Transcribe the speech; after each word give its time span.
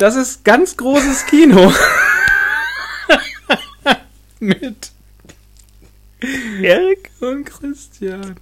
Das 0.00 0.16
ist 0.16 0.46
ganz 0.46 0.78
großes 0.78 1.26
Kino. 1.26 1.70
Mit 4.40 4.92
Erik 6.62 7.10
und 7.20 7.44
Christian. 7.44 8.36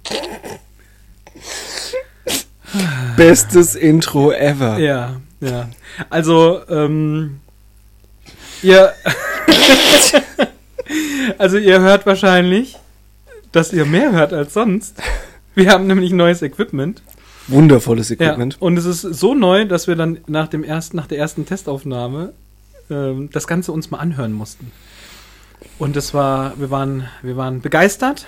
Bestes 3.17 3.75
Intro 3.75 4.31
ever. 4.31 4.79
Ja, 4.79 5.19
ja. 5.41 5.67
Also, 6.09 6.61
ähm, 6.69 7.41
ihr, 8.61 8.93
also 11.37 11.57
ihr 11.57 11.81
hört 11.81 12.05
wahrscheinlich, 12.05 12.77
dass 13.51 13.73
ihr 13.73 13.83
mehr 13.83 14.13
hört 14.13 14.31
als 14.31 14.53
sonst. 14.53 14.95
Wir 15.55 15.71
haben 15.71 15.87
nämlich 15.87 16.13
neues 16.13 16.41
Equipment. 16.41 17.01
Wundervolles 17.49 18.11
Equipment. 18.11 18.53
Ja, 18.53 18.59
und 18.61 18.77
es 18.77 18.85
ist 18.85 19.01
so 19.01 19.33
neu, 19.33 19.65
dass 19.65 19.87
wir 19.87 19.95
dann 19.95 20.19
nach, 20.27 20.47
dem 20.47 20.63
ersten, 20.63 20.97
nach 20.97 21.07
der 21.07 21.17
ersten 21.17 21.45
Testaufnahme 21.45 22.33
ähm, 22.89 23.29
das 23.31 23.47
Ganze 23.47 23.71
uns 23.71 23.91
mal 23.91 23.99
anhören 23.99 24.33
mussten. 24.33 24.71
Und 25.77 25.95
es 25.95 26.13
war, 26.13 26.53
wir 26.59 26.71
waren, 26.71 27.07
wir 27.21 27.37
waren 27.37 27.61
begeistert. 27.61 28.27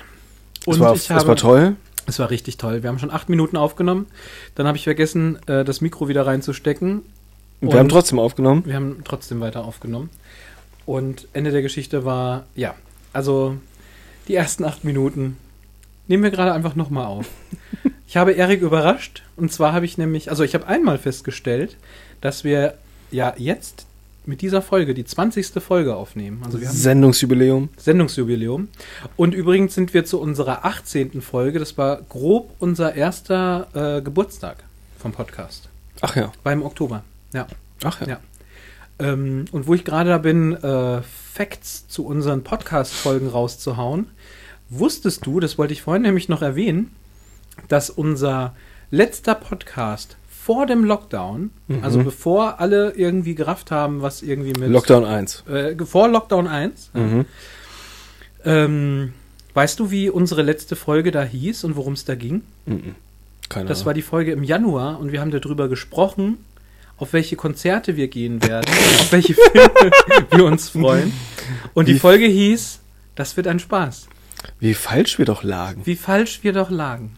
Und 0.65 0.75
es, 0.75 0.79
war, 0.79 0.95
ich 0.95 1.01
es 1.01 1.09
habe, 1.09 1.27
war 1.27 1.35
toll. 1.35 1.75
Es 2.05 2.19
war 2.19 2.29
richtig 2.29 2.57
toll. 2.57 2.83
Wir 2.83 2.89
haben 2.89 2.99
schon 2.99 3.11
acht 3.11 3.29
Minuten 3.29 3.57
aufgenommen. 3.57 4.07
Dann 4.55 4.67
habe 4.67 4.77
ich 4.77 4.83
vergessen, 4.83 5.39
äh, 5.47 5.63
das 5.63 5.81
Mikro 5.81 6.07
wieder 6.07 6.25
reinzustecken. 6.25 7.03
Wir 7.61 7.77
haben 7.77 7.89
trotzdem 7.89 8.17
aufgenommen. 8.17 8.63
Wir 8.65 8.75
haben 8.75 9.01
trotzdem 9.03 9.39
weiter 9.39 9.63
aufgenommen. 9.63 10.09
Und 10.85 11.27
Ende 11.33 11.51
der 11.51 11.61
Geschichte 11.61 12.05
war, 12.05 12.45
ja, 12.55 12.73
also 13.13 13.57
die 14.27 14.35
ersten 14.35 14.63
acht 14.65 14.83
Minuten 14.83 15.37
nehmen 16.07 16.23
wir 16.23 16.31
gerade 16.31 16.53
einfach 16.53 16.75
nochmal 16.75 17.05
auf. 17.05 17.27
ich 18.11 18.17
habe 18.17 18.33
Erik 18.33 18.61
überrascht. 18.61 19.23
Und 19.37 19.53
zwar 19.53 19.71
habe 19.71 19.85
ich 19.85 19.97
nämlich, 19.97 20.29
also 20.29 20.43
ich 20.43 20.53
habe 20.53 20.67
einmal 20.67 20.97
festgestellt, 20.97 21.77
dass 22.19 22.43
wir 22.43 22.73
ja 23.09 23.33
jetzt 23.37 23.85
mit 24.25 24.41
dieser 24.41 24.61
Folge 24.61 24.93
die 24.93 25.05
20. 25.05 25.63
Folge 25.63 25.95
aufnehmen. 25.95 26.41
Also 26.43 26.59
wir 26.59 26.67
haben 26.67 26.75
Sendungsjubiläum. 26.75 27.69
Sendungsjubiläum. 27.77 28.67
Und 29.15 29.33
übrigens 29.33 29.75
sind 29.75 29.93
wir 29.93 30.03
zu 30.03 30.19
unserer 30.19 30.65
18. 30.65 31.21
Folge. 31.21 31.57
Das 31.59 31.77
war 31.77 32.01
grob 32.01 32.53
unser 32.59 32.95
erster 32.95 33.67
äh, 33.73 34.01
Geburtstag 34.01 34.57
vom 34.99 35.13
Podcast. 35.13 35.69
Ach 36.01 36.17
ja. 36.17 36.33
War 36.43 36.51
im 36.51 36.63
Oktober. 36.63 37.03
Ja. 37.31 37.47
Ach 37.81 38.01
ja. 38.01 38.07
Ja. 38.07 38.19
Ähm, 38.99 39.45
und 39.53 39.67
wo 39.67 39.73
ich 39.73 39.85
gerade 39.85 40.09
da 40.09 40.17
bin, 40.17 40.51
äh, 40.55 41.01
Facts 41.01 41.87
zu 41.87 42.05
unseren 42.05 42.43
Podcast-Folgen 42.43 43.29
rauszuhauen, 43.29 44.09
wusstest 44.69 45.25
du, 45.25 45.39
das 45.39 45.57
wollte 45.57 45.71
ich 45.71 45.81
vorhin 45.81 46.01
nämlich 46.01 46.27
noch 46.27 46.41
erwähnen, 46.41 46.93
dass 47.67 47.89
unser 47.89 48.55
letzter 48.89 49.35
Podcast 49.35 50.17
vor 50.29 50.65
dem 50.65 50.83
Lockdown, 50.83 51.51
Mhm. 51.67 51.83
also 51.83 52.03
bevor 52.03 52.59
alle 52.59 52.91
irgendwie 52.91 53.35
gerafft 53.35 53.71
haben, 53.71 54.01
was 54.01 54.21
irgendwie 54.23 54.59
mit 54.59 54.69
Lockdown 54.69 55.05
1. 55.05 55.43
äh, 55.47 55.75
vor 55.85 56.07
Lockdown 56.09 56.47
1, 56.47 56.89
Mhm. 56.93 57.25
ähm, 58.43 59.13
weißt 59.53 59.79
du, 59.79 59.91
wie 59.91 60.09
unsere 60.09 60.41
letzte 60.41 60.75
Folge 60.75 61.11
da 61.11 61.23
hieß 61.23 61.63
und 61.63 61.75
worum 61.75 61.93
es 61.93 62.05
da 62.05 62.15
ging? 62.15 62.41
Mhm. 62.65 62.95
Keine 63.49 63.67
Das 63.67 63.79
Ahnung. 63.79 63.85
war 63.87 63.93
die 63.93 64.01
Folge 64.01 64.31
im 64.31 64.43
Januar 64.43 64.99
und 64.99 65.11
wir 65.11 65.21
haben 65.21 65.31
darüber 65.31 65.67
gesprochen, 65.67 66.37
auf 66.97 67.13
welche 67.13 67.35
Konzerte 67.35 67.95
wir 67.97 68.07
gehen 68.07 68.41
werden, 68.43 68.65
auf 68.99 69.11
welche 69.11 69.33
Filme 69.33 69.91
wir 70.31 70.45
uns 70.45 70.69
freuen. 70.69 71.11
Und 71.73 71.87
die 71.87 71.95
Wie- 71.95 71.99
Folge 71.99 72.25
hieß, 72.25 72.79
das 73.15 73.35
wird 73.37 73.47
ein 73.47 73.59
Spaß. 73.59 74.07
Wie 74.59 74.73
falsch 74.73 75.17
wir 75.19 75.25
doch 75.25 75.43
lagen. 75.43 75.81
Wie 75.85 75.95
falsch 75.95 76.39
wir 76.43 76.53
doch 76.53 76.69
lagen. 76.71 77.15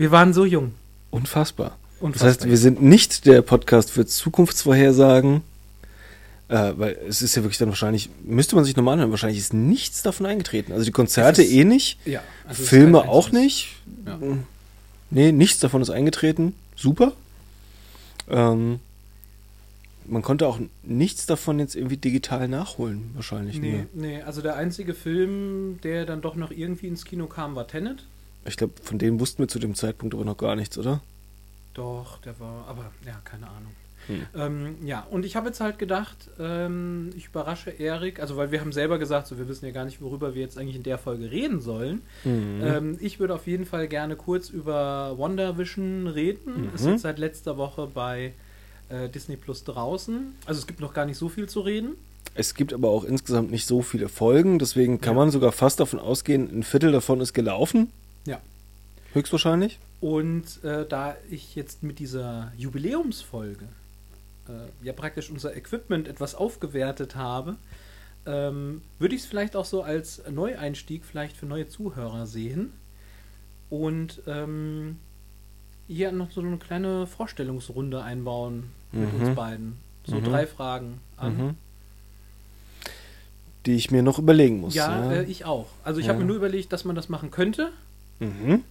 Wir 0.00 0.10
waren 0.10 0.32
so 0.32 0.46
jung. 0.46 0.72
Unfassbar. 1.10 1.76
Das 1.92 2.00
Unfassbar. 2.00 2.28
heißt, 2.30 2.46
wir 2.48 2.56
sind 2.56 2.80
nicht 2.80 3.26
der 3.26 3.42
Podcast 3.42 3.90
für 3.90 4.06
Zukunftsvorhersagen, 4.06 5.42
äh, 6.48 6.72
weil 6.76 6.98
es 7.06 7.20
ist 7.20 7.34
ja 7.34 7.42
wirklich 7.42 7.58
dann 7.58 7.68
wahrscheinlich, 7.68 8.08
müsste 8.24 8.56
man 8.56 8.64
sich 8.64 8.74
normal 8.76 8.96
hören, 8.98 9.10
wahrscheinlich 9.10 9.38
ist 9.38 9.52
nichts 9.52 10.02
davon 10.02 10.24
eingetreten. 10.24 10.72
Also 10.72 10.86
die 10.86 10.90
Konzerte 10.90 11.42
ist- 11.42 11.52
eh 11.52 11.64
nicht, 11.64 11.98
ja, 12.06 12.22
also 12.48 12.62
Filme 12.62 13.06
auch 13.10 13.30
nicht. 13.30 13.76
Ja. 14.06 14.18
Nee, 15.10 15.32
nichts 15.32 15.60
davon 15.60 15.82
ist 15.82 15.90
eingetreten. 15.90 16.54
Super. 16.76 17.12
Ähm, 18.30 18.80
man 20.06 20.22
konnte 20.22 20.46
auch 20.48 20.58
nichts 20.82 21.26
davon 21.26 21.58
jetzt 21.58 21.76
irgendwie 21.76 21.98
digital 21.98 22.48
nachholen, 22.48 23.10
wahrscheinlich. 23.12 23.58
Nee, 23.60 23.84
Nee. 23.92 24.08
nee, 24.16 24.22
also 24.22 24.40
der 24.40 24.56
einzige 24.56 24.94
Film, 24.94 25.78
der 25.82 26.06
dann 26.06 26.22
doch 26.22 26.36
noch 26.36 26.52
irgendwie 26.52 26.86
ins 26.86 27.04
Kino 27.04 27.26
kam, 27.26 27.54
war 27.54 27.66
Tenet. 27.68 28.04
Ich 28.44 28.56
glaube, 28.56 28.74
von 28.82 28.98
denen 28.98 29.20
wussten 29.20 29.42
wir 29.42 29.48
zu 29.48 29.58
dem 29.58 29.74
Zeitpunkt 29.74 30.14
aber 30.14 30.24
noch 30.24 30.36
gar 30.36 30.56
nichts, 30.56 30.78
oder? 30.78 31.00
Doch, 31.74 32.18
der 32.18 32.38
war, 32.40 32.66
aber 32.68 32.90
ja, 33.06 33.20
keine 33.24 33.46
Ahnung. 33.46 33.72
Hm. 34.06 34.26
Ähm, 34.34 34.76
ja, 34.86 35.06
und 35.10 35.26
ich 35.26 35.36
habe 35.36 35.48
jetzt 35.48 35.60
halt 35.60 35.78
gedacht, 35.78 36.16
ähm, 36.38 37.10
ich 37.16 37.26
überrasche 37.26 37.70
Erik, 37.70 38.18
also 38.18 38.36
weil 38.36 38.50
wir 38.50 38.60
haben 38.60 38.72
selber 38.72 38.98
gesagt, 38.98 39.26
so 39.26 39.38
wir 39.38 39.46
wissen 39.46 39.66
ja 39.66 39.72
gar 39.72 39.84
nicht, 39.84 40.00
worüber 40.00 40.34
wir 40.34 40.40
jetzt 40.40 40.56
eigentlich 40.58 40.76
in 40.76 40.82
der 40.82 40.96
Folge 40.98 41.30
reden 41.30 41.60
sollen. 41.60 42.00
Mhm. 42.24 42.60
Ähm, 42.62 42.98
ich 43.00 43.20
würde 43.20 43.34
auf 43.34 43.46
jeden 43.46 43.66
Fall 43.66 43.88
gerne 43.88 44.16
kurz 44.16 44.48
über 44.48 45.14
WandaVision 45.18 46.06
reden. 46.06 46.68
Mhm. 46.68 46.74
Ist 46.74 46.86
jetzt 46.86 47.02
seit 47.02 47.18
letzter 47.18 47.58
Woche 47.58 47.88
bei 47.92 48.32
äh, 48.88 49.08
Disney 49.10 49.36
Plus 49.36 49.64
draußen. 49.64 50.34
Also 50.46 50.60
es 50.60 50.66
gibt 50.66 50.80
noch 50.80 50.94
gar 50.94 51.04
nicht 51.04 51.18
so 51.18 51.28
viel 51.28 51.48
zu 51.48 51.60
reden. 51.60 51.92
Es 52.34 52.54
gibt 52.54 52.72
aber 52.72 52.88
auch 52.88 53.04
insgesamt 53.04 53.50
nicht 53.50 53.66
so 53.66 53.82
viele 53.82 54.08
Folgen, 54.08 54.58
deswegen 54.58 55.00
kann 55.00 55.14
Ja. 55.14 55.18
man 55.20 55.30
sogar 55.30 55.52
fast 55.52 55.78
davon 55.78 55.98
ausgehen, 55.98 56.48
ein 56.50 56.62
Viertel 56.62 56.90
davon 56.92 57.20
ist 57.20 57.32
gelaufen. 57.34 57.90
Ja. 58.26 58.40
Höchstwahrscheinlich. 59.12 59.78
Und 60.00 60.62
äh, 60.64 60.86
da 60.88 61.16
ich 61.30 61.54
jetzt 61.54 61.82
mit 61.82 61.98
dieser 61.98 62.52
Jubiläumsfolge 62.56 63.66
äh, 64.48 64.86
ja 64.86 64.92
praktisch 64.92 65.30
unser 65.30 65.56
Equipment 65.56 66.08
etwas 66.08 66.34
aufgewertet 66.34 67.16
habe, 67.16 67.56
ähm, 68.26 68.82
würde 68.98 69.14
ich 69.14 69.22
es 69.22 69.26
vielleicht 69.26 69.56
auch 69.56 69.64
so 69.64 69.82
als 69.82 70.22
Neueinstieg 70.30 71.04
vielleicht 71.04 71.36
für 71.36 71.46
neue 71.46 71.68
Zuhörer 71.68 72.26
sehen. 72.26 72.72
Und 73.68 74.22
ähm, 74.26 74.98
hier 75.86 76.12
noch 76.12 76.30
so 76.30 76.40
eine 76.40 76.56
kleine 76.58 77.06
Vorstellungsrunde 77.06 78.02
einbauen 78.02 78.70
mit 78.92 79.12
Mhm. 79.12 79.20
uns 79.22 79.34
beiden. 79.36 79.76
So 80.06 80.16
Mhm. 80.16 80.24
drei 80.24 80.46
Fragen 80.46 81.00
an. 81.16 81.36
Mhm. 81.36 81.54
Die 83.66 83.74
ich 83.76 83.90
mir 83.90 84.02
noch 84.02 84.18
überlegen 84.18 84.60
muss. 84.60 84.74
Ja, 84.74 85.10
Äh, 85.12 85.24
ich 85.24 85.44
auch. 85.44 85.66
Also 85.84 86.00
ich 86.00 86.08
habe 86.08 86.18
Ja. 86.18 86.24
mir 86.24 86.28
nur 86.28 86.36
überlegt, 86.36 86.72
dass 86.72 86.84
man 86.84 86.96
das 86.96 87.08
machen 87.10 87.30
könnte, 87.30 87.70
mhm. 88.20 88.62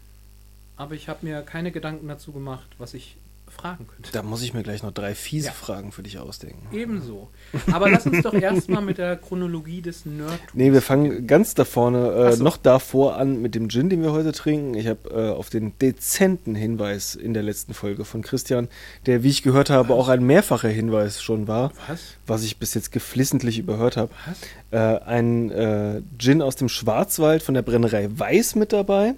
aber 0.77 0.95
ich 0.95 1.09
habe 1.09 1.25
mir 1.25 1.41
keine 1.41 1.71
Gedanken 1.71 2.07
dazu 2.07 2.31
gemacht, 2.31 2.67
was 2.77 2.93
ich 2.93 3.17
fragen 3.49 3.87
könnte. 3.87 4.11
Da 4.11 4.23
muss 4.23 4.41
ich 4.41 4.53
mir 4.53 4.63
gleich 4.63 4.83
noch 4.83 4.91
drei 4.91 5.15
fiese 5.15 5.47
Ja. 5.47 5.53
Fragen 5.53 5.91
für 5.91 6.03
dich 6.03 6.19
ausdenken. 6.19 6.67
Ebenso. 6.75 7.29
Aber 7.71 7.89
lass 7.89 8.05
uns 8.05 8.23
doch 8.23 8.33
erstmal 8.33 8.81
mit 8.81 8.97
der 8.97 9.17
Chronologie 9.17 9.81
des 9.81 10.05
Nerdtums. 10.05 10.39
Nee, 10.53 10.71
wir 10.71 10.81
fangen 10.81 11.27
ganz 11.27 11.55
da 11.55 11.65
vorne, 11.65 12.11
äh, 12.11 12.33
so. 12.33 12.43
noch 12.43 12.57
davor 12.57 13.17
an 13.17 13.41
mit 13.41 13.55
dem 13.55 13.69
Gin, 13.69 13.89
den 13.89 14.01
wir 14.01 14.11
heute 14.11 14.31
trinken. 14.31 14.75
Ich 14.75 14.87
habe 14.87 15.09
äh, 15.09 15.29
auf 15.31 15.49
den 15.49 15.77
dezenten 15.79 16.55
Hinweis 16.55 17.15
in 17.15 17.33
der 17.33 17.43
letzten 17.43 17.73
Folge 17.73 18.05
von 18.05 18.21
Christian, 18.21 18.67
der, 19.05 19.23
wie 19.23 19.29
ich 19.29 19.43
gehört 19.43 19.69
habe, 19.69 19.93
auch 19.93 20.07
ein 20.09 20.23
mehrfacher 20.23 20.69
Hinweis 20.69 21.21
schon 21.21 21.47
war, 21.47 21.71
Was? 21.87 22.01
was 22.27 22.43
ich 22.43 22.57
bis 22.57 22.73
jetzt 22.73 22.91
geflissentlich 22.91 23.59
überhört 23.59 23.97
habe. 23.97 24.11
Was? 24.25 24.37
Äh, 24.71 25.03
ein 25.05 25.51
äh, 25.51 26.01
Gin 26.17 26.41
aus 26.41 26.55
dem 26.55 26.69
Schwarzwald 26.69 27.43
von 27.43 27.55
der 27.55 27.63
Brennerei 27.63 28.09
Weiß 28.11 28.55
mit 28.55 28.73
dabei. 28.73 29.15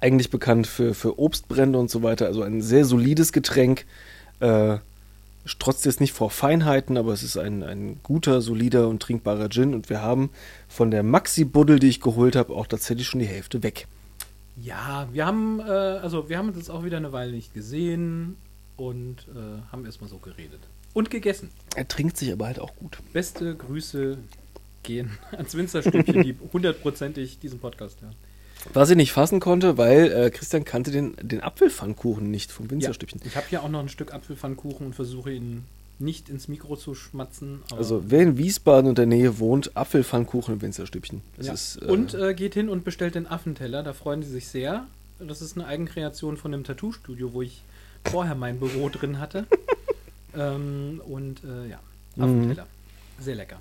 Eigentlich 0.00 0.30
bekannt 0.30 0.66
für, 0.66 0.94
für 0.94 1.18
Obstbrände 1.18 1.78
und 1.78 1.90
so 1.90 2.02
weiter. 2.02 2.26
Also 2.26 2.42
ein 2.42 2.62
sehr 2.62 2.84
solides 2.84 3.32
Getränk. 3.32 3.86
Äh, 4.40 4.78
strotzt 5.44 5.84
jetzt 5.84 6.00
nicht 6.00 6.12
vor 6.12 6.30
Feinheiten, 6.30 6.96
aber 6.96 7.12
es 7.12 7.22
ist 7.22 7.36
ein, 7.36 7.62
ein 7.62 8.00
guter, 8.02 8.40
solider 8.40 8.88
und 8.88 9.02
trinkbarer 9.02 9.48
Gin. 9.48 9.74
Und 9.74 9.90
wir 9.90 10.02
haben 10.02 10.30
von 10.68 10.90
der 10.90 11.02
Maxi-Buddel, 11.02 11.78
die 11.78 11.88
ich 11.88 12.00
geholt 12.00 12.36
habe, 12.36 12.54
auch 12.54 12.66
tatsächlich 12.66 13.06
schon 13.06 13.20
die 13.20 13.26
Hälfte 13.26 13.62
weg. 13.62 13.86
Ja, 14.56 15.08
wir 15.12 15.26
haben, 15.26 15.60
äh, 15.60 15.62
also 15.62 16.28
wir 16.28 16.38
haben 16.38 16.48
uns 16.48 16.58
jetzt 16.58 16.70
auch 16.70 16.84
wieder 16.84 16.98
eine 16.98 17.12
Weile 17.12 17.32
nicht 17.32 17.54
gesehen 17.54 18.36
und 18.76 19.26
äh, 19.34 19.72
haben 19.72 19.86
erstmal 19.86 20.10
so 20.10 20.18
geredet. 20.18 20.60
Und 20.92 21.10
gegessen. 21.10 21.50
Er 21.76 21.86
trinkt 21.86 22.16
sich 22.16 22.32
aber 22.32 22.46
halt 22.46 22.58
auch 22.58 22.74
gut. 22.76 22.98
Beste 23.12 23.54
Grüße 23.54 24.18
gehen 24.82 25.18
ans 25.32 25.54
Winzerstübchen, 25.54 26.22
die 26.22 26.36
hundertprozentig 26.52 27.38
diesen 27.38 27.58
Podcast 27.58 28.02
hören. 28.02 28.14
Was 28.72 28.90
ich 28.90 28.96
nicht 28.96 29.12
fassen 29.12 29.40
konnte, 29.40 29.78
weil 29.78 30.12
äh, 30.12 30.30
Christian 30.30 30.64
kannte 30.64 30.90
den, 30.90 31.14
den 31.20 31.42
Apfelpfannkuchen 31.42 32.30
nicht 32.30 32.52
vom 32.52 32.70
Winzerstübchen. 32.70 33.20
Ich 33.24 33.36
habe 33.36 33.46
hier 33.48 33.62
auch 33.62 33.68
noch 33.68 33.80
ein 33.80 33.88
Stück 33.88 34.12
Apfelpfannkuchen 34.12 34.86
und 34.86 34.94
versuche 34.94 35.32
ihn 35.32 35.64
nicht 35.98 36.28
ins 36.28 36.48
Mikro 36.48 36.76
zu 36.76 36.94
schmatzen. 36.94 37.62
Also 37.76 38.04
wer 38.06 38.22
in 38.22 38.38
Wiesbaden 38.38 38.88
und 38.88 38.96
der 38.98 39.06
Nähe 39.06 39.38
wohnt, 39.38 39.76
Apfelpfannkuchen 39.76 40.54
im 40.54 40.62
Winzerstübchen. 40.62 41.20
Ja. 41.40 41.52
ist, 41.52 41.76
äh, 41.82 41.86
und 41.86 42.14
äh, 42.14 42.34
geht 42.34 42.54
hin 42.54 42.68
und 42.68 42.84
bestellt 42.84 43.14
den 43.14 43.26
Affenteller, 43.26 43.82
da 43.82 43.92
freuen 43.92 44.22
sie 44.22 44.30
sich 44.30 44.48
sehr. 44.48 44.86
Das 45.18 45.42
ist 45.42 45.56
eine 45.56 45.66
Eigenkreation 45.66 46.38
von 46.38 46.52
dem 46.52 46.64
Tattoo-Studio, 46.64 47.34
wo 47.34 47.42
ich 47.42 47.62
vorher 48.10 48.34
mein 48.34 48.58
Büro 48.58 48.88
drin 48.88 49.18
hatte. 49.18 49.46
ähm, 50.36 51.00
und 51.06 51.42
äh, 51.44 51.68
ja, 51.68 51.80
Mhm. 52.16 52.24
Affenteller. 52.24 52.66
Sehr 53.20 53.34
lecker. 53.34 53.60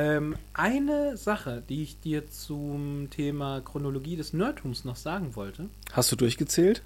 Ähm, 0.00 0.36
eine 0.54 1.16
Sache, 1.16 1.62
die 1.68 1.82
ich 1.82 2.00
dir 2.00 2.30
zum 2.30 3.08
Thema 3.10 3.60
Chronologie 3.62 4.16
des 4.16 4.32
Nerdtums 4.32 4.84
noch 4.84 4.96
sagen 4.96 5.34
wollte. 5.34 5.64
Hast 5.92 6.12
du 6.12 6.16
durchgezählt? 6.16 6.82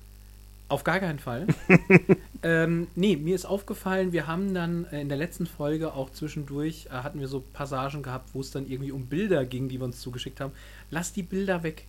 Auf 0.68 0.84
gar 0.84 1.00
keinen 1.00 1.18
Fall. 1.18 1.46
ähm, 2.42 2.86
nee, 2.94 3.16
mir 3.16 3.34
ist 3.34 3.44
aufgefallen, 3.44 4.12
wir 4.12 4.26
haben 4.26 4.54
dann 4.54 4.86
äh, 4.90 5.02
in 5.02 5.08
der 5.10 5.18
letzten 5.18 5.46
Folge 5.46 5.92
auch 5.92 6.10
zwischendurch, 6.10 6.86
äh, 6.86 6.90
hatten 6.94 7.20
wir 7.20 7.28
so 7.28 7.42
Passagen 7.52 8.02
gehabt, 8.02 8.30
wo 8.32 8.40
es 8.40 8.50
dann 8.50 8.66
irgendwie 8.66 8.92
um 8.92 9.04
Bilder 9.06 9.44
ging, 9.44 9.68
die 9.68 9.78
wir 9.78 9.84
uns 9.84 10.00
zugeschickt 10.00 10.40
haben. 10.40 10.52
Lass 10.90 11.12
die 11.12 11.22
Bilder 11.22 11.62
weg. 11.62 11.84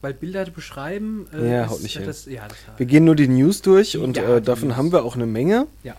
Weil 0.00 0.14
Bilder 0.14 0.44
beschreiben. 0.46 1.28
Äh, 1.32 1.48
Ja, 1.52 1.64
ist- 1.64 1.70
haut 1.70 1.82
nicht 1.82 1.96
hin. 1.98 2.06
das, 2.06 2.24
ja, 2.26 2.48
das, 2.48 2.56
Wir 2.78 2.86
gehen 2.86 3.04
nur 3.04 3.14
die 3.14 3.28
News 3.28 3.62
durch 3.62 3.96
und 3.98 4.16
Ja, 4.16 4.36
äh, 4.38 4.42
davon 4.42 4.68
News. 4.68 4.76
haben 4.78 4.92
wir 4.92 5.04
auch 5.04 5.14
eine 5.14 5.26
Menge. 5.26 5.66
ja. 5.84 5.94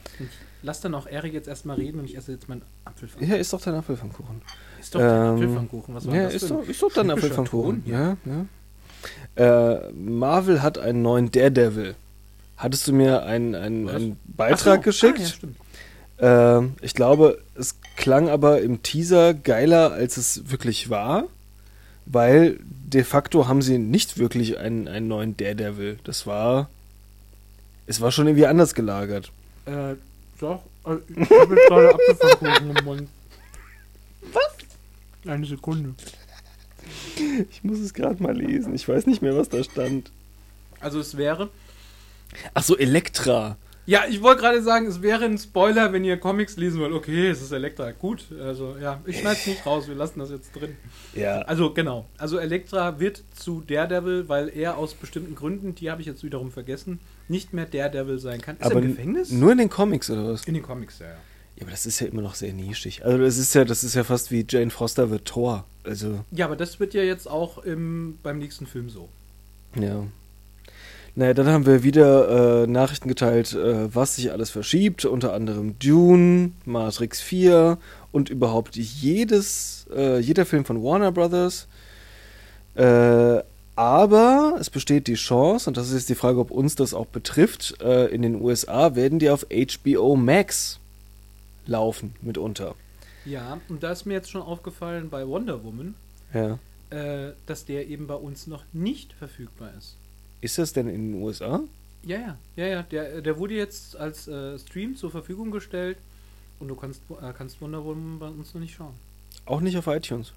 Lass 0.63 0.81
dann 0.81 0.94
auch 0.94 1.08
Erik 1.08 1.34
jetzt 1.34 1.48
erstmal 1.48 1.78
reden 1.78 2.00
und 2.00 2.06
ich 2.06 2.16
esse 2.16 2.31
jetzt 2.31 2.48
meinen 2.48 2.62
Apfelpfannkuchen. 2.86 3.34
Ja, 3.34 3.40
ist 3.40 3.52
doch 3.52 3.62
dein 3.62 3.75
Apfelpfannkuchen. 3.75 4.42
Ist 4.80 4.94
doch 4.94 5.00
Ähm, 5.00 5.08
Apfelpfannkuchen. 5.08 5.96
Was 5.96 6.08
war 6.08 6.16
Ja, 6.16 6.24
das 6.24 6.36
ist 6.36 6.52
doch, 6.52 6.68
ist 6.68 6.81
doch 6.81 6.94
dein 6.94 7.10
Apfelpfannkuchen. 7.10 7.84
Ja, 7.86 8.18
ja. 8.25 8.46
Äh, 9.36 9.92
Marvel 9.94 10.62
hat 10.62 10.78
einen 10.78 11.02
neuen 11.02 11.31
Daredevil. 11.31 11.96
Hattest 12.58 12.88
du 12.88 12.94
mir 12.94 13.24
einen, 13.24 13.56
einen, 13.56 13.90
einen 13.90 14.19
Beitrag 14.25 14.80
so, 14.80 14.84
geschickt? 14.84 15.19
Ah, 15.19 15.24
ja, 15.24 15.28
stimmt. 15.30 15.56
Ähm, 16.19 16.74
ich 16.81 16.94
glaube, 16.94 17.40
es 17.56 17.75
klang 17.96 18.30
aber 18.30 18.62
im 18.62 18.84
Teaser 18.84 19.34
geiler, 19.34 19.92
als 19.92 20.18
es 20.18 20.52
wirklich 20.52 20.92
war, 20.92 21.24
weil 22.06 22.60
de 22.62 23.04
facto 23.04 23.48
haben 23.48 23.63
sie 23.63 23.80
nicht 23.80 24.19
wirklich 24.19 24.60
einen, 24.60 24.88
einen 24.88 25.08
neuen 25.08 25.38
Daredevil. 25.38 25.98
Das 26.04 26.28
war. 26.28 26.69
Es 27.88 28.00
war 28.00 28.12
schon 28.12 28.28
irgendwie 28.28 28.46
anders 28.46 28.75
gelagert. 28.75 29.31
Äh, 29.66 29.96
doch. 30.42 30.64
äh, 30.86 30.98
Ich 31.16 31.30
habe 31.30 31.56
jetzt 31.56 31.68
gerade 31.68 31.94
Apfelpfannkuchen 31.94 32.76
im 32.78 32.86
Mund. 32.86 33.10
Was? 34.34 35.30
Eine 35.32 35.46
Sekunde. 35.46 35.94
Ich 37.50 37.64
muss 37.64 37.80
es 37.80 37.94
gerade 37.94 38.22
mal 38.22 38.36
lesen. 38.36 38.74
Ich 38.74 38.88
weiß 38.88 39.06
nicht 39.06 39.22
mehr, 39.22 39.36
was 39.38 39.50
da 39.50 39.64
stand. 39.64 40.12
Also 40.80 41.00
es 41.00 41.16
wäre. 41.18 41.50
Ach 42.54 42.64
so, 42.64 42.78
Elektra. 42.78 43.58
Ja, 43.86 44.04
ich 44.08 44.22
wollte 44.22 44.42
gerade 44.42 44.62
sagen, 44.62 44.86
es 44.86 45.02
wäre 45.02 45.26
ein 45.26 45.38
Spoiler, 45.38 45.92
wenn 45.92 46.04
ihr 46.06 46.18
Comics 46.18 46.56
lesen 46.56 46.80
wollt. 46.80 46.94
Okay, 46.94 47.30
es 47.30 47.42
ist 47.42 47.52
Elektra. 47.52 47.92
Gut. 47.92 48.26
Also 48.40 48.78
ja, 48.80 49.02
ich 49.06 49.20
schneide 49.20 49.38
es 49.40 49.48
nicht 49.48 49.66
raus, 49.66 49.88
wir 49.88 49.96
lassen 49.96 50.20
das 50.20 50.30
jetzt 50.30 50.56
drin. 50.56 50.76
Ja. 51.14 51.40
Also 51.42 51.74
genau. 51.74 52.06
Also 52.18 52.38
Elektra 52.38 53.00
wird 53.00 53.24
zu 53.36 53.62
Daredevil, 53.68 54.30
weil 54.30 54.50
er 54.50 54.78
aus 54.78 54.94
bestimmten 54.94 55.36
Gründen, 55.36 55.76
die 55.76 55.90
habe 55.92 56.02
ich 56.02 56.08
jetzt 56.08 56.24
wiederum 56.24 56.52
vergessen, 56.52 57.00
nicht 57.31 57.54
mehr 57.54 57.66
Daredevil 57.66 58.19
sein 58.19 58.42
kann. 58.42 58.57
Ist 58.57 58.66
aber 58.66 58.75
er 58.75 58.83
im 58.83 58.89
Gefängnis? 58.92 59.31
nur 59.31 59.51
in 59.54 59.57
den 59.57 59.69
Comics 59.69 60.10
oder 60.12 60.28
was? 60.28 60.45
In 60.45 60.54
den 60.54 60.62
Comics, 60.63 61.00
ja, 61.00 61.07
ja. 61.07 61.13
Ja, 61.56 61.63
aber 61.63 61.72
das 61.72 61.86
ist 61.86 62.00
ja 62.00 62.07
immer 62.07 62.22
noch 62.22 62.36
sehr 62.36 62.54
nischig. 62.54 63.04
Also 63.04 63.18
das 63.18 63.38
ist 63.38 63.54
ja, 63.56 63.66
das 63.66 63.83
ist 63.83 63.95
ja 63.95 64.04
fast 64.04 64.31
wie 64.31 64.45
Jane 64.48 64.69
Foster 64.72 65.10
wird 65.10 65.25
Thor. 65.25 65.66
Also, 65.83 66.24
Ja, 66.31 66.45
aber 66.45 66.56
das 66.56 66.80
wird 66.80 66.94
ja 66.94 67.01
jetzt 67.04 67.28
auch 67.28 67.60
im, 67.63 68.19
beim 68.22 68.38
nächsten 68.38 68.68
Film 68.68 68.89
so. 68.89 69.10
ja. 69.75 70.04
Naja, 71.13 71.33
dann 71.33 71.48
haben 71.48 71.66
wir 71.66 71.83
wieder 71.83 72.63
äh, 72.63 72.68
Nachrichten 72.68 73.10
geteilt, 73.10 73.51
äh, 73.54 73.94
was 73.94 74.16
sich 74.16 74.31
alles 74.31 74.50
verschiebt. 74.50 75.04
Unter 75.04 75.34
anderem 75.34 75.77
Dune, 75.77 76.54
Matrix 76.63 77.19
4 77.19 77.77
und 78.13 78.30
überhaupt 78.30 78.77
jedes, 78.77 79.88
äh, 79.94 80.19
jeder 80.19 80.45
Film 80.45 80.63
von 80.63 80.81
Warner 80.81 81.12
Brothers. 81.12 81.68
Äh, 82.75 83.44
aber 83.81 84.57
es 84.60 84.69
besteht 84.69 85.07
die 85.07 85.16
Chance, 85.16 85.68
und 85.69 85.75
das 85.75 85.88
ist 85.88 85.94
jetzt 85.95 86.10
die 86.10 86.16
Frage, 86.16 86.38
ob 86.39 86.51
uns 86.51 86.75
das 86.75 86.94
auch 86.94 87.07
betrifft, 87.07 87.81
äh, 87.81 88.06
in 88.13 88.22
den 88.22 88.39
USA 88.39 88.94
werden 88.94 89.18
die 89.18 89.31
auf 89.31 89.48
HBO 89.50 90.16
Max 90.16 90.80
laufen 91.66 92.13
mitunter. 92.22 92.75
Ja, 93.25 93.60
und 93.69 93.81
da 93.81 93.92
ist 93.92 94.06
mir 94.06 94.13
jetzt 94.13 94.30
schon 94.30 94.44
aufgefallen 94.44 95.10
bei 95.10 95.28
Wonder 95.28 95.63
Woman, 95.63 95.95
Ja. 96.31 96.60
äh, 96.92 97.33
dass 97.48 97.66
der 97.66 97.88
eben 97.88 98.06
bei 98.06 98.13
uns 98.13 98.45
noch 98.45 98.63
nicht 98.72 99.13
verfügbar 99.13 99.72
ist. 99.78 99.95
Ist 100.42 100.60
das 100.60 100.74
denn 100.74 100.88
in 100.88 101.13
den 101.13 101.22
USA? 101.24 101.62
Ja, 102.04 102.19
ja, 102.19 102.38
ja, 102.56 102.66
ja. 102.68 102.84
Der, 102.84 103.22
der 103.22 103.38
wurde 103.39 103.56
jetzt 103.56 103.95
als 103.95 104.27
äh, 104.27 104.60
Stream 104.60 104.95
zur 104.95 105.10
Verfügung 105.10 105.50
gestellt 105.50 105.98
und 106.60 106.68
du 106.68 106.75
kannst, 106.75 107.01
äh, 107.10 107.34
kannst 107.36 107.60
Wonder 107.62 107.84
Woman 107.84 108.19
bei 108.19 108.27
uns 108.27 108.54
noch 108.54 108.62
nicht 108.62 108.75
schauen. 108.75 108.94
Auch 109.45 109.62
nicht 109.62 109.77
auf 109.77 109.88
iTunes. 109.88 110.34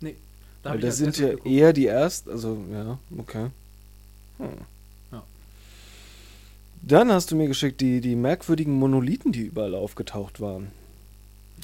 Nee. 0.00 0.16
Da 0.64 0.70
Weil 0.70 0.80
das 0.80 0.96
sind 0.96 1.18
ja 1.18 1.28
geguckt. 1.28 1.46
eher 1.46 1.72
die 1.74 1.86
ersten, 1.86 2.30
also 2.30 2.58
ja, 2.72 2.98
okay. 3.18 3.50
Hm. 4.38 4.48
Ja. 5.12 5.22
Dann 6.82 7.12
hast 7.12 7.30
du 7.30 7.36
mir 7.36 7.48
geschickt 7.48 7.82
die, 7.82 8.00
die 8.00 8.16
merkwürdigen 8.16 8.72
Monolithen, 8.72 9.30
die 9.30 9.42
überall 9.42 9.74
aufgetaucht 9.74 10.40
waren. 10.40 10.72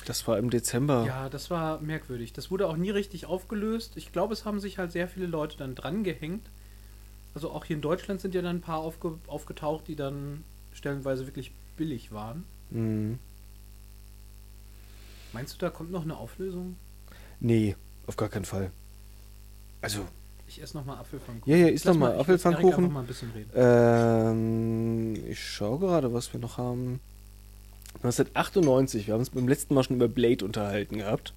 Das 0.05 0.26
war 0.29 0.38
im 0.38 0.50
Dezember. 0.50 1.05
Ja, 1.06 1.29
das 1.31 1.50
war 1.50 1.81
merkwürdig. 1.81 2.35
Das 2.35 2.50
wurde 2.50 2.69
auch 2.69 2.76
nie 2.76 2.91
richtig 2.91 3.26
aufgelöst. 3.26 3.93
Ich 3.97 4.12
glaube, 4.12 4.35
es 4.35 4.44
haben 4.44 4.61
sich 4.61 4.79
halt 4.79 4.93
sehr 4.93 5.08
viele 5.08 5.26
Leute 5.26 5.56
dann 5.56 5.75
dran 5.75 6.05
gehängt. 6.05 6.47
Also 7.35 7.50
auch 7.50 7.64
hier 7.64 7.76
in 7.76 7.82
Deutschland 7.82 8.20
sind 8.20 8.35
ja 8.35 8.43
dann 8.43 8.56
ein 8.56 8.61
paar 8.61 8.79
aufge 8.79 9.14
aufgetaucht, 9.29 9.88
die 9.88 9.97
dann 9.97 10.44
stellenweise 10.75 11.26
wirklich 11.26 11.52
billig 11.76 12.12
waren. 12.12 12.44
Hm. 12.70 13.19
Meinst 15.32 15.55
du, 15.55 15.58
da 15.58 15.70
kommt 15.70 15.91
noch 15.91 16.02
eine 16.02 16.17
Auflösung? 16.17 16.76
Nee, 17.41 17.76
auf 18.06 18.17
gar 18.17 18.29
keinen 18.29 18.44
Fall. 18.44 18.70
Also, 19.81 20.00
Ich 20.47 20.61
esse 20.62 20.77
nochmal 20.77 20.99
Apfelpfannkuchen. 20.99 21.53
ja, 21.53 21.67
ja, 21.67 21.69
isst 21.73 21.85
Lass 21.85 21.94
doch 21.94 22.00
mal 22.00 22.11
ich 22.12 22.17
lass 22.19 22.29
Erik 22.29 22.47
einfach 22.47 22.59
Apfelpfannkuchen. 22.59 22.93
mal 22.93 23.00
ein 23.00 23.06
bisschen 23.06 23.31
reden. 23.32 23.50
Ähm, 23.55 25.15
ich 25.29 25.41
schaue 25.44 25.79
gerade, 25.79 26.12
was 26.12 26.32
wir 26.32 26.41
noch 26.41 26.59
haben. 26.59 27.00
1998, 28.03 29.06
wir 29.06 29.15
haben 29.15 29.21
uns 29.21 29.31
beim 29.31 29.49
letzten 29.49 29.75
Mal 29.75 29.82
schon 29.85 29.97
über 29.97 30.09
Blade 30.09 30.44
unterhalten 30.44 30.99
gehabt. 30.99 31.35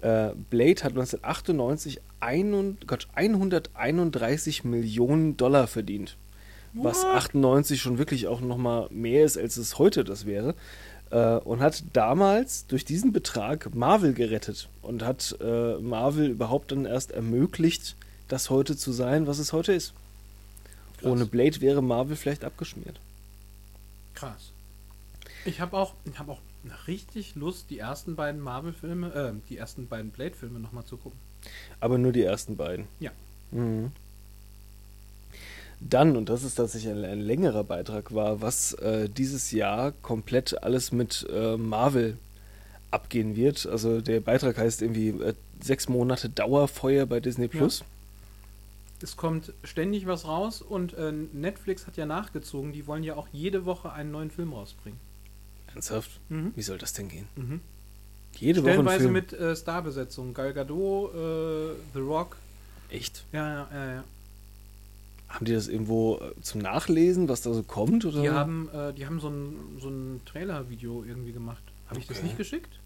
Äh, 0.00 0.30
Blade 0.50 0.82
hat 0.82 0.92
1998 0.92 2.00
ein, 2.20 2.76
Gott, 2.86 3.08
131 3.14 4.64
Millionen 4.64 5.36
Dollar 5.36 5.66
verdient. 5.66 6.16
Was 6.74 7.04
What? 7.04 7.14
98 7.16 7.80
schon 7.80 7.98
wirklich 7.98 8.26
auch 8.26 8.40
nochmal 8.40 8.88
mehr 8.90 9.24
ist, 9.24 9.36
als 9.38 9.56
es 9.56 9.78
heute 9.78 10.04
das 10.04 10.24
wäre. 10.26 10.54
Äh, 11.12 11.36
und 11.44 11.60
hat 11.60 11.84
damals 11.92 12.66
durch 12.66 12.86
diesen 12.86 13.12
Betrag 13.12 13.74
Marvel 13.74 14.14
gerettet 14.14 14.70
und 14.80 15.04
hat 15.04 15.36
äh, 15.42 15.76
Marvel 15.76 16.30
überhaupt 16.30 16.72
dann 16.72 16.86
erst 16.86 17.10
ermöglicht, 17.10 17.96
das 18.28 18.48
heute 18.48 18.78
zu 18.78 18.92
sein, 18.92 19.26
was 19.26 19.38
es 19.38 19.52
heute 19.52 19.74
ist. 19.74 19.92
Krass. 20.96 21.12
Ohne 21.12 21.26
Blade 21.26 21.60
wäre 21.60 21.82
Marvel 21.82 22.16
vielleicht 22.16 22.44
abgeschmiert. 22.44 22.98
Krass. 24.14 24.52
Ich 25.44 25.60
habe 25.60 25.76
auch, 25.76 25.92
ich 26.06 26.18
hab 26.18 26.30
auch 26.30 26.40
richtig 26.86 27.34
Lust, 27.34 27.68
die 27.68 27.78
ersten 27.78 28.16
beiden 28.16 28.40
Marvel-Filme, 28.40 29.12
äh, 29.12 29.48
die 29.50 29.58
ersten 29.58 29.88
beiden 29.88 30.12
Blade-Filme 30.12 30.60
nochmal 30.60 30.84
zu 30.86 30.96
gucken. 30.96 31.18
Aber 31.78 31.98
nur 31.98 32.12
die 32.12 32.22
ersten 32.22 32.56
beiden. 32.56 32.88
Ja. 33.00 33.10
Mhm. 33.50 33.92
Dann, 35.88 36.16
und 36.16 36.28
das 36.28 36.44
ist 36.44 36.54
tatsächlich 36.54 36.92
ein, 36.92 37.04
ein 37.04 37.20
längerer 37.20 37.64
Beitrag, 37.64 38.14
war, 38.14 38.40
was 38.40 38.74
äh, 38.74 39.08
dieses 39.08 39.50
Jahr 39.50 39.92
komplett 40.02 40.62
alles 40.62 40.92
mit 40.92 41.26
äh, 41.32 41.56
Marvel 41.56 42.16
abgehen 42.90 43.36
wird. 43.36 43.66
Also 43.66 44.00
der 44.00 44.20
Beitrag 44.20 44.58
heißt 44.58 44.82
irgendwie 44.82 45.08
äh, 45.08 45.34
sechs 45.60 45.88
Monate 45.88 46.28
Dauerfeuer 46.28 47.06
bei 47.06 47.20
Disney 47.20 47.48
Plus. 47.48 47.84
Es 49.02 49.16
kommt 49.16 49.52
ständig 49.64 50.06
was 50.06 50.26
raus 50.26 50.62
und 50.62 50.94
äh, 50.94 51.10
Netflix 51.10 51.88
hat 51.88 51.96
ja 51.96 52.06
nachgezogen, 52.06 52.72
die 52.72 52.86
wollen 52.86 53.02
ja 53.02 53.16
auch 53.16 53.26
jede 53.32 53.64
Woche 53.64 53.92
einen 53.92 54.12
neuen 54.12 54.30
Film 54.30 54.52
rausbringen. 54.52 55.00
Ernsthaft? 55.74 56.20
Mhm. 56.28 56.52
Wie 56.54 56.62
soll 56.62 56.78
das 56.78 56.92
denn 56.92 57.08
gehen? 57.08 57.26
Mhm. 57.34 57.60
Jede 58.36 58.62
Woche 58.62 58.70
ein 58.70 58.74
Stellenweise 58.74 59.08
mit 59.08 59.32
äh, 59.32 59.56
Starbesetzung. 59.56 60.34
Gal 60.34 60.52
Gadot, 60.52 61.14
äh, 61.14 61.74
The 61.94 62.00
Rock. 62.00 62.36
Echt? 62.90 63.24
Ja, 63.32 63.48
ja, 63.48 63.68
ja, 63.72 63.92
ja. 63.94 64.04
Haben 65.32 65.46
die 65.46 65.52
das 65.52 65.66
irgendwo 65.68 66.16
äh, 66.16 66.40
zum 66.42 66.60
Nachlesen, 66.60 67.28
was 67.28 67.40
da 67.42 67.52
so 67.54 67.62
kommt? 67.62 68.04
Oder? 68.04 68.20
Die 68.20 68.30
haben, 68.30 68.68
äh, 68.72 68.92
die 68.92 69.06
haben 69.06 69.18
so 69.18 69.28
ein, 69.28 69.56
so 69.80 69.88
ein 69.88 70.20
Trailer-Video 70.26 71.04
irgendwie 71.04 71.32
gemacht. 71.32 71.62
Habe 71.88 72.00
ich 72.00 72.06
das 72.06 72.18
Okay. 72.18 72.26
nicht 72.26 72.36
geschickt? 72.36 72.78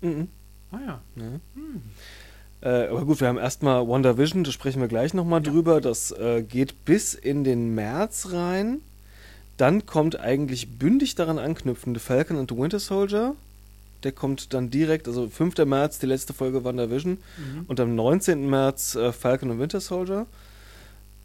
Mhm. 0.00 0.28
Ah 0.70 0.78
ja. 0.86 1.00
Ja. 1.16 1.22
Hm. 1.54 1.82
Äh, 2.60 2.88
aber 2.88 3.04
gut, 3.04 3.20
wir 3.20 3.28
haben 3.28 3.38
erstmal 3.38 3.86
WandaVision, 3.86 4.44
da 4.44 4.50
sprechen 4.52 4.80
wir 4.80 4.88
gleich 4.88 5.12
nochmal 5.14 5.44
Ja. 5.44 5.50
drüber. 5.52 5.80
Das 5.80 6.12
äh, 6.12 6.42
geht 6.42 6.84
bis 6.84 7.14
in 7.14 7.42
den 7.44 7.74
März 7.74 8.28
rein. 8.32 8.80
Dann 9.56 9.86
kommt 9.86 10.20
eigentlich 10.20 10.78
bündig 10.78 11.16
daran 11.16 11.38
anknüpfende 11.40 11.98
Falcon 11.98 12.36
and 12.36 12.50
the 12.50 12.56
Winter 12.56 12.78
Soldier. 12.78 13.34
Der 14.04 14.12
kommt 14.12 14.54
dann 14.54 14.70
direkt, 14.70 15.08
also 15.08 15.28
5. 15.28 15.64
März 15.66 15.98
die 15.98 16.06
letzte 16.06 16.32
Folge 16.32 16.62
WandaVision 16.62 17.14
Mhm. 17.14 17.64
und 17.66 17.80
am 17.80 17.96
19. 17.96 18.48
März 18.48 18.94
äh, 18.94 19.12
Falcon 19.12 19.50
and 19.50 19.58
Winter 19.60 19.80
Soldier. 19.80 20.26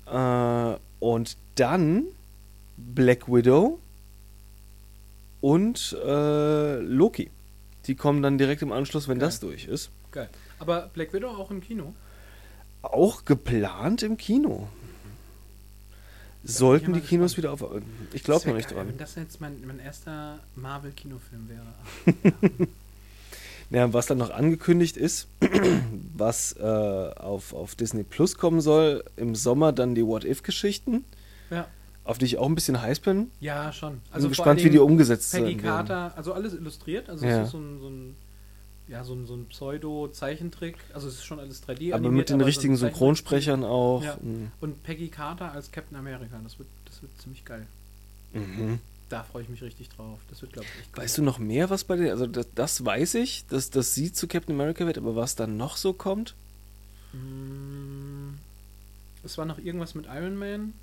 Äh, 0.05 0.75
und 0.99 1.37
dann 1.55 2.05
Black 2.77 3.27
Widow 3.27 3.79
und 5.41 5.97
äh, 6.03 6.79
Loki. 6.79 7.29
Die 7.85 7.95
kommen 7.95 8.21
dann 8.21 8.37
direkt 8.37 8.61
im 8.61 8.71
Anschluss, 8.71 9.07
wenn 9.07 9.19
Geil. 9.19 9.27
das 9.27 9.39
durch 9.39 9.65
ist. 9.65 9.91
Geil. 10.11 10.29
Aber 10.59 10.89
Black 10.93 11.13
Widow 11.13 11.29
auch 11.29 11.51
im 11.51 11.61
Kino? 11.61 11.93
Auch 12.81 13.25
geplant 13.25 14.03
im 14.03 14.17
Kino. 14.17 14.67
Sollten 16.45 16.91
bin 16.91 16.95
die 16.95 17.01
Kinos 17.01 17.35
gespannt. 17.35 17.59
wieder 17.61 17.71
auf. 17.71 17.81
Ich 18.11 18.23
glaube 18.23 18.47
noch 18.47 18.55
nicht 18.55 18.69
geil, 18.69 18.77
dran. 18.77 18.87
Wenn 18.89 18.97
das 18.97 19.15
jetzt 19.15 19.39
mein, 19.39 19.65
mein 19.65 19.79
erster 19.79 20.39
Marvel-Kinofilm 20.55 21.49
wäre. 21.49 22.67
Ja, 23.73 23.91
was 23.91 24.05
dann 24.05 24.19
noch 24.19 24.29
angekündigt 24.29 24.95
ist, 24.97 25.27
was 26.15 26.53
äh, 26.53 26.61
auf, 26.63 27.53
auf 27.53 27.75
Disney 27.75 28.03
Plus 28.03 28.37
kommen 28.37 28.61
soll, 28.61 29.03
im 29.17 29.33
Sommer 29.35 29.71
dann 29.73 29.95
die 29.95 30.05
What-If-Geschichten. 30.05 31.03
ja. 31.49 31.67
auf 32.05 32.17
die 32.17 32.25
ich 32.25 32.37
auch 32.37 32.47
ein 32.47 32.55
bisschen 32.55 32.81
heiß 32.81 32.99
bin. 32.99 33.31
Ja, 33.39 33.71
schon. 33.73 34.01
Also 34.11 34.27
bin 34.27 34.31
gespannt, 34.31 34.63
wie 34.63 34.69
die 34.69 34.77
umgesetzt 34.79 35.31
Peggy 35.31 35.45
werden. 35.55 35.61
Carter, 35.61 36.13
also 36.17 36.33
alles 36.33 36.53
illustriert. 36.53 37.09
Also 37.09 37.25
Ja. 37.25 37.39
es 37.41 37.45
ist 37.47 37.51
so 37.51 37.57
ein, 37.59 37.79
so 37.79 37.87
ein, 37.89 38.15
ja, 38.89 39.03
so 39.05 39.13
ein, 39.13 39.25
so 39.25 39.33
ein 39.35 39.45
Pseudo-Zeichentrick. 39.47 40.75
Also 40.93 41.07
es 41.07 41.15
ist 41.15 41.25
schon 41.25 41.39
alles 41.39 41.63
3D 41.67 41.93
Aber 41.93 42.11
mit 42.11 42.29
den 42.29 42.39
so 42.39 42.45
richtigen 42.45 42.75
Zeichentrick. 42.75 42.93
Synchronsprechern 42.95 43.63
auch. 43.63 44.03
Ja. 44.03 44.17
Mhm. 44.21 44.51
Und 44.61 44.83
Peggy 44.83 45.07
Carter 45.07 45.51
als 45.51 45.71
Captain 45.71 45.97
America. 45.97 46.39
Das 46.43 46.59
wird, 46.59 46.67
das 46.85 47.01
wird 47.01 47.11
ziemlich 47.21 47.43
geil. 47.45 47.65
Mhm. 48.33 48.79
Da 49.13 49.23
freue 49.23 49.43
ich 49.43 49.49
mich 49.49 49.61
richtig 49.61 49.89
drauf. 49.89 50.19
Das 50.29 50.41
wird, 50.41 50.53
glaube 50.53 50.67
ich, 50.73 50.81
echt 50.81 50.97
Weißt 50.97 51.17
du 51.19 51.21
noch 51.23 51.37
mehr, 51.37 51.69
was 51.69 51.83
bei 51.83 51.95
den. 51.95 52.09
Also, 52.09 52.25
das, 52.25 52.47
das 52.55 52.83
weiß 52.83 53.13
ich, 53.15 53.45
dass, 53.47 53.69
dass 53.69 53.93
sie 53.93 54.11
zu 54.11 54.27
Captain 54.27 54.55
America 54.55 54.85
wird, 54.87 54.97
aber 54.97 55.15
was 55.15 55.35
dann 55.35 55.55
noch 55.55 55.77
so 55.77 55.93
kommt? 55.93 56.33
Mm, 57.13 58.33
Es 59.23 59.37
war 59.37 59.45
noch 59.45 59.59
irgendwas 59.59 59.93
mit 59.93 60.07
Iron 60.07 60.35
Man. 60.35 60.73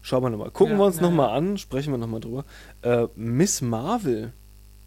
Schauen 0.00 0.22
wir 0.22 0.30
nochmal. 0.30 0.50
Gucken 0.50 0.74
Ja, 0.74 0.78
wir 0.80 0.86
uns 0.86 0.96
ja, 0.96 1.02
nochmal 1.02 1.30
an, 1.36 1.58
sprechen 1.58 1.92
wir 1.92 1.98
nochmal 1.98 2.20
drüber. 2.20 2.44
Äh, 2.82 3.06
Miss 3.16 3.60
Marvel, 3.62 4.32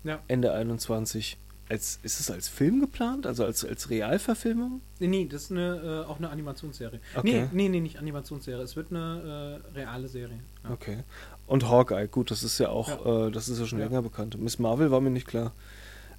Ja. 0.03 0.20
Ende 0.27 0.53
21. 0.53 1.38
Als, 1.67 2.00
ist 2.03 2.19
es 2.19 2.29
als 2.29 2.48
Film 2.48 2.79
geplant? 2.79 3.25
Also 3.25 3.43
als, 3.43 3.65
als 3.65 3.89
Realverfilmung? 3.89 4.81
Nee, 5.00 5.07
nee, 5.07 5.25
das 5.27 5.43
ist 5.45 5.51
eine, 5.51 6.03
äh, 6.05 6.10
auch 6.10 6.17
eine 6.19 6.29
Animationsserie. 6.29 7.00
Okay. 7.15 7.48
Nee, 7.51 7.63
nee, 7.63 7.69
nee, 7.69 7.79
nicht 7.79 7.98
Animationsserie. 7.98 8.62
Es 8.62 8.75
wird 8.75 8.91
eine 8.91 9.62
äh, 9.74 9.75
reale 9.77 10.07
Serie. 10.07 10.38
Ja. 10.63 10.69
Okay. 10.72 11.00
Und 11.48 11.67
Hawkeye, 11.67 12.07
gut, 12.07 12.29
das 12.29 12.43
ist 12.43 12.60
ja 12.60 12.69
auch, 12.69 13.27
Äh, 13.27 13.31
das 13.31 13.50
ist 13.50 13.60
ja 13.60 13.65
schon 13.65 13.79
Ja. 13.79 13.86
länger 13.86 14.03
bekannt. 14.03 14.39
Miss 14.39 14.60
Marvel 14.60 14.91
war 14.91 15.01
mir 15.01 15.10
nicht 15.10 15.25
klar. 15.27 15.53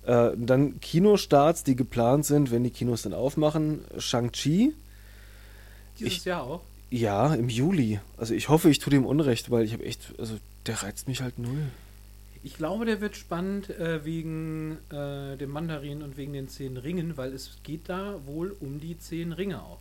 Äh, 0.04 0.30
dann 0.36 0.80
Kinostarts, 0.80 1.62
die 1.62 1.76
geplant 1.76 2.26
sind, 2.26 2.50
wenn 2.50 2.64
die 2.64 2.70
Kinos 2.70 3.02
dann 3.02 3.14
aufmachen. 3.14 3.84
Shang-Chi, 3.98 4.72
Dieses 5.98 6.12
Ich- 6.18 6.24
Jahr 6.24 6.42
auch. 6.42 6.60
ja, 6.90 7.34
im 7.34 7.48
Juli. 7.48 8.00
Also 8.16 8.34
ich 8.34 8.48
hoffe, 8.48 8.68
ich 8.68 8.80
tue 8.80 8.90
dem 8.90 9.06
Unrecht, 9.06 9.50
weil 9.50 9.64
ich 9.64 9.72
habe 9.72 9.84
echt, 9.84 10.12
also 10.18 10.34
der 10.66 10.82
reizt 10.82 11.06
mich 11.08 11.22
halt 11.22 11.38
null. 11.38 11.68
Ich 12.46 12.56
glaube, 12.56 12.84
der 12.84 13.00
wird 13.00 13.16
spannend 13.16 13.70
äh, 13.70 14.04
wegen 14.04 14.78
äh, 14.92 15.36
dem 15.36 15.50
Mandarin 15.50 16.00
und 16.00 16.16
wegen 16.16 16.32
den 16.32 16.48
zehn 16.48 16.76
Ringen, 16.76 17.16
weil 17.16 17.32
es 17.32 17.50
geht 17.64 17.88
da 17.88 18.20
wohl 18.24 18.56
um 18.60 18.78
die 18.78 18.96
zehn 18.96 19.32
Ringe 19.32 19.60
auch. 19.60 19.80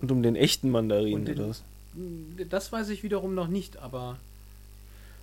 Und 0.00 0.10
um 0.10 0.20
den 0.20 0.34
echten 0.34 0.68
Mandarin 0.70 1.24
den- 1.24 1.38
oder 1.38 1.50
was? 1.50 1.62
Das 2.50 2.72
weiß 2.72 2.88
ich 2.88 3.04
wiederum 3.04 3.36
noch 3.36 3.46
nicht, 3.46 3.76
aber 3.76 4.16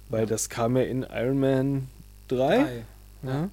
Weil 0.08 0.26
das 0.26 0.48
kam 0.48 0.78
ja 0.78 0.84
in 0.84 1.04
Iron 1.04 1.38
Man 1.38 1.90
3. 2.30 2.38
drei. 2.38 2.86
Ja. 3.24 3.50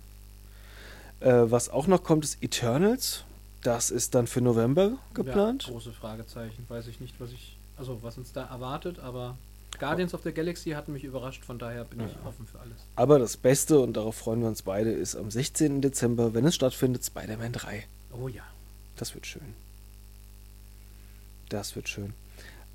Äh, 1.19 1.51
was 1.51 1.69
auch 1.69 1.89
noch 1.89 2.05
kommt, 2.05 2.25
ist 2.25 2.41
Eternals. 2.45 3.25
Das 3.65 3.91
ist 3.91 4.15
dann 4.15 4.29
für 4.29 4.41
November 4.41 4.99
geplant. 5.15 5.65
Ja, 5.65 5.73
große 5.73 5.91
Fragezeichen. 5.91 6.65
Weiß 6.69 6.87
ich 6.87 7.01
nicht, 7.01 7.17
was 7.19 7.33
ich, 7.33 7.57
also 7.77 7.99
was 8.03 8.19
uns 8.19 8.33
da 8.33 8.45
erwartet, 8.45 9.01
aber 9.01 9.37
Guardians 9.81 10.15
of 10.15 10.23
the 10.23 10.31
Galaxy 10.33 10.71
hat 10.71 10.89
mich 10.89 11.03
überrascht, 11.05 11.45
von 11.45 11.59
daher 11.59 11.85
bin 11.85 12.01
ich 12.01 12.13
Ja. 12.13 12.19
offen 12.29 12.47
für 12.47 12.61
alles. 12.61 12.77
Aber 12.97 13.19
das 13.19 13.37
Beste, 13.37 13.81
und 13.81 13.95
darauf 13.97 14.15
freuen 14.15 14.41
wir 14.43 14.49
uns 14.49 14.63
beide, 14.63 14.91
ist 14.93 15.17
am 15.17 15.31
16. 15.31 15.81
Dezember, 15.81 16.35
wenn 16.35 16.45
es 16.45 16.55
stattfindet, 16.55 17.05
Spider-Man 17.05 17.53
3. 17.53 17.85
Oh 18.13 18.29
ja. 18.29 18.43
Das 18.97 19.15
wird 19.15 19.27
schön. 19.27 19.55
Das 21.49 21.75
wird 21.75 21.89
schön. 21.89 22.13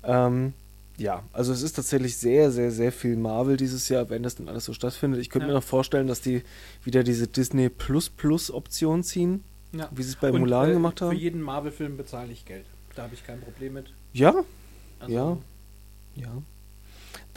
Ähm, 0.02 0.52
ja, 0.98 1.22
also 1.32 1.52
es 1.52 1.62
ist 1.62 1.74
tatsächlich 1.76 2.16
sehr, 2.16 2.50
sehr, 2.50 2.70
sehr 2.70 2.92
viel 2.92 3.16
Marvel 3.16 3.56
dieses 3.56 3.88
Jahr, 3.88 4.08
wenn 4.10 4.22
das 4.22 4.34
dann 4.36 4.48
alles 4.48 4.64
so 4.64 4.72
stattfindet. 4.72 5.20
Ich 5.20 5.30
könnte 5.30 5.46
Ja. 5.46 5.52
mir 5.52 5.58
noch 5.58 5.64
vorstellen, 5.64 6.06
dass 6.06 6.20
die 6.20 6.42
wieder 6.84 7.02
diese 7.04 7.26
Disney 7.26 7.68
Plus 7.68 8.08
Plus 8.10 8.50
Option 8.50 9.02
ziehen, 9.02 9.44
ja. 9.72 9.88
wie 9.92 10.02
sie 10.02 10.10
es 10.10 10.16
bei 10.16 10.30
Und, 10.30 10.40
Mulan 10.40 10.70
äh, 10.70 10.72
gemacht 10.74 10.98
Für 10.98 11.06
haben. 11.06 11.16
jeden 11.16 11.40
Marvel-Film 11.42 11.96
bezahle 11.96 12.32
ich 12.32 12.44
Geld. 12.44 12.66
Da 12.94 13.02
habe 13.04 13.14
ich 13.14 13.24
kein 13.26 13.40
Problem 13.40 13.74
mit. 13.74 13.92
Ja, 14.12 14.34
Also, 15.00 15.12
Ja. 15.14 15.38
Ja. 16.16 16.42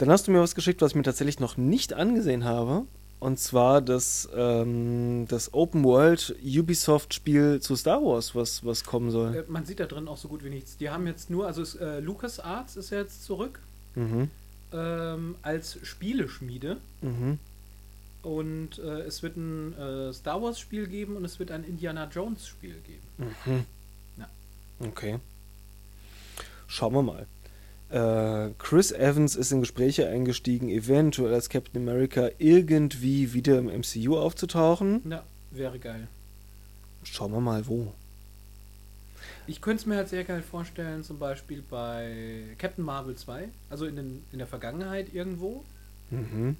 Dann 0.00 0.10
hast 0.10 0.26
du 0.26 0.30
mir 0.30 0.40
was 0.40 0.54
geschickt, 0.54 0.80
was 0.80 0.92
ich 0.92 0.96
mir 0.96 1.02
tatsächlich 1.02 1.40
noch 1.40 1.58
nicht 1.58 1.92
angesehen 1.92 2.44
habe. 2.44 2.86
Und 3.18 3.38
zwar 3.38 3.82
das, 3.82 4.30
ähm, 4.34 5.26
das 5.28 5.52
Open 5.52 5.84
World 5.84 6.34
Ubisoft 6.42 7.12
Spiel 7.12 7.60
zu 7.60 7.76
Star 7.76 8.02
Wars, 8.02 8.34
was, 8.34 8.64
was 8.64 8.82
kommen 8.84 9.10
soll. 9.10 9.36
Äh, 9.36 9.44
man 9.48 9.66
sieht 9.66 9.78
da 9.78 9.84
drin 9.84 10.08
auch 10.08 10.16
so 10.16 10.28
gut 10.28 10.42
wie 10.42 10.48
nichts. 10.48 10.78
Die 10.78 10.88
haben 10.88 11.06
jetzt 11.06 11.28
nur, 11.28 11.46
also 11.46 11.60
es, 11.60 11.74
äh, 11.74 12.00
LucasArts 12.00 12.76
ist 12.76 12.88
ja 12.88 12.98
jetzt 13.00 13.24
zurück 13.24 13.60
Mhm. 13.94 14.30
ähm, 14.72 15.34
als 15.42 15.76
Spieleschmiede. 15.82 16.78
Mhm. 17.02 17.38
Und 18.22 18.78
äh, 18.78 19.00
es 19.02 19.22
wird 19.22 19.36
ein 19.36 19.74
äh, 19.78 20.14
Star 20.14 20.40
Wars 20.42 20.58
Spiel 20.58 20.86
geben 20.86 21.14
und 21.16 21.26
es 21.26 21.38
wird 21.38 21.50
ein 21.50 21.62
Indiana 21.62 22.08
Jones 22.10 22.46
Spiel 22.46 22.76
geben. 22.86 23.30
Mhm. 23.44 23.64
Ja. 24.16 24.28
Okay. 24.88 25.18
Schauen 26.68 26.94
wir 26.94 27.02
mal. 27.02 27.26
Äh, 27.90 28.50
Chris 28.58 28.92
Evans 28.92 29.34
ist 29.34 29.50
in 29.50 29.60
Gespräche 29.60 30.08
eingestiegen, 30.08 30.68
eventuell 30.68 31.34
als 31.34 31.48
Captain 31.48 31.82
America 31.88 32.28
irgendwie 32.38 33.32
wieder 33.32 33.58
im 33.58 33.66
MCU 33.66 34.16
aufzutauchen. 34.16 35.02
Ja, 35.10 35.24
wäre 35.50 35.78
geil. 35.78 36.06
Schauen 37.02 37.32
wir 37.32 37.40
mal, 37.40 37.66
wo. 37.66 37.92
Ich 39.46 39.60
könnte 39.60 39.80
es 39.80 39.86
mir 39.86 39.96
halt 39.96 40.08
sehr 40.08 40.22
geil 40.24 40.42
vorstellen, 40.42 41.02
zum 41.02 41.18
Beispiel 41.18 41.62
bei 41.68 42.44
Captain 42.58 42.84
Marvel 42.84 43.16
2, 43.16 43.48
also 43.70 43.86
in, 43.86 43.96
den, 43.96 44.22
in 44.32 44.38
der 44.38 44.46
Vergangenheit 44.46 45.12
irgendwo, 45.12 45.64
Mhm. 46.10 46.56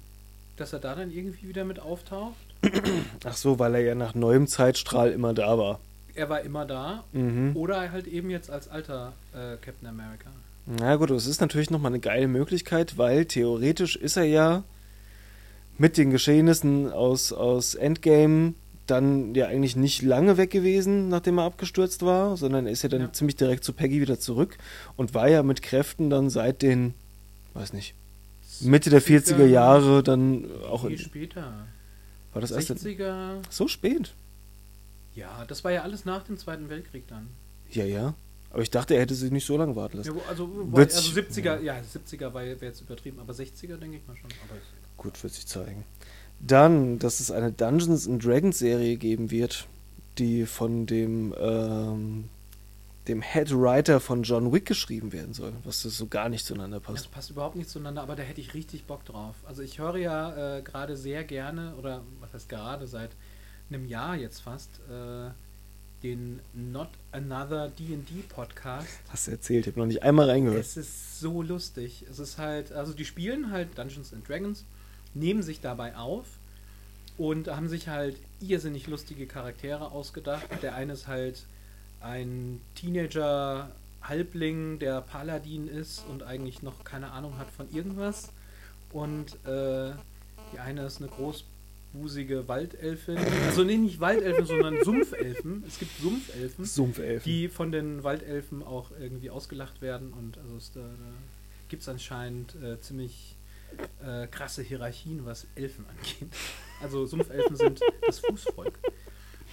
dass 0.57 0.71
er 0.73 0.79
da 0.79 0.95
dann 0.95 1.11
irgendwie 1.11 1.47
wieder 1.49 1.63
mit 1.65 1.79
auftaucht. 1.79 2.35
Ach 3.25 3.35
so, 3.35 3.59
weil 3.59 3.75
er 3.75 3.81
ja 3.81 3.95
nach 3.95 4.15
neuem 4.15 4.47
Zeitstrahl 4.47 5.11
immer 5.11 5.33
da 5.33 5.57
war. 5.57 5.79
Er 6.15 6.29
war 6.29 6.41
immer 6.41 6.65
da. 6.65 7.03
Mhm. 7.13 7.51
Oder 7.55 7.91
halt 7.91 8.07
eben 8.07 8.29
jetzt 8.29 8.49
als 8.49 8.67
alter 8.67 9.13
äh, 9.33 9.55
Captain 9.61 9.87
America. 9.87 10.29
Na 10.65 10.95
gut, 10.95 11.09
das 11.09 11.25
ist 11.25 11.41
natürlich 11.41 11.69
nochmal 11.69 11.91
eine 11.91 11.99
geile 11.99 12.27
Möglichkeit, 12.27 12.97
weil 12.97 13.25
theoretisch 13.25 13.95
ist 13.95 14.15
er 14.17 14.23
ja 14.25 14.63
mit 15.77 15.97
den 15.97 16.11
Geschehnissen 16.11 16.91
aus, 16.91 17.33
aus 17.33 17.75
Endgame 17.75 18.53
dann 18.87 19.33
ja 19.35 19.47
eigentlich 19.47 19.75
nicht 19.75 20.01
lange 20.01 20.37
weg 20.37 20.51
gewesen, 20.51 21.09
nachdem 21.09 21.37
er 21.39 21.45
abgestürzt 21.45 22.03
war, 22.03 22.35
sondern 22.37 22.65
er 22.67 22.71
ist 22.73 22.83
ja 22.83 22.89
dann 22.89 23.01
Ja. 23.01 23.13
ziemlich 23.13 23.35
direkt 23.35 23.63
zu 23.63 23.73
Peggy 23.73 24.01
wieder 24.01 24.19
zurück 24.19 24.57
und 24.97 25.13
war 25.13 25.27
ja 25.29 25.43
mit 25.43 25.61
Kräften 25.61 26.09
dann 26.09 26.29
seit 26.29 26.61
den, 26.61 26.93
weiß 27.53 27.73
nicht, 27.73 27.95
Mitte 28.59 28.89
der 28.89 29.01
40er 29.01 29.45
Jahre 29.45 30.03
dann 30.03 30.45
auch 30.69 30.85
Viel 30.87 30.97
später. 30.99 31.65
war 32.33 32.41
das 32.41 32.51
erste 32.51 32.73
60er. 32.75 33.37
so 33.49 33.67
spät? 33.67 34.13
Ja, 35.15 35.45
das 35.47 35.63
war 35.63 35.71
ja 35.71 35.81
alles 35.81 36.05
nach 36.05 36.23
dem 36.23 36.37
Zweiten 36.37 36.69
Weltkrieg 36.69 37.07
dann. 37.07 37.27
Ja, 37.71 37.85
ja. 37.85 38.13
Aber 38.51 38.61
ich 38.61 38.69
dachte, 38.69 38.95
er 38.95 39.01
hätte 39.01 39.15
sich 39.15 39.31
nicht 39.31 39.45
so 39.45 39.55
lange 39.57 39.75
warten 39.75 39.97
lassen. 39.97 40.15
Ja, 40.15 40.21
also, 40.29 40.49
also 40.73 41.19
70er, 41.19 41.61
ja, 41.61 41.75
70er 41.79 42.33
war 42.33 42.43
wäre 42.43 42.57
jetzt 42.65 42.81
übertrieben, 42.81 43.19
aber 43.19 43.33
60er 43.33 43.77
denke 43.77 43.97
ich 43.97 44.07
mal 44.07 44.15
schon. 44.17 44.29
Gut, 44.97 45.21
wird 45.23 45.33
sich 45.33 45.47
zeigen. 45.47 45.85
Dann, 46.39 46.99
dass 46.99 47.19
es 47.19 47.31
eine 47.31 47.51
Dungeons 47.51 48.07
and 48.07 48.23
Dragons 48.23 48.59
Serie 48.59 48.97
geben 48.97 49.31
wird, 49.31 49.67
die 50.17 50.45
von 50.45 50.85
dem, 50.85 51.33
ähm, 51.39 52.25
dem 53.07 53.21
Head 53.21 53.51
Writer 53.51 53.99
von 53.99 54.23
John 54.23 54.51
Wick 54.51 54.65
geschrieben 54.65 55.13
werden 55.13 55.33
soll, 55.33 55.53
was 55.63 55.83
das 55.83 55.97
so 55.97 56.07
gar 56.07 56.29
nicht 56.29 56.45
zueinander 56.45 56.79
Das 56.79 56.85
passt. 56.93 57.11
passt 57.11 57.29
überhaupt 57.31 57.55
nicht 57.55 57.69
zueinander, 57.69 58.01
aber 58.01 58.15
da 58.15 58.23
hätte 58.23 58.41
ich 58.41 58.53
richtig 58.53 58.85
Bock 58.85 59.05
drauf. 59.05 59.35
Also 59.45 59.61
ich 59.61 59.79
höre 59.79 59.97
ja 59.97 60.57
äh, 60.57 60.61
gerade 60.61 60.97
sehr 60.97 61.23
gerne, 61.23 61.75
oder 61.77 62.01
was 62.19 62.33
heißt 62.33 62.49
gerade, 62.49 62.85
seit 62.87 63.11
einem 63.69 63.85
Jahr 63.85 64.15
jetzt 64.15 64.41
fast, 64.41 64.69
äh, 64.89 65.29
den 66.03 66.39
Not 66.53 66.89
Another 67.11 67.69
D&D 67.69 68.23
Podcast. 68.29 68.87
Hast 69.09 69.27
du 69.27 69.31
erzählt, 69.31 69.67
ich 69.67 69.73
habe 69.73 69.79
noch 69.79 69.87
nicht 69.87 70.03
einmal 70.03 70.29
reingehört. 70.29 70.59
Es 70.59 70.77
ist 70.77 71.19
so 71.19 71.41
lustig. 71.41 72.05
Es 72.09 72.19
ist 72.19 72.37
halt, 72.37 72.71
also 72.71 72.93
die 72.93 73.05
spielen 73.05 73.51
halt 73.51 73.77
Dungeons 73.77 74.13
and 74.13 74.27
Dragons, 74.27 74.65
nehmen 75.13 75.43
sich 75.43 75.61
dabei 75.61 75.95
auf 75.95 76.25
und 77.17 77.47
haben 77.47 77.69
sich 77.69 77.87
halt 77.87 78.17
irrsinnig 78.39 78.87
lustige 78.87 79.27
Charaktere 79.27 79.91
ausgedacht. 79.91 80.45
Der 80.61 80.75
eine 80.75 80.93
ist 80.93 81.07
halt 81.07 81.45
ein 82.01 82.59
Teenager 82.75 83.69
Halbling, 84.01 84.79
der 84.79 85.01
Paladin 85.01 85.67
ist 85.67 86.03
und 86.09 86.23
eigentlich 86.23 86.63
noch 86.63 86.83
keine 86.83 87.11
Ahnung 87.11 87.37
hat 87.37 87.51
von 87.51 87.71
irgendwas. 87.71 88.29
Und 88.91 89.33
äh, 89.45 89.91
die 90.53 90.59
eine 90.59 90.85
ist 90.85 90.99
eine 90.99 91.09
großbusige 91.91 92.47
Waldelfin. 92.47 93.17
Also 93.45 93.63
nee, 93.63 93.77
nicht 93.77 93.99
Waldelfen, 93.99 94.45
sondern 94.45 94.83
Sumpfelfen. 94.83 95.63
Es 95.67 95.79
gibt 95.79 95.91
Sumpfelfen 96.01 96.65
Sumpfelfen. 96.65 97.23
die 97.31 97.47
von 97.47 97.71
den 97.71 98.03
Waldelfen 98.03 98.63
auch 98.63 98.91
irgendwie 98.99 99.29
ausgelacht 99.29 99.81
werden 99.81 100.13
und 100.13 100.37
also 100.37 100.55
es, 100.57 100.71
da, 100.71 100.81
da 100.81 101.13
gibt 101.69 101.81
es 101.83 101.89
anscheinend 101.89 102.55
äh, 102.55 102.79
ziemlich 102.81 103.35
äh, 104.05 104.27
krasse 104.27 104.61
Hierarchien, 104.61 105.25
was 105.25 105.47
Elfen 105.55 105.85
angeht. 105.87 106.29
Also 106.81 107.05
Sumpfelfen 107.05 107.55
sind 107.55 107.79
das 108.05 108.19
Fußvolk. 108.19 108.73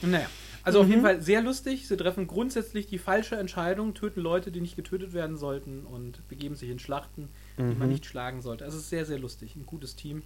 Naja, 0.00 0.28
also 0.62 0.78
auf 0.80 0.87
Mhm. 0.87 0.90
jeden 0.92 1.02
Fall 1.02 1.23
sehr 1.23 1.42
lustig. 1.42 1.88
Sie 1.88 1.97
treffen 1.97 2.26
grundsätzlich 2.28 2.87
die 2.87 2.99
falsche 2.99 3.37
Entscheidung, 3.37 3.95
töten 3.95 4.21
Leute, 4.21 4.52
die 4.52 4.61
nicht 4.61 4.76
getötet 4.76 5.12
werden 5.12 5.37
sollten 5.37 5.85
und 5.85 6.26
begeben 6.28 6.54
sich 6.54 6.71
in 6.71 6.78
Schlachten, 6.78 7.28
die 7.59 7.62
man 7.62 7.78
Mhm. 7.88 7.88
nicht 7.88 8.07
schlagen 8.07 8.40
sollte. 8.42 8.64
Also 8.64 8.76
es 8.76 8.85
ist 8.85 8.90
sehr, 8.90 9.04
sehr 9.04 9.18
lustig. 9.18 9.57
Ein 9.57 9.66
gutes 9.66 9.97
Team. 9.97 10.23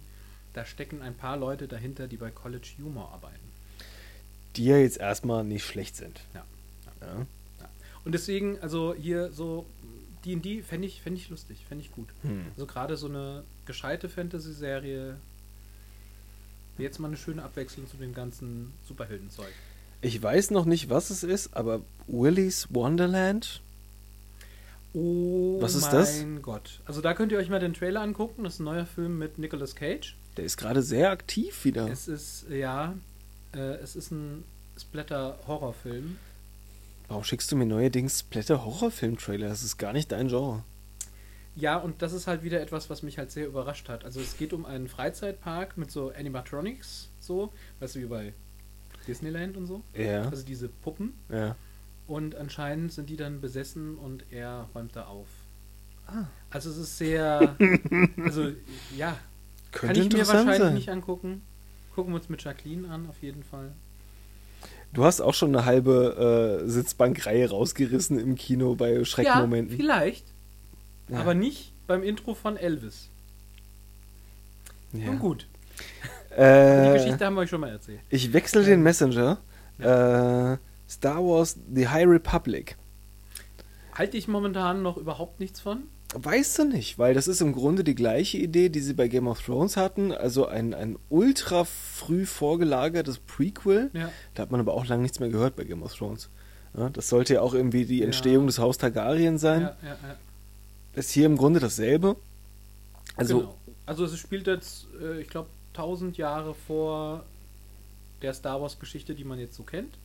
Da 0.53 0.65
stecken 0.65 1.01
ein 1.01 1.15
paar 1.15 1.37
Leute 1.37 1.67
dahinter, 1.67 2.07
die 2.07 2.17
bei 2.17 2.31
College 2.31 2.69
Humor 2.79 3.11
arbeiten. 3.11 3.51
Die 4.55 4.65
ja 4.65 4.77
jetzt 4.77 4.99
erstmal 4.99 5.43
nicht 5.43 5.65
schlecht 5.65 5.95
sind. 5.95 6.21
Ja. 6.33 6.45
Ja. 7.01 7.25
Und 8.05 8.11
deswegen, 8.13 8.59
also 8.59 8.93
hier 8.93 9.31
so 9.31 9.65
D&D 10.25 10.61
fände 10.61 10.87
ich, 10.87 11.01
fänd 11.01 11.17
ich 11.17 11.29
lustig, 11.29 11.65
fände 11.67 11.83
ich 11.83 11.91
gut. 11.91 12.07
Hm. 12.21 12.45
Also 12.53 12.65
gerade 12.65 12.97
so 12.97 13.07
eine 13.07 13.43
gescheite 13.65 14.09
Fantasy-Serie 14.09 15.17
jetzt 16.77 16.99
mal 16.99 17.07
eine 17.07 17.17
schöne 17.17 17.43
Abwechslung 17.43 17.87
zu 17.87 17.97
dem 17.97 18.13
ganzen 18.13 18.73
Superheldenzeug. 18.87 19.53
Ich 20.01 20.21
weiß 20.21 20.51
noch 20.51 20.65
nicht, 20.65 20.89
was 20.89 21.11
es 21.11 21.23
ist, 21.23 21.55
aber 21.55 21.81
Willy's 22.07 22.67
Wonderland? 22.71 23.61
Oh 24.93 25.57
Was 25.61 25.75
ist 25.75 25.91
mein 25.91 25.91
das? 25.91 26.25
Gott. 26.41 26.81
Also 26.85 27.01
da 27.01 27.13
könnt 27.13 27.31
ihr 27.31 27.37
euch 27.37 27.49
mal 27.49 27.59
den 27.59 27.73
Trailer 27.73 28.01
angucken. 28.01 28.43
Das 28.43 28.55
ist 28.55 28.59
ein 28.59 28.65
neuer 28.65 28.85
Film 28.85 29.17
mit 29.17 29.37
Nicolas 29.37 29.75
Cage. 29.75 30.15
Der 30.37 30.45
ist 30.45 30.57
gerade 30.57 30.81
sehr 30.81 31.11
aktiv 31.11 31.63
wieder. 31.65 31.87
Es 31.89 32.07
ist, 32.07 32.45
ja, 32.49 32.95
äh, 33.53 33.75
es 33.75 33.95
ist 33.95 34.11
ein 34.11 34.43
Splatter-Horrorfilm. 34.79 36.17
Warum 37.07 37.23
schickst 37.23 37.51
du 37.51 37.55
mir 37.55 37.65
neuerdings 37.65 38.19
Splatter-Horrorfilm-Trailer? 38.19 39.47
Das 39.47 39.63
ist 39.63 39.77
gar 39.77 39.93
nicht 39.93 40.11
dein 40.11 40.27
Genre. 40.29 40.63
Ja, 41.55 41.77
und 41.77 42.01
das 42.01 42.13
ist 42.13 42.25
halt 42.25 42.41
wieder 42.43 42.61
etwas, 42.61 42.89
was 42.89 43.03
mich 43.03 43.19
halt 43.19 43.29
sehr 43.31 43.45
überrascht 43.45 43.87
hat. 43.89 44.05
Also 44.05 44.19
es 44.19 44.37
geht 44.37 44.53
um 44.53 44.65
einen 44.65 44.87
Freizeitpark 44.87 45.77
mit 45.77 45.91
so 45.91 46.11
Animatronics, 46.11 47.09
so, 47.19 47.53
weißt 47.79 47.95
du, 47.95 47.99
wie 47.99 48.05
bei 48.05 48.33
Disneyland 49.07 49.55
und 49.57 49.67
so. 49.67 49.83
Ja, 49.93 50.23
Also 50.29 50.43
diese 50.43 50.67
Puppen. 50.69 51.13
ja. 51.29 51.55
Und 52.05 52.35
anscheinend 52.35 52.91
sind 52.91 53.09
die 53.09 53.15
dann 53.15 53.39
besessen 53.39 53.95
und 53.97 54.25
er 54.29 54.67
räumt 54.75 54.93
da 54.93 55.05
auf. 55.05 55.27
Ah. 56.05 56.25
Also 56.49 56.69
es 56.69 56.75
ist 56.77 56.97
sehr, 56.97 57.55
also 58.25 58.51
ja, 58.97 59.17
kann 59.73 59.89
Könnte 59.89 60.01
ich 60.01 60.13
mir 60.13 60.27
wahrscheinlich 60.27 60.57
sein. 60.57 60.73
nicht 60.73 60.89
angucken. 60.89 61.41
Gucken 61.95 62.13
wir 62.13 62.17
uns 62.19 62.29
mit 62.29 62.43
Jacqueline 62.43 62.89
an, 62.89 63.07
auf 63.09 63.21
jeden 63.21 63.43
Fall. 63.43 63.71
Du 64.93 65.03
hast 65.03 65.21
auch 65.21 65.33
schon 65.33 65.55
eine 65.55 65.65
halbe 65.65 66.61
äh, 66.63 66.69
Sitzbankreihe 66.69 67.49
rausgerissen 67.49 68.19
im 68.19 68.35
Kino 68.35 68.75
bei 68.75 69.03
Schreckmomenten. 69.03 69.71
Ja, 69.71 69.77
vielleicht, 69.83 70.25
Ja. 71.09 71.19
aber 71.19 71.33
nicht 71.33 71.73
beim 71.87 72.03
Intro 72.03 72.33
von 72.35 72.57
Elvis. 72.57 73.09
Ja. 74.93 75.07
Nun 75.07 75.19
gut, 75.19 75.47
die 76.29 76.35
Äh, 76.41 76.93
Geschichte 76.93 77.25
haben 77.25 77.33
wir 77.35 77.41
euch 77.41 77.49
schon 77.49 77.61
mal 77.61 77.69
erzählt. 77.71 77.99
ich 78.09 78.31
wechsle 78.33 78.63
den 78.63 78.83
Messenger. 78.83 79.37
Äh, 79.79 80.57
Star 80.87 81.17
Wars 81.23 81.57
The 81.73 81.87
High 81.87 82.07
Republic. 82.07 82.77
Halte 83.95 84.17
ich 84.17 84.27
momentan 84.27 84.81
noch 84.83 84.97
überhaupt 84.97 85.39
nichts 85.39 85.59
von. 85.59 85.83
Weißt 86.15 86.59
du 86.59 86.65
nicht, 86.65 86.99
weil 86.99 87.13
das 87.13 87.27
ist 87.27 87.41
im 87.41 87.53
Grunde 87.53 87.83
die 87.83 87.95
gleiche 87.95 88.37
Idee, 88.37 88.69
die 88.69 88.79
sie 88.79 88.93
bei 88.93 89.07
Game 89.07 89.27
of 89.27 89.41
Thrones 89.41 89.77
hatten. 89.77 90.11
Also 90.11 90.47
ein, 90.47 90.73
ein 90.73 90.97
ultra 91.09 91.63
früh 91.63 92.25
vorgelagertes 92.25 93.19
Prequel. 93.19 93.89
Ja. 93.93 94.11
Da 94.33 94.43
hat 94.43 94.51
man 94.51 94.59
aber 94.59 94.73
auch 94.73 94.85
lange 94.85 95.03
nichts 95.03 95.19
mehr 95.19 95.29
gehört 95.29 95.55
bei 95.55 95.63
Game 95.63 95.81
of 95.83 95.93
Thrones. 95.95 96.29
Ja, 96.77 96.89
das 96.89 97.09
sollte 97.09 97.35
ja 97.35 97.41
auch 97.41 97.53
irgendwie 97.53 97.85
die 97.85 97.99
Ja. 97.99 98.05
Entstehung 98.05 98.47
des 98.47 98.59
Haus 98.59 98.77
Targaryen 98.77 99.37
sein. 99.37 99.61
Ja, 99.61 99.77
ja, 99.83 99.89
ja. 99.89 100.15
Ist 100.95 101.11
hier 101.11 101.25
im 101.25 101.37
Grunde 101.37 101.59
dasselbe. 101.59 102.15
Also, 103.15 103.39
genau. 103.39 103.55
Also 103.85 104.05
es 104.05 104.17
spielt 104.17 104.47
jetzt, 104.47 104.87
äh, 105.01 105.21
ich 105.21 105.29
glaube, 105.29 105.49
1000 105.73 106.17
Jahre 106.17 106.55
vor 106.55 107.23
der 108.21 108.33
Star 108.33 108.61
Wars 108.61 108.79
Geschichte, 108.79 109.15
die 109.15 109.23
man 109.23 109.39
jetzt 109.39 109.55
so 109.55 109.63
kennt. 109.63 109.97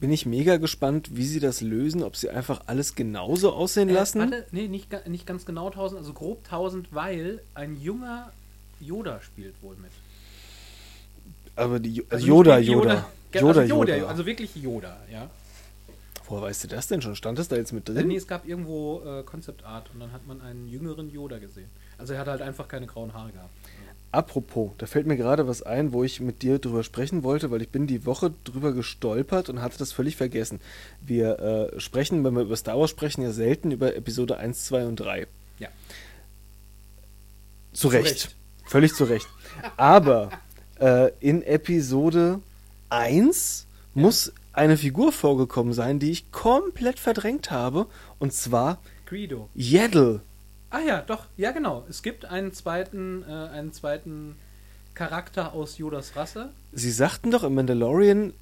Bin 0.00 0.10
ich 0.10 0.24
mega 0.26 0.56
gespannt, 0.56 1.10
wie 1.14 1.24
sie 1.26 1.40
das 1.40 1.60
lösen, 1.60 2.02
ob 2.02 2.16
sie 2.16 2.30
einfach 2.30 2.62
alles 2.66 2.94
genauso 2.94 3.52
aussehen 3.52 3.88
lassen. 3.90 4.20
Äh, 4.20 4.30
warte, 4.32 4.46
nee, 4.52 4.66
nicht, 4.68 4.88
nicht 5.06 5.26
ganz 5.26 5.44
genau 5.44 5.66
1000, 5.68 6.00
also 6.00 6.12
grob 6.14 6.42
1000, 6.44 6.94
weil 6.94 7.40
ein 7.54 7.80
junger 7.80 8.32
Yoda 8.80 9.20
spielt 9.20 9.54
wohl 9.62 9.76
mit. 9.76 9.90
aber 11.56 11.78
die 11.80 12.04
Also 12.08 12.26
Yoda, 12.26 12.58
nicht 12.58 12.68
Yoda. 12.70 13.06
Ge- 13.30 13.42
Yoda, 13.42 13.60
also 13.60 13.74
Yoda. 13.74 13.94
Yoda, 13.96 14.08
also 14.08 14.26
wirklich 14.26 14.56
Yoda, 14.56 14.96
ja. 15.12 15.30
Woher 16.26 16.42
weißt 16.42 16.64
du 16.64 16.68
das 16.68 16.86
denn 16.86 17.02
schon? 17.02 17.14
Stand 17.16 17.38
das 17.38 17.48
da 17.48 17.56
jetzt 17.56 17.72
mit 17.72 17.88
Äh, 17.88 17.94
drin? 17.94 18.08
nee, 18.08 18.16
es 18.16 18.26
gab 18.26 18.46
irgendwo 18.46 19.02
äh, 19.04 19.22
Concept 19.24 19.64
Art 19.64 19.90
und 19.92 20.00
dann 20.00 20.12
hat 20.12 20.26
man 20.26 20.40
einen 20.40 20.68
jüngeren 20.68 21.12
Yoda 21.12 21.38
gesehen. 21.38 21.68
Also 21.98 22.14
er 22.14 22.20
hat 22.20 22.28
halt 22.28 22.40
einfach 22.40 22.66
keine 22.68 22.86
grauen 22.86 23.12
Haare 23.12 23.32
gehabt. 23.32 23.50
Apropos, 24.12 24.72
da 24.78 24.86
fällt 24.86 25.06
mir 25.06 25.16
gerade 25.16 25.46
was 25.46 25.62
ein, 25.62 25.92
wo 25.92 26.02
ich 26.02 26.20
mit 26.20 26.42
dir 26.42 26.58
drüber 26.58 26.82
sprechen 26.82 27.22
wollte, 27.22 27.52
weil 27.52 27.62
ich 27.62 27.68
bin 27.68 27.86
die 27.86 28.06
Woche 28.06 28.32
drüber 28.42 28.72
gestolpert 28.72 29.48
und 29.48 29.62
hatte 29.62 29.78
das 29.78 29.92
völlig 29.92 30.16
vergessen. 30.16 30.60
Wir 31.00 31.38
äh, 31.74 31.80
sprechen, 31.80 32.24
wenn 32.24 32.34
wir 32.34 32.42
über 32.42 32.56
Star 32.56 32.78
Wars 32.78 32.90
sprechen, 32.90 33.22
ja 33.22 33.30
selten 33.30 33.70
über 33.70 33.94
Episode 33.94 34.36
1, 34.38 34.64
2 34.64 34.86
und 34.86 34.96
3. 34.96 35.28
Ja. 35.60 35.68
Zu 37.72 37.82
Zu 37.82 37.88
Recht. 37.88 38.06
Recht. 38.06 38.36
Völlig 38.66 38.94
zu 38.94 39.04
Recht. 39.04 39.28
Aber 39.76 40.30
äh, 40.80 41.12
in 41.20 41.42
Episode 41.42 42.40
1 42.88 43.66
muss 43.94 44.32
eine 44.52 44.76
Figur 44.76 45.12
vorgekommen 45.12 45.72
sein, 45.72 46.00
die 46.00 46.10
ich 46.10 46.32
komplett 46.32 46.98
verdrängt 46.98 47.52
habe. 47.52 47.86
Und 48.18 48.32
zwar 48.32 48.78
Greedo. 49.06 49.48
Yaddle. 49.54 50.20
Ah 50.70 50.80
ja, 50.86 51.02
doch, 51.02 51.26
ja 51.36 51.50
genau. 51.50 51.84
Es 51.88 52.02
gibt 52.02 52.24
einen 52.24 52.52
zweiten, 52.52 53.24
äh, 53.28 53.32
einen 53.32 53.72
zweiten 53.72 54.36
Charakter 54.94 55.52
aus 55.52 55.78
Yodas 55.78 56.14
Rasse. 56.16 56.50
Sie 56.72 56.90
sagten 56.90 57.30
doch 57.30 57.42
im 57.44 57.54
Mandalorian, 57.54 58.32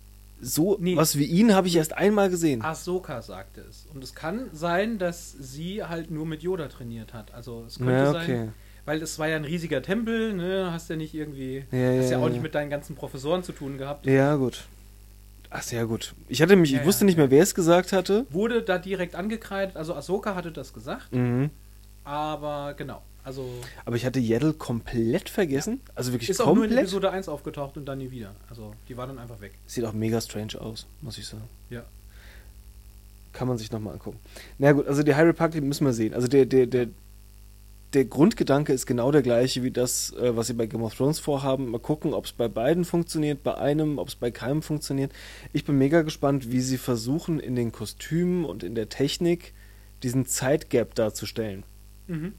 so 0.41 0.77
Nee. 0.81 0.97
was 0.97 1.17
wie 1.19 1.25
ihn 1.25 1.55
habe 1.55 1.69
ich 1.69 1.77
erst 1.77 1.95
einmal 1.97 2.31
gesehen. 2.31 2.63
Ahsoka 2.63 3.23
sagte 3.23 3.63
es. 3.69 3.87
Und 3.95 4.05
es 4.05 4.15
kann 4.15 4.51
sein, 4.53 4.99
dass 4.99 5.33
sie 5.33 5.83
halt 5.85 6.11
nur 6.11 6.27
mit 6.27 6.43
Yoda 6.43 6.69
trainiert 6.69 7.13
hat. 7.15 7.33
Also 7.35 7.65
es 7.67 7.79
könnte 7.79 7.93
Ja, 7.93 8.13
sein, 8.13 8.23
okay. 8.25 8.49
weil 8.85 9.03
es 9.03 9.19
war 9.19 9.29
ja 9.29 9.37
ein 9.37 9.45
riesiger 9.45 9.83
Tempel, 9.83 10.35
ne? 10.35 10.71
Hast 10.71 10.91
ja 10.91 10.97
nicht 10.97 11.15
irgendwie, 11.15 11.65
Ja, 11.73 11.99
hast 11.99 12.11
ja, 12.11 12.19
ja 12.19 12.25
auch 12.25 12.29
nicht 12.29 12.43
mit 12.43 12.55
deinen 12.55 12.71
ganzen 12.71 12.95
Professoren 12.95 13.43
zu 13.43 13.53
tun 13.53 13.79
gehabt. 13.79 14.07
Ja, 14.07 14.37
gut. 14.37 14.65
Ach, 15.51 15.63
sehr 15.63 15.87
gut. 15.87 16.15
Ich 16.29 16.43
hatte 16.43 16.57
mich, 16.57 16.75
ich 16.75 16.85
wusste 16.85 17.05
nicht 17.07 17.17
mehr, 17.17 17.31
wer 17.31 17.43
es 17.43 17.55
gesagt 17.55 17.93
hatte. 17.93 18.27
Wurde 18.31 18.63
da 18.63 18.77
direkt 18.79 19.15
angekreidet, 19.15 19.77
also 19.77 19.95
Ahsoka 19.95 20.35
hatte 20.35 20.53
das 20.53 20.75
gesagt, 20.75 21.13
Mhm. 21.15 21.49
Aber 22.05 22.75
genau. 22.75 23.03
Also 23.29 23.47
Aber 23.85 23.97
ich 23.97 24.07
hatte 24.07 24.21
Yaddle 24.21 24.55
komplett 24.55 25.29
vergessen. 25.29 25.83
Also 25.95 26.13
wirklich 26.13 26.31
ist 26.31 26.41
auch 26.41 26.47
nur 26.47 26.65
in 26.65 26.71
komplett. 26.71 26.85
Episode 26.85 27.11
1 27.11 27.29
aufgetaucht 27.29 27.77
und 27.77 27.85
dann 27.85 27.99
nie 27.99 28.11
wieder. 28.11 28.35
Also 28.49 28.73
die 28.89 28.97
war 28.97 29.07
dann 29.07 29.19
einfach 29.19 29.41
weg. 29.43 29.53
Sieht 29.67 29.85
auch 29.85 29.93
mega 29.93 30.19
strange 30.21 30.59
aus, 30.59 30.87
muss 31.03 31.19
ich 31.19 31.27
sagen. 31.27 31.45
Ja. 31.69 31.85
Kann 33.35 33.49
man 33.49 33.59
sich 33.59 33.71
nochmal 33.71 33.93
angucken. 33.93 34.19
Na 34.57 34.73
gut, 34.73 34.87
also 34.87 35.03
die 35.03 35.15
High 35.15 35.27
Republic 35.27 35.63
müssen 35.63 35.85
wir 35.85 35.93
sehen. 35.93 36.15
Also 36.15 36.27
der, 36.27 36.47
der, 36.47 36.65
der, 36.65 36.89
der 37.93 38.05
Grundgedanke 38.07 38.73
ist 38.73 38.87
genau 38.87 39.13
der 39.13 39.21
gleiche 39.21 39.63
wie 39.63 39.71
das, 39.71 40.15
äh, 40.15 40.35
was 40.35 40.47
sie 40.47 40.55
bei 40.55 40.65
Game 40.65 40.83
of 40.83 40.95
Thrones 40.95 41.19
vorhaben. 41.19 41.71
Mal 41.71 41.81
gucken, 41.81 42.15
ob 42.15 42.25
es 42.25 42.33
bei 42.33 42.49
beiden 42.49 42.87
funktioniert, 42.87 43.43
bei 43.43 43.59
einem, 43.59 43.99
ob 43.99 44.09
es 44.09 44.15
bei 44.15 44.31
keinem 44.31 44.63
funktioniert. 44.63 45.13
Ich 45.53 45.67
bin 45.67 45.77
mega 45.77 46.01
gespannt, 46.01 46.51
wie 46.51 46.61
sie 46.61 46.79
versuchen, 46.79 47.41
in 47.41 47.57
den 47.57 47.73
Kostümen 47.73 48.47
und 48.47 48.63
in 48.63 48.75
der 48.75 48.89
Technik 48.89 49.53
diesen 50.03 50.25
Zeitgap 50.25 50.95
darzustellen. 50.95 51.65
Mhm. 52.09 52.33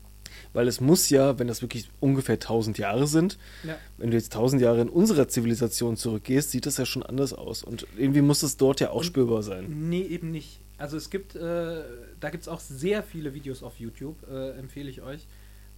Weil 0.54 0.68
es 0.68 0.80
muss 0.80 1.10
ja, 1.10 1.40
wenn 1.40 1.48
das 1.48 1.62
wirklich 1.62 1.90
ungefähr 2.00 2.40
1000 2.40 2.78
Jahre 2.78 3.08
sind, 3.08 3.38
Ja. 3.64 3.78
wenn 3.98 4.12
du 4.12 4.18
jetzt 4.18 4.34
1000 4.34 4.62
Jahre 4.62 4.82
in 4.82 4.90
unserer 4.90 5.28
Zivilisation 5.28 5.98
zurückgehst, 5.98 6.52
sieht 6.52 6.66
das 6.66 6.78
ja 6.78 6.86
schon 6.86 7.02
anders 7.04 7.34
aus. 7.34 7.64
Und 7.64 7.88
irgendwie 7.98 8.22
muss 8.22 8.44
es 8.44 8.58
dort 8.58 8.80
ja 8.80 8.92
auch 8.92 8.98
Und- 8.98 9.06
spürbar 9.06 9.42
sein. 9.44 9.90
Nee, 9.90 10.02
eben 10.04 10.32
nicht. 10.32 10.60
Also 10.78 10.98
es 10.98 11.10
gibt, 11.10 11.36
äh, 11.36 11.82
da 12.20 12.30
gibt 12.30 12.44
es 12.44 12.48
auch 12.48 12.60
sehr 12.60 13.04
viele 13.04 13.34
Videos 13.34 13.64
auf 13.64 13.80
YouTube, 13.80 14.16
äh, 14.30 14.52
empfehle 14.52 14.90
ich 14.90 15.02
euch, 15.02 15.26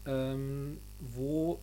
ähm, 0.06 0.78
wo 1.00 1.60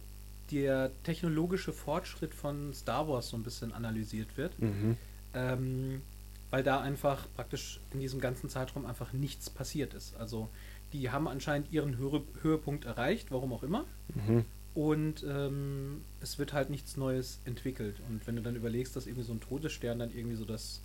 der 0.50 0.90
technologische 1.04 1.72
Fortschritt 1.72 2.34
von 2.34 2.72
Star 2.72 3.06
Wars 3.08 3.28
so 3.28 3.36
ein 3.36 3.42
bisschen 3.42 3.72
analysiert 3.72 4.36
wird. 4.36 4.58
Mhm. 4.60 4.96
Ähm, 5.34 6.00
weil 6.50 6.62
da 6.62 6.80
einfach 6.80 7.26
praktisch 7.36 7.80
in 7.92 8.00
diesem 8.00 8.20
ganzen 8.20 8.48
Zeitraum 8.48 8.86
einfach 8.86 9.12
nichts 9.12 9.50
passiert 9.50 9.92
ist. 9.92 10.16
Also 10.16 10.48
die 10.92 11.10
haben 11.10 11.28
anscheinend 11.28 11.72
ihren 11.72 11.96
Höhe 11.96 12.22
Höhepunkt 12.42 12.84
erreicht, 12.84 13.30
warum 13.30 13.52
auch 13.52 13.62
immer. 13.62 13.84
Mhm. 14.14 14.44
Und 14.74 15.24
ähm, 15.28 16.02
es 16.20 16.38
wird 16.38 16.52
halt 16.52 16.70
nichts 16.70 16.96
Neues 16.96 17.40
entwickelt. 17.44 17.96
Und 18.08 18.26
wenn 18.26 18.36
du 18.36 18.42
dann 18.42 18.56
überlegst, 18.56 18.94
dass 18.94 19.06
irgendwie 19.06 19.24
so 19.24 19.32
ein 19.32 19.40
Todesstern 19.40 19.98
dann 19.98 20.14
irgendwie 20.14 20.36
so 20.36 20.44
das 20.44 20.80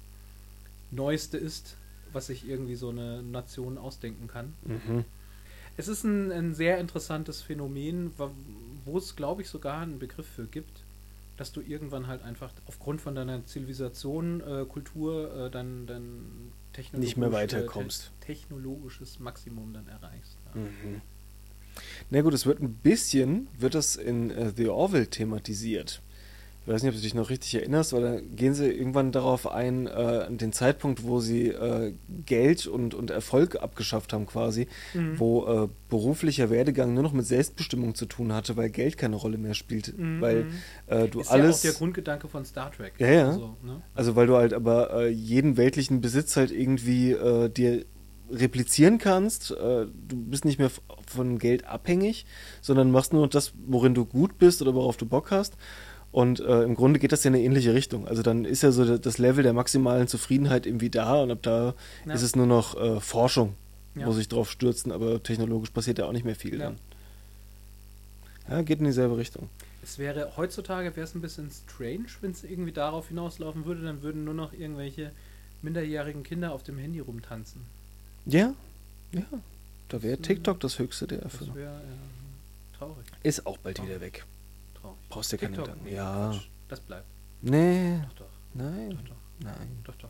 Neueste 0.92 1.38
ist, 1.38 1.76
was 2.12 2.28
sich 2.28 2.48
irgendwie 2.48 2.76
so 2.76 2.90
eine 2.90 3.22
Nation 3.22 3.78
ausdenken 3.78 4.28
kann. 4.28 4.54
Mhm. 4.64 5.06
Es 5.78 5.88
ist 5.88 6.04
ein, 6.04 6.32
ein 6.32 6.54
sehr 6.54 6.78
interessantes 6.78 7.42
Phänomen, 7.42 8.12
wo 8.86 8.98
es, 8.98 9.16
glaube 9.16 9.42
ich, 9.42 9.50
sogar 9.50 9.82
einen 9.82 10.00
Begriff 10.00 10.28
für 10.28 10.46
gibt, 10.46 10.84
dass 11.38 11.52
du 11.52 11.62
irgendwann 11.62 12.08
halt 12.08 12.22
einfach 12.24 12.52
aufgrund 12.68 13.02
von 13.02 13.16
deiner 13.16 13.46
Zivilisation, 13.46 14.42
äh, 14.42 14.66
Kultur, 14.66 15.36
äh, 15.36 15.50
dein, 15.50 15.88
dein 15.88 16.52
Nicht 16.94 17.18
mehr 17.18 17.32
weiterkommst. 17.32 18.12
Te 18.20 18.28
technologisches 18.28 19.20
Maximum 19.20 19.74
dann 19.74 19.88
erreichst. 19.88 20.38
Ja. 20.54 20.62
Mhm. 20.62 21.02
Na 22.10 22.22
gut, 22.22 22.34
es 22.34 22.46
wird 22.46 22.62
ein 22.62 22.74
bisschen, 22.74 23.48
wird 23.58 23.76
das 23.76 23.96
in 23.96 24.30
äh, 24.32 24.52
The 24.56 24.70
Orville 24.70 25.08
thematisiert. 25.08 26.02
Ich 26.66 26.72
weiß 26.72 26.82
nicht, 26.82 26.92
ob 26.92 26.96
du 26.96 27.02
dich 27.02 27.14
noch 27.14 27.30
richtig 27.30 27.56
erinnerst, 27.56 27.92
weil 27.92 28.02
da 28.02 28.20
gehen 28.22 28.54
sie 28.54 28.68
irgendwann 28.72 29.12
darauf 29.12 29.52
ein, 29.52 29.86
äh, 29.88 29.90
an 29.92 30.38
den 30.38 30.54
Zeitpunkt, 30.54 31.04
wo 31.04 31.20
sie 31.20 31.50
äh, 31.50 31.94
Geld 32.26 32.68
und, 32.68 32.94
und 32.94 33.12
Erfolg 33.12 33.62
abgeschafft 33.62 34.14
haben 34.14 34.26
quasi, 34.26 34.68
Mhm. 34.94 35.20
wo 35.20 35.46
äh, 35.66 35.68
beruflicher 35.90 36.50
Werdegang 36.50 36.94
nur 36.94 37.04
noch 37.04 37.12
mit 37.12 37.26
Selbstbestimmung 37.26 37.96
zu 37.96 38.06
tun 38.06 38.32
hatte, 38.32 38.56
weil 38.56 38.70
Geld 38.70 38.98
keine 38.98 39.18
Rolle 39.18 39.38
mehr 39.38 39.56
spielt. 39.56 39.98
Mhm, 39.98 40.22
Weil 40.22 40.46
äh, 40.88 41.10
du 41.10 41.20
ist 41.20 41.32
alles... 41.32 41.64
ja 41.64 41.70
auch 41.70 41.74
der 41.74 41.80
Grundgedanke 41.80 42.28
von 42.30 42.46
Star 42.46 42.72
Trek. 42.72 42.94
Ja, 42.98 43.08
ja. 43.12 43.28
Also, 43.28 43.58
ne? 43.62 43.82
Also 43.94 44.16
weil 44.16 44.28
du 44.28 44.38
halt 44.38 44.54
aber 44.54 44.94
äh, 44.94 45.10
jeden 45.10 45.58
weltlichen 45.58 46.00
Besitz 46.00 46.38
halt 46.38 46.52
irgendwie 46.52 47.12
äh, 47.12 47.50
dir 47.50 47.84
replizieren 48.32 48.98
kannst. 48.98 49.52
Äh, 49.52 49.56
du 50.08 50.16
bist 50.16 50.46
nicht 50.46 50.60
mehr 50.60 50.72
von 51.08 51.38
Geld 51.40 51.66
abhängig, 51.68 52.26
sondern 52.62 52.90
machst 52.92 53.14
nur 53.14 53.28
das, 53.28 53.54
worin 53.68 53.94
du 53.94 54.06
gut 54.06 54.38
bist 54.38 54.62
oder 54.62 54.74
worauf 54.74 54.98
du 54.98 55.06
Bock 55.06 55.30
hast. 55.32 55.56
Und 56.14 56.40
äh, 56.40 56.62
im 56.64 56.76
Grunde 56.76 57.00
geht 57.00 57.12
das 57.12 57.24
ja 57.26 57.30
in 57.30 57.36
eine 57.36 57.44
ähnliche 57.44 57.74
Richtung. 57.74 58.08
Also 58.08 58.22
dann 58.22 58.46
ist 58.46 58.62
ja 58.64 58.72
so 58.72 58.86
da- 58.86 58.98
das 59.00 59.18
Level 59.18 59.44
der 59.44 59.52
maximalen 59.54 60.08
Zufriedenheit 60.08 60.66
irgendwie 60.66 60.90
da 60.92 61.22
und 61.24 61.32
ab 61.32 61.40
da 61.42 61.74
Ja. 62.06 62.14
ist 62.14 62.22
es 62.22 62.36
nur 62.36 62.46
noch 62.46 62.80
äh, 62.80 63.02
Forschung, 63.02 63.56
Ja. 63.96 64.06
muss 64.06 64.18
ich 64.20 64.30
drauf 64.30 64.50
stürzen, 64.52 64.92
aber 64.92 65.22
technologisch 65.24 65.72
passiert 65.72 65.98
ja 66.00 66.06
auch 66.06 66.12
nicht 66.14 66.24
mehr 66.24 66.36
viel 66.36 66.60
Ja. 66.60 66.66
dann. 66.68 66.78
Ja, 68.50 68.62
geht 68.62 68.80
in 68.80 68.86
dieselbe 68.86 69.18
Richtung. 69.18 69.50
Es 69.82 69.98
wäre 69.98 70.34
heutzutage 70.38 70.96
wäre 70.96 71.06
es 71.06 71.16
ein 71.16 71.22
bisschen 71.22 71.50
strange, 71.52 72.06
wenn 72.22 72.32
es 72.32 72.44
irgendwie 72.44 72.72
darauf 72.72 73.08
hinauslaufen 73.10 73.66
würde, 73.66 73.82
dann 73.82 74.02
würden 74.04 74.24
nur 74.24 74.34
noch 74.34 74.54
irgendwelche 74.54 75.12
minderjährigen 75.62 76.24
Kinder 76.24 76.52
auf 76.54 76.64
dem 76.64 76.78
Handy 76.78 77.00
rumtanzen. 77.00 77.62
Ja, 78.26 78.54
ja. 79.14 79.24
Da 79.90 80.02
wäre 80.04 80.18
Das, 80.18 80.28
TikTok 80.28 80.60
das 80.60 80.78
höchste 80.80 81.08
der 81.08 81.20
Das 81.20 81.34
Erfüllung. 81.34 81.56
wäre 81.56 81.74
äh, 81.74 82.78
traurig. 82.78 83.06
Ist 83.24 83.46
auch 83.46 83.58
bald 83.58 83.84
wieder 83.84 84.00
weg. 84.00 84.26
Brauchst 85.14 85.32
dir 85.32 85.38
keine 85.38 85.52
TikTok, 85.56 85.66
Gedanken. 85.66 85.86
nee, 85.90 85.96
Ja. 85.96 86.30
Quatsch. 86.32 86.48
Das 86.70 86.80
bleibt. 86.80 87.06
Nee, 87.42 88.00
Doch, 88.10 88.14
doch, 88.26 88.26
nein, 88.54 88.90
doch, 88.92 89.04
doch, 89.10 89.16
nein. 89.40 89.80
doch, 89.84 89.96
doch. 89.96 90.10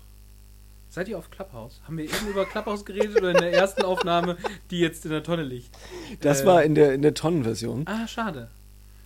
Seid 0.89 1.07
ihr 1.07 1.17
auf 1.17 1.31
Clubhouse? 1.31 1.81
Haben 1.85 1.97
wir 1.97 2.05
eben 2.05 2.27
über 2.29 2.45
Clubhouse 2.45 2.85
geredet 2.85 3.17
oder 3.17 3.31
in 3.31 3.37
der 3.37 3.51
ersten 3.53 3.81
Aufnahme, 3.83 4.37
die 4.69 4.79
jetzt 4.79 5.05
in 5.05 5.11
der 5.11 5.23
Tonne 5.23 5.41
liegt? 5.41 5.75
Das 6.21 6.41
Äh, 6.41 6.45
war 6.45 6.63
in 6.63 6.75
der, 6.75 6.93
in 6.93 7.01
der 7.01 7.15
Tonnenversion. 7.15 7.87
Ah, 7.87 8.07
schade. 8.07 8.49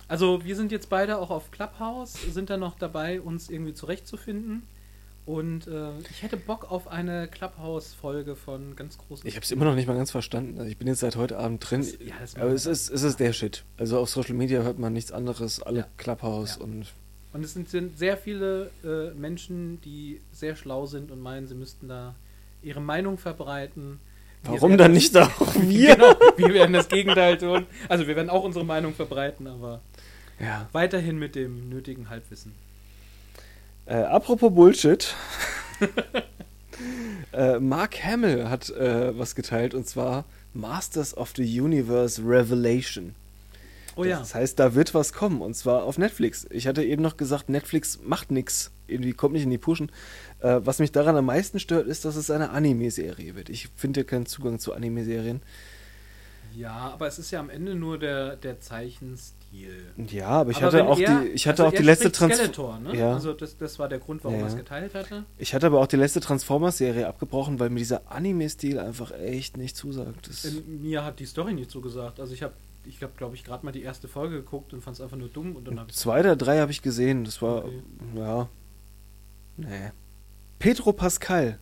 Also 0.06 0.44
wir 0.44 0.54
sind 0.54 0.70
jetzt 0.70 0.90
beide 0.90 1.18
auch 1.18 1.30
auf 1.30 1.50
Clubhouse, 1.50 2.12
sind 2.30 2.50
da 2.50 2.56
noch 2.58 2.78
dabei, 2.78 3.20
uns 3.22 3.48
irgendwie 3.48 3.72
zurechtzufinden. 3.74 4.62
Und 5.28 5.66
äh, 5.66 5.90
ich 6.10 6.22
hätte 6.22 6.38
Bock 6.38 6.70
auf 6.70 6.88
eine 6.88 7.28
Clubhouse-Folge 7.28 8.34
von 8.34 8.74
ganz 8.76 8.96
großen. 8.96 9.26
Ich 9.28 9.34
habe 9.36 9.44
es 9.44 9.50
immer 9.50 9.66
noch 9.66 9.74
nicht 9.74 9.86
mal 9.86 9.94
ganz 9.94 10.10
verstanden. 10.10 10.56
Also 10.58 10.70
ich 10.70 10.78
bin 10.78 10.88
jetzt 10.88 11.00
seit 11.00 11.16
heute 11.16 11.36
Abend 11.36 11.68
drin. 11.70 11.80
Das- 11.82 11.92
ja, 12.00 12.14
das 12.18 12.34
aber 12.36 12.50
es 12.52 12.64
ist, 12.64 12.88
es 12.88 13.02
ist 13.02 13.20
der 13.20 13.34
Shit. 13.34 13.62
Also 13.76 13.98
auf 13.98 14.08
Social 14.08 14.34
Media 14.34 14.62
hört 14.62 14.78
man 14.78 14.94
nichts 14.94 15.12
anderes. 15.12 15.60
Alle 15.60 15.80
Ja. 15.80 15.86
Clubhouse 15.98 16.56
Ja. 16.56 16.64
und 16.64 16.86
Und 17.34 17.44
es 17.44 17.52
sind, 17.52 17.68
sind 17.68 17.98
sehr 17.98 18.16
viele 18.16 18.70
äh, 18.82 19.10
Menschen, 19.18 19.82
die 19.82 20.22
sehr 20.32 20.56
schlau 20.56 20.86
sind 20.86 21.10
und 21.10 21.20
meinen, 21.20 21.46
sie 21.46 21.54
müssten 21.54 21.88
da 21.88 22.14
ihre 22.62 22.80
Meinung 22.80 23.18
verbreiten. 23.18 24.00
Warum 24.44 24.78
dann 24.78 24.92
nicht 24.92 25.14
auch 25.14 25.28
wir? 25.60 25.94
Genau, 25.94 26.14
wir 26.38 26.54
werden 26.54 26.72
das 26.72 26.88
Gegenteil 26.88 27.36
tun. 27.36 27.66
Also 27.90 28.06
wir 28.06 28.16
werden 28.16 28.30
auch 28.30 28.44
unsere 28.44 28.64
Meinung 28.64 28.94
verbreiten, 28.94 29.46
aber 29.46 29.82
Ja. 30.40 30.70
weiterhin 30.72 31.18
mit 31.18 31.34
dem 31.34 31.68
nötigen 31.68 32.08
Halbwissen. 32.08 32.52
Äh, 33.88 34.02
apropos 34.02 34.52
Bullshit. 34.52 35.14
äh, 37.32 37.58
Mark 37.58 38.04
Hamill 38.04 38.50
hat 38.50 38.68
äh, 38.68 39.18
was 39.18 39.34
geteilt 39.34 39.72
und 39.72 39.86
zwar 39.88 40.26
Masters 40.52 41.16
of 41.16 41.32
the 41.36 41.60
Universe 41.60 42.20
Revelation. 42.22 43.14
Oh 43.96 44.04
ja. 44.04 44.18
Das 44.18 44.34
heißt, 44.34 44.58
da 44.58 44.74
wird 44.74 44.92
was 44.92 45.14
kommen 45.14 45.40
und 45.40 45.54
zwar 45.54 45.84
auf 45.84 45.96
Netflix. 45.96 46.46
Ich 46.50 46.66
hatte 46.66 46.84
eben 46.84 47.02
noch 47.02 47.16
gesagt, 47.16 47.48
Netflix 47.48 47.98
macht 48.04 48.30
nichts, 48.30 48.70
irgendwie 48.88 49.14
kommt 49.14 49.32
nicht 49.32 49.44
in 49.44 49.50
die 49.50 49.58
Pushen. 49.58 49.90
Äh, 50.40 50.60
was 50.62 50.80
mich 50.80 50.92
daran 50.92 51.16
am 51.16 51.24
meisten 51.24 51.58
stört, 51.58 51.86
ist, 51.86 52.04
dass 52.04 52.16
es 52.16 52.30
eine 52.30 52.50
Anime-Serie 52.50 53.36
wird. 53.36 53.48
Ich 53.48 53.70
finde 53.74 54.04
keinen 54.04 54.26
Zugang 54.26 54.58
zu 54.58 54.74
Anime-Serien. 54.74 55.40
Ja, 56.56 56.90
aber 56.92 57.06
es 57.06 57.18
ist 57.18 57.30
ja 57.30 57.40
am 57.40 57.50
Ende 57.50 57.74
nur 57.74 57.98
der, 57.98 58.36
der 58.36 58.60
Zeichenstil. 58.60 59.92
Ja, 60.10 60.26
aber 60.28 60.50
ich 60.50 60.56
Aber 60.58 60.66
hatte 60.66 60.86
auch 60.86 60.98
er- 60.98 61.20
die, 61.22 61.28
ich 61.28 61.46
hatte 61.48 61.62
also 61.64 61.74
auch 61.74 61.78
die 61.78 61.84
letzte 61.84 62.04
spricht 62.08 62.16
Trans 62.16 62.34
Skeletor, 62.36 62.78
ne? 62.80 62.96
Ja. 62.96 63.14
Also 63.14 63.32
das, 63.32 63.56
das 63.56 63.78
war 63.78 63.88
der 63.88 63.98
Grund, 63.98 64.22
warum 64.24 64.38
Ja, 64.38 64.44
er 64.44 64.48
es 64.48 64.56
geteilt 64.56 64.94
hatte. 64.94 65.24
Ich 65.38 65.54
hatte 65.54 65.66
aber 65.66 65.80
auch 65.80 65.86
die 65.86 65.96
letzte 65.96 66.20
Transformers-Serie 66.20 67.06
abgebrochen, 67.08 67.58
weil 67.60 67.70
mir 67.70 67.78
dieser 67.78 68.10
Anime-Stil 68.10 68.78
einfach 68.78 69.10
echt 69.12 69.56
nicht 69.56 69.76
zusagt. 69.76 70.28
Mir 70.66 71.04
hat 71.04 71.18
die 71.20 71.26
Story 71.26 71.54
nicht 71.54 71.70
so 71.70 71.80
gesagt. 71.80 72.20
Also 72.20 72.34
ich 72.34 72.42
habe, 72.42 72.52
ich 72.86 73.02
habe, 73.02 73.12
glaube 73.16 73.36
ich, 73.36 73.44
gerade 73.44 73.64
mal 73.64 73.72
die 73.72 73.82
erste 73.82 74.08
Folge 74.08 74.36
geguckt 74.36 74.72
und 74.74 74.82
fand 74.82 74.96
es 74.96 75.00
einfach 75.00 75.16
nur 75.16 75.28
dumm 75.28 75.56
und 75.56 75.66
dann 75.66 75.88
zwei 75.90 76.20
oder 76.20 76.36
drei 76.36 76.58
habe 76.60 76.70
ich 76.72 76.82
gesehen. 76.82 77.24
Das 77.24 77.40
war, 77.40 77.64
Okay. 77.64 77.82
ja, 78.16 78.48
nee. 79.56 79.90
Pedro 80.58 80.92
Pascal 80.92 81.58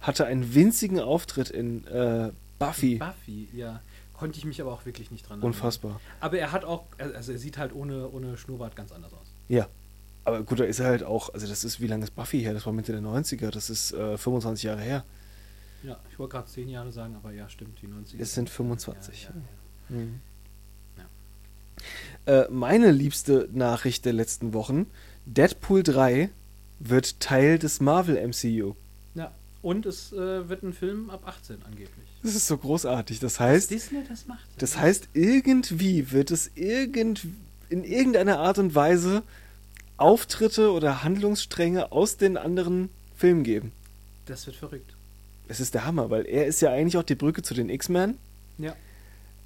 hatte 0.00 0.24
einen 0.24 0.54
winzigen 0.54 1.00
Auftritt 1.00 1.50
in 1.50 1.84
äh, 1.86 2.30
Buffy. 2.58 2.96
Buffy, 2.96 3.48
ja. 3.54 3.80
Konnte 4.20 4.38
ich 4.38 4.44
mich 4.44 4.60
aber 4.60 4.70
auch 4.70 4.84
wirklich 4.84 5.10
nicht 5.10 5.22
dran 5.22 5.40
erinnern. 5.40 5.54
Unfassbar. 5.54 5.98
Aber 6.20 6.38
er 6.38 6.52
hat 6.52 6.66
auch, 6.66 6.84
also 6.98 7.32
er 7.32 7.38
sieht 7.38 7.56
halt 7.56 7.74
ohne, 7.74 8.10
ohne 8.10 8.36
Schnurrbart 8.36 8.76
ganz 8.76 8.92
anders 8.92 9.14
aus. 9.14 9.32
Ja. 9.48 9.66
Aber 10.26 10.42
gut, 10.42 10.60
da 10.60 10.64
ist 10.64 10.78
er 10.78 10.88
halt 10.88 11.02
auch, 11.02 11.32
also 11.32 11.46
das 11.46 11.64
ist, 11.64 11.80
wie 11.80 11.86
lange 11.86 12.04
ist 12.04 12.14
Buffy 12.14 12.40
her? 12.40 12.52
Das 12.52 12.66
war 12.66 12.74
Mitte 12.74 12.92
der 12.92 13.00
90er, 13.00 13.50
das 13.50 13.70
ist 13.70 13.92
äh, 13.92 14.18
25 14.18 14.64
Jahre 14.64 14.82
her. 14.82 15.04
Ja, 15.82 15.98
ich 16.12 16.18
wollte 16.18 16.32
gerade 16.32 16.48
zehn 16.48 16.68
Jahre 16.68 16.92
sagen, 16.92 17.16
aber 17.16 17.32
ja, 17.32 17.48
stimmt, 17.48 17.80
die 17.80 17.86
90 17.86 18.20
Es 18.20 18.34
sind 18.34 18.50
25. 18.50 19.22
Ja, 19.22 19.30
ja, 19.30 19.96
ja. 19.96 19.96
Mhm. 19.96 20.20
Äh, 22.26 22.44
meine 22.50 22.90
liebste 22.90 23.48
Nachricht 23.52 24.04
der 24.04 24.12
letzten 24.12 24.52
Wochen: 24.52 24.86
Deadpool 25.24 25.82
3 25.82 26.28
wird 26.78 27.20
Teil 27.20 27.58
des 27.58 27.80
Marvel 27.80 28.16
MCU. 28.16 28.74
Und 29.62 29.84
es 29.84 30.12
äh, 30.12 30.48
wird 30.48 30.62
ein 30.62 30.72
Film 30.72 31.10
ab 31.10 31.22
18 31.26 31.56
angeblich. 31.64 32.06
Das 32.22 32.34
ist 32.34 32.46
so 32.46 32.56
großartig. 32.56 33.20
Das 33.20 33.38
heißt, 33.40 33.70
Disney 33.70 34.02
das 34.08 34.26
macht. 34.26 34.40
das 34.58 34.78
heißt, 34.78 35.08
irgendwie 35.12 36.12
wird 36.12 36.30
es 36.30 36.50
irgend, 36.54 37.26
in 37.68 37.84
irgendeiner 37.84 38.38
Art 38.38 38.58
und 38.58 38.74
Weise 38.74 39.22
Auftritte 39.98 40.72
oder 40.72 41.02
Handlungsstränge 41.04 41.92
aus 41.92 42.16
den 42.16 42.36
anderen 42.38 42.88
Filmen 43.16 43.42
geben. 43.44 43.72
Das 44.26 44.46
wird 44.46 44.56
verrückt. 44.56 44.94
Es 45.48 45.60
ist 45.60 45.74
der 45.74 45.84
Hammer, 45.84 46.08
weil 46.10 46.24
er 46.26 46.46
ist 46.46 46.62
ja 46.62 46.70
eigentlich 46.70 46.96
auch 46.96 47.02
die 47.02 47.14
Brücke 47.16 47.42
zu 47.42 47.52
den 47.54 47.68
X-Men. 47.68 48.16
Ja. 48.56 48.74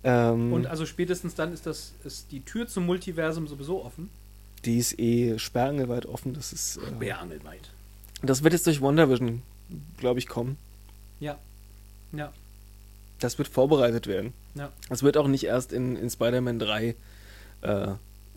Ähm, 0.05 0.53
Und 0.53 0.67
also 0.67 0.87
spätestens 0.87 1.35
dann 1.35 1.53
ist 1.53 1.67
das 1.67 1.93
ist 2.05 2.31
die 2.31 2.41
Tür 2.45 2.69
zum 2.69 2.87
Multiversum 2.87 3.49
sowieso 3.49 3.85
offen. 3.85 4.11
die 4.65 4.79
ist 4.79 4.99
eh 4.99 5.39
sperrangelweit 5.39 6.07
offen. 6.07 6.35
Das 6.35 6.53
ist. 6.53 6.77
Äh, 6.77 6.93
Bärangelweit. 7.01 7.71
Das 8.23 8.43
wird 8.45 8.53
jetzt 8.55 8.67
durch 8.67 8.81
WandaVision, 8.81 9.43
glaube 9.97 10.19
ich, 10.19 10.29
kommen. 10.29 10.57
Ja. 11.21 11.39
Ja. 12.13 12.33
Das 13.21 13.39
wird 13.39 13.49
vorbereitet 13.49 14.07
werden. 14.07 14.33
Ja. 14.55 14.71
Das 14.89 15.03
wird 15.03 15.17
auch 15.17 15.29
nicht 15.29 15.45
erst 15.45 15.73
in, 15.73 15.97
in 15.97 16.11
Spider-Man 16.11 16.59
3 16.59 16.95
äh, 17.63 17.87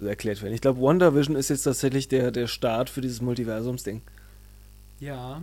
erklärt 0.01 0.41
werden. 0.41 0.53
Ich 0.53 0.61
glaube, 0.61 0.81
WandaVision 0.81 1.35
ist 1.35 1.49
jetzt 1.49 1.63
tatsächlich 1.63 2.07
der, 2.07 2.31
der 2.31 2.47
Start 2.47 2.89
für 2.89 3.01
dieses 3.01 3.21
Multiversums-Ding. 3.21 4.01
Ja. 4.99 5.41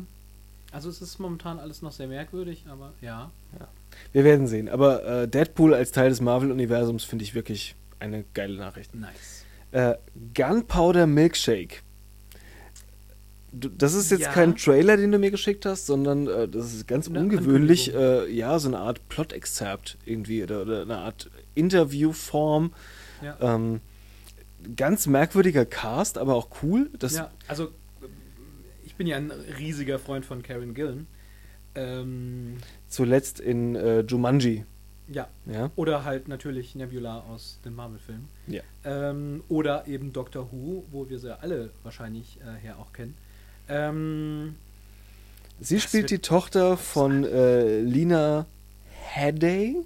Also 0.73 0.89
es 0.89 1.01
ist 1.01 1.21
momentan 1.21 1.61
alles 1.61 1.83
noch 1.83 1.93
sehr 1.93 2.09
merkwürdig, 2.09 2.65
aber 2.69 2.93
ja. 3.01 3.31
Wir 4.13 4.25
werden 4.25 4.49
sehen. 4.49 4.69
Aber 4.69 5.05
äh, 5.05 5.29
Deadpool 5.29 5.73
als 5.73 5.93
Teil 5.93 6.09
des 6.09 6.21
Marvel-Universums 6.21 7.05
finde 7.05 7.25
ich 7.25 7.35
wirklich 7.35 7.77
eine 8.01 8.25
geile 8.35 8.57
Nachricht. 8.57 8.93
Nice. 8.95 9.45
Äh, 9.71 9.95
Gunpowder 10.35 11.07
Milkshake. 11.07 11.83
Das 13.57 13.95
ist 13.95 14.11
jetzt 14.11 14.23
Ja. 14.23 14.33
kein 14.33 14.57
Trailer, 14.57 14.97
den 14.97 15.13
du 15.13 15.19
mir 15.19 15.31
geschickt 15.31 15.65
hast, 15.67 15.87
sondern 15.87 16.27
äh, 16.27 16.49
das 16.49 16.75
ist 16.75 16.89
ganz 16.89 17.09
Eine 17.09 17.21
ungewöhnlich, 17.21 17.95
äh, 17.95 18.29
ja, 18.31 18.59
so 18.59 18.69
eine 18.69 18.79
Art 18.79 19.09
Plot-Exzerpt 19.09 19.97
irgendwie 20.05 20.43
oder, 20.43 20.63
oder 20.63 20.83
eine 20.83 20.99
Art 20.99 21.31
Interviewform. 21.55 22.73
Ja. 23.23 23.37
Ähm, 23.41 23.81
ganz 24.77 25.07
merkwürdiger 25.07 25.65
Cast, 25.67 26.19
aber 26.19 26.35
auch 26.35 26.49
cool. 26.63 26.91
Ja, 27.11 27.31
also 27.47 27.67
äh, 27.67 27.71
ich 28.85 28.97
bin 28.97 29.07
ja 29.07 29.17
ein 29.17 29.31
riesiger 29.59 29.99
Freund 29.99 30.25
von 30.27 30.43
Karen 30.43 30.75
Gillan. 30.75 31.07
Ähm, 31.75 32.57
Zuletzt 32.89 33.41
in 33.41 33.75
äh, 33.75 34.01
Jumanji. 34.01 34.65
ja, 35.09 35.29
Ja. 35.47 35.71
oder 35.77 36.05
halt 36.05 36.29
natürlich 36.29 36.75
Nebula 36.75 37.21
aus 37.21 37.59
den 37.65 37.75
Marvel-Filmen. 37.75 38.29
Ja. 38.47 38.63
Ähm, 38.85 39.43
oder 39.49 39.87
eben 39.87 40.13
Doctor 40.13 40.51
Who, 40.53 40.85
wo 40.91 41.09
wir 41.09 41.19
sie 41.19 41.39
alle 41.41 41.71
wahrscheinlich 41.83 42.39
äh, 42.41 42.61
her 42.63 42.79
auch 42.79 42.93
kennen. 42.93 43.15
Ähm, 43.69 44.57
Sie 45.61 45.77
Das 45.77 45.85
spielt 45.85 46.11
die 46.11 46.19
Tochter 46.19 46.77
von 46.77 47.25
äh, 47.25 47.81
Lina 47.81 48.47
Headey. 49.03 49.77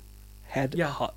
Head 0.50 0.74
Ja. 0.74 0.98
Ha 0.98 1.12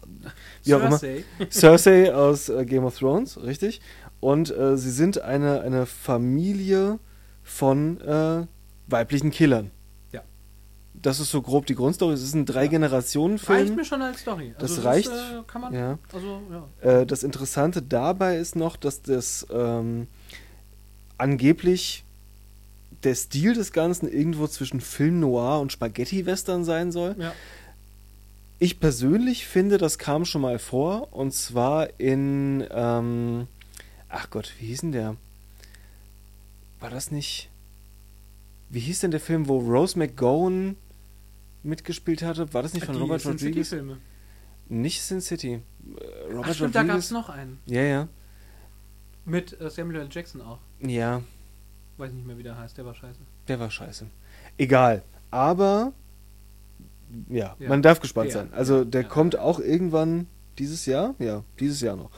wie 0.64 0.74
auch 0.74 0.84
immer. 0.84 1.00
Cersei. 1.50 2.14
Aus 2.14 2.50
äh, 2.50 2.66
Game 2.66 2.84
of 2.84 2.98
Thrones, 3.00 3.42
richtig. 3.42 3.82
Und 4.20 4.56
äh, 4.56 4.78
sie 4.78 4.92
sind 4.92 5.22
eine, 5.22 5.62
eine 5.62 5.86
Familie 5.86 7.00
von 7.44 8.00
äh, 8.02 8.46
weiblichen 8.88 9.32
Killern. 9.32 9.72
Ja. 10.12 10.22
Das 10.94 11.20
ist 11.22 11.32
so 11.32 11.42
grob 11.42 11.66
die 11.66 11.76
Grundstory. 11.76 12.14
Es 12.14 12.22
ist 12.22 12.34
ein 12.36 12.40
Reicht 12.40 12.50
Drei-Generationen-Film. 12.56 13.76
mir 13.76 13.86
schon 13.86 14.02
als 14.02 14.20
Story. 14.20 14.54
Das 14.60 14.72
Also 14.72 14.82
reicht. 14.82 15.08
äh, 15.10 15.42
kann 15.48 15.62
man. 15.62 15.74
Ja. 15.74 15.98
Also, 16.14 16.42
ja. 16.84 17.02
Äh, 17.02 17.06
das 17.06 17.24
Interessante 17.24 17.82
dabei 17.82 18.36
ist 18.38 18.56
noch, 18.58 18.76
dass 18.76 19.02
das 19.02 19.48
ähm, 19.50 20.08
angeblich 21.18 22.04
der 23.04 23.16
Stil 23.16 23.54
des 23.54 23.72
Ganzen 23.72 24.08
irgendwo 24.12 24.48
zwischen 24.48 24.82
Film 24.82 25.20
Noir 25.20 25.60
und 25.60 25.72
Spaghetti-Western 25.72 26.64
sein 26.66 26.92
soll. 26.92 27.16
ja. 27.20 27.34
Ich 28.60 28.80
persönlich 28.80 29.48
finde, 29.48 29.80
das 29.80 29.98
kam 29.98 30.24
schon 30.24 30.42
mal 30.42 30.60
vor, 30.60 31.12
und 31.14 31.34
zwar 31.34 32.00
in, 32.00 32.64
ähm, 32.70 33.48
ach 34.08 34.30
Gott, 34.30 34.54
wie 34.60 34.68
hieß 34.68 34.82
denn 34.82 34.92
der? 34.92 35.16
War 36.80 36.92
das 36.92 37.10
nicht, 37.10 37.50
wie 38.70 38.80
hieß 38.80 39.00
denn 39.00 39.10
der 39.10 39.20
Film, 39.20 39.48
wo 39.48 39.58
Rose 39.58 39.98
McGowan 39.98 40.76
mitgespielt 41.64 42.22
hatte. 42.22 42.54
War 42.54 42.62
das 42.62 42.74
nicht 42.74 42.86
von 42.86 42.94
Die 42.96 43.02
Robert 43.02 43.22
Sin 43.22 43.32
Rodriguez? 43.32 43.70
City-Filme. 43.70 43.98
Nicht 44.70 45.02
Sin 45.02 45.22
City. 45.22 45.54
Äh, 45.54 46.32
Robert 46.32 46.46
Ach 46.50 46.54
stimmt, 46.54 46.76
da 46.76 46.82
gab 46.82 46.90
Rodriguez. 46.90 47.06
es 47.06 47.12
noch 47.12 47.30
einen. 47.30 47.60
Ja, 47.66 47.82
ja. 47.82 48.08
Mit 49.26 49.60
äh, 49.60 49.70
Samuel 49.72 50.02
L. 50.02 50.10
Jackson 50.12 50.40
auch. 50.42 50.60
Ja, 50.80 51.24
Weiß 52.02 52.12
nicht 52.14 52.26
mehr, 52.26 52.38
wie 52.38 52.44
der 52.44 52.58
heißt, 52.58 52.78
der 52.78 52.86
war 52.86 52.96
scheiße. 52.96 53.20
der 53.48 53.60
war 53.60 53.70
scheiße. 53.70 54.08
Egal. 54.58 55.04
Aber 55.30 55.94
ja, 57.30 57.56
Ja. 57.60 57.70
man 57.70 57.82
darf 57.84 58.00
gespannt 58.00 58.30
Ja, 58.30 58.40
sein. 58.40 58.50
Also 58.54 58.80
ja, 58.80 58.86
der 58.86 59.04
kommt 59.04 59.38
auch 59.38 59.60
irgendwann 59.60 60.28
dieses 60.58 60.86
Jahr. 60.88 61.14
Ja, 61.20 61.44
dieses 61.60 61.80
Jahr 61.82 61.96
noch. 61.96 62.10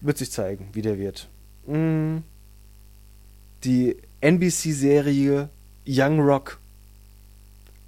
Wird 0.00 0.18
sich 0.18 0.30
zeigen, 0.32 0.68
wie 0.72 0.82
der 0.82 0.98
wird. 0.98 1.28
Mm. 1.66 2.18
Die 3.64 3.96
NBC-Serie 4.20 5.48
Young 5.86 6.20
Rock. 6.20 6.58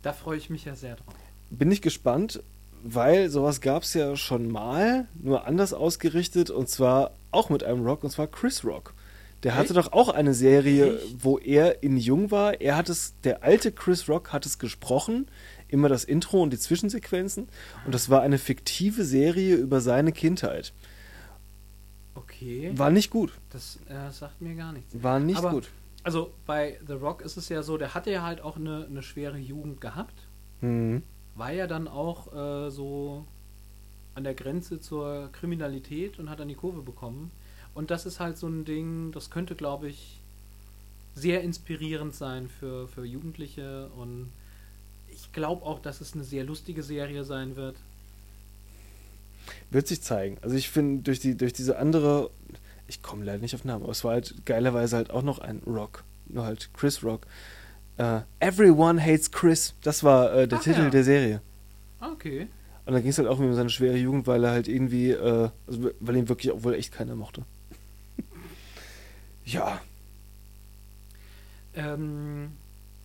Da 0.03 0.13
freue 0.13 0.39
ich 0.39 0.49
mich 0.49 0.65
ja 0.65 0.75
sehr 0.75 0.97
drauf. 0.97 1.15
Bin 1.51 1.71
ich 1.73 1.83
gespannt, 1.83 2.43
weil 2.83 3.29
sowas 3.31 3.61
gab 3.61 3.83
es 3.83 3.95
ja 3.95 4.17
schon 4.17 4.49
mal, 4.51 5.07
nur 5.15 5.47
anders 5.47 5.73
ausgerichtet 5.75 6.51
und 6.51 6.69
zwar 6.69 7.11
auch 7.33 7.51
mit 7.51 7.63
einem 7.65 7.85
Rock 7.85 8.05
und 8.05 8.11
zwar 8.11 8.27
Chris 8.29 8.65
Rock. 8.65 8.95
Der 9.43 9.55
hatte 9.55 9.69
Echt? 9.75 9.77
doch 9.77 9.93
auch 9.93 10.09
eine 10.11 10.35
Serie, 10.35 10.97
Echt? 10.99 11.25
wo 11.25 11.39
er 11.39 11.83
in 11.83 11.97
jung 11.97 12.31
war. 12.31 12.61
Er 12.61 12.77
hat 12.77 12.89
es, 12.91 13.15
der 13.25 13.43
alte 13.43 13.73
Chris 13.73 14.09
Rock 14.09 14.33
hat 14.33 14.45
es 14.45 14.59
gesprochen, 14.59 15.29
immer 15.69 15.89
das 15.89 16.05
Intro 16.05 16.43
und 16.43 16.53
die 16.53 16.59
Zwischensequenzen 16.59 17.49
und 17.87 17.95
das 17.95 18.11
war 18.11 18.21
eine 18.23 18.39
fiktive 18.39 19.05
Serie 19.05 19.55
über 19.57 19.81
seine 19.81 20.13
Kindheit. 20.13 20.73
Okay. 22.15 22.73
War 22.77 22.91
nicht 22.91 23.11
gut. 23.11 23.33
Das 23.51 23.79
äh, 23.89 24.11
sagt 24.11 24.41
mir 24.41 24.55
gar 24.55 24.73
nichts. 24.73 24.95
War 25.03 25.19
nicht 25.21 25.39
Aber- 25.39 25.51
gut. 25.51 25.69
Also 26.03 26.33
bei 26.47 26.79
The 26.87 26.95
Rock 26.95 27.21
ist 27.21 27.37
es 27.37 27.51
ja 27.51 27.63
so, 27.63 27.77
der 27.77 27.93
hatte 27.95 28.11
ja 28.11 28.23
halt 28.23 28.41
auch 28.41 28.57
eine, 28.57 28.87
eine 28.89 29.03
schwere 29.03 29.37
Jugend 29.37 29.83
gehabt. 29.83 30.15
Mhm. 30.63 31.03
War 31.35 31.53
ja 31.53 31.67
dann 31.67 31.89
auch 31.89 32.33
äh, 32.33 32.71
so 32.71 33.27
an 34.15 34.25
der 34.25 34.33
Grenze 34.35 34.81
zur 34.81 35.29
Kriminalität 35.33 36.19
und 36.19 36.31
hat 36.31 36.41
dann 36.41 36.49
die 36.49 36.55
Kurve 36.55 36.81
bekommen. 36.83 37.31
Und 37.81 37.91
das 37.91 38.05
ist 38.05 38.21
halt 38.21 38.37
so 38.37 38.47
ein 38.47 38.67
Ding, 38.67 39.11
das 39.11 39.31
könnte, 39.31 39.55
glaube 39.55 39.89
ich, 39.89 40.19
sehr 41.15 41.41
inspirierend 41.41 42.15
sein 42.15 42.47
für, 42.47 42.87
für 42.89 43.07
Jugendliche. 43.07 43.89
Und 43.97 44.31
ich 45.09 45.33
glaube 45.33 45.65
auch, 45.65 45.81
dass 45.81 46.03
es 46.03 46.13
eine 46.13 46.23
sehr 46.23 46.45
lustige 46.45 46.83
Serie 46.83 47.25
sein 47.25 47.57
wird. 47.57 47.77
Wird 49.71 49.89
sich 49.89 50.03
zeigen. 50.03 50.37
Also 50.43 50.57
ich 50.57 50.69
finde, 50.69 51.05
durch, 51.05 51.21
die, 51.21 51.39
durch 51.39 51.55
diese 51.55 51.79
andere, 51.79 52.29
ich 52.87 53.01
komme 53.01 53.25
leider 53.25 53.39
nicht 53.39 53.55
auf 53.55 53.65
Namen, 53.65 53.85
aber 53.85 53.93
es 53.93 54.05
war 54.05 54.13
halt 54.13 54.45
geilerweise 54.45 54.97
halt 54.97 55.11
auch 55.11 55.23
noch 55.23 55.39
ein 55.39 55.63
Rock. 55.67 56.05
Nur 56.27 56.45
halt 56.45 56.69
Chris 56.75 57.03
Rock. 57.03 57.27
Äh, 57.97 58.21
Everyone 58.41 59.03
Hates 59.03 59.31
Chris. 59.31 59.73
Das 59.83 60.05
war 60.05 60.35
äh, 60.35 60.47
der 60.47 60.59
Ach 60.59 60.63
Titel 60.63 60.81
ja. 60.83 60.91
der 60.91 61.05
Serie. 61.05 61.41
Ah, 61.99 62.11
Okay. 62.13 62.47
Und 62.85 62.93
da 62.93 63.01
ging 63.01 63.09
es 63.09 63.17
halt 63.17 63.29
auch 63.29 63.39
um 63.39 63.55
seine 63.55 63.71
schwere 63.71 63.97
Jugend, 63.97 64.27
weil 64.27 64.45
er 64.45 64.51
halt 64.51 64.69
irgendwie, 64.69 65.13
äh, 65.13 65.49
also 65.67 65.91
weil 66.01 66.17
ihn 66.17 66.29
wirklich 66.29 66.53
auch 66.53 66.63
wohl 66.63 66.75
echt 66.75 66.93
keiner 66.93 67.15
mochte. 67.15 67.47
Ja. 69.53 69.81
Ähm, 71.75 72.53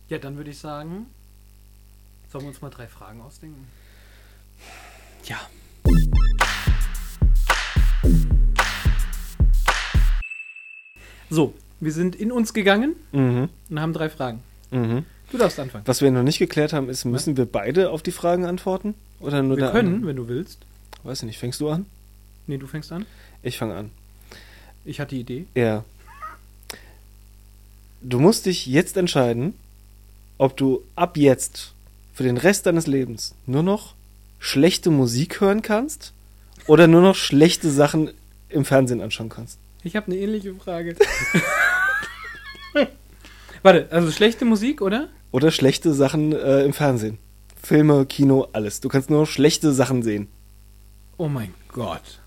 ja, 0.08 0.18
dann 0.18 0.36
würde 0.36 0.50
ich 0.50 0.58
sagen, 0.58 1.06
sollen 2.30 2.44
wir 2.44 2.48
uns 2.48 2.60
mal 2.60 2.70
drei 2.70 2.86
Fragen 2.86 3.20
ausdenken? 3.20 3.66
Ja. 5.24 5.38
So, 11.28 11.54
wir 11.80 11.92
sind 11.92 12.14
in 12.16 12.30
uns 12.32 12.54
gegangen 12.54 12.94
Mhm. 13.12 13.48
und 13.70 13.80
haben 13.80 13.92
drei 13.92 14.08
Fragen. 14.08 14.42
Mhm. 14.70 15.04
Du 15.30 15.38
darfst 15.38 15.58
anfangen. 15.58 15.84
Was 15.86 16.02
wir 16.02 16.10
noch 16.10 16.22
nicht 16.22 16.38
geklärt 16.38 16.72
haben, 16.72 16.88
ist, 16.88 17.04
müssen 17.04 17.36
wir 17.36 17.46
beide 17.46 17.90
auf 17.90 18.02
die 18.02 18.12
Fragen 18.12 18.44
antworten? 18.44 18.94
Oder 19.18 19.42
nur 19.42 19.56
Wir 19.56 19.64
der 19.64 19.72
können, 19.72 19.94
andere? 19.96 20.08
wenn 20.10 20.16
du 20.16 20.28
willst. 20.28 20.58
Weiß 21.02 21.20
ich 21.22 21.26
nicht. 21.26 21.38
Fängst 21.38 21.60
du 21.60 21.68
an? 21.68 21.86
Nee, 22.46 22.58
du 22.58 22.66
fängst 22.66 22.92
an. 22.92 23.06
Ich 23.42 23.58
fange 23.58 23.74
an. 23.74 23.90
Ich 24.84 25.00
hatte 25.00 25.14
die 25.16 25.20
Idee. 25.22 25.46
Ja. 25.54 25.84
Du 28.08 28.20
musst 28.20 28.46
dich 28.46 28.66
jetzt 28.66 28.96
entscheiden, 28.96 29.54
ob 30.38 30.56
du 30.56 30.84
ab 30.94 31.16
jetzt 31.16 31.72
für 32.14 32.22
den 32.22 32.36
Rest 32.36 32.66
deines 32.66 32.86
Lebens 32.86 33.34
nur 33.46 33.64
noch 33.64 33.94
schlechte 34.38 34.90
Musik 34.90 35.40
hören 35.40 35.60
kannst 35.60 36.12
oder 36.68 36.86
nur 36.86 37.00
noch 37.00 37.16
schlechte 37.16 37.68
Sachen 37.68 38.12
im 38.48 38.64
Fernsehen 38.64 39.00
anschauen 39.00 39.28
kannst. 39.28 39.58
Ich 39.82 39.96
habe 39.96 40.06
eine 40.06 40.18
ähnliche 40.18 40.54
Frage. 40.54 40.94
Warte, 43.64 43.88
also 43.90 44.12
schlechte 44.12 44.44
Musik, 44.44 44.82
oder? 44.82 45.08
Oder 45.32 45.50
schlechte 45.50 45.92
Sachen 45.92 46.32
äh, 46.32 46.62
im 46.62 46.74
Fernsehen. 46.74 47.18
Filme, 47.60 48.06
Kino, 48.06 48.46
alles. 48.52 48.80
Du 48.80 48.88
kannst 48.88 49.10
nur 49.10 49.22
noch 49.22 49.28
schlechte 49.28 49.72
Sachen 49.72 50.04
sehen. 50.04 50.28
Oh 51.16 51.26
mein 51.26 51.52
Gott. 51.72 52.20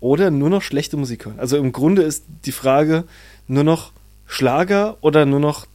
Oder 0.00 0.30
nur 0.30 0.48
noch 0.48 0.62
schlechte 0.62 0.96
Musik 0.96 1.26
hören. 1.26 1.38
Also 1.38 1.58
im 1.58 1.72
Grunde 1.72 2.00
ist 2.00 2.24
die 2.46 2.52
Frage 2.52 3.04
nur 3.46 3.64
noch 3.64 3.92
Schlager 4.28 4.98
oder 5.00 5.26
nur 5.26 5.40
noch 5.40 5.64
Oh 5.64 5.68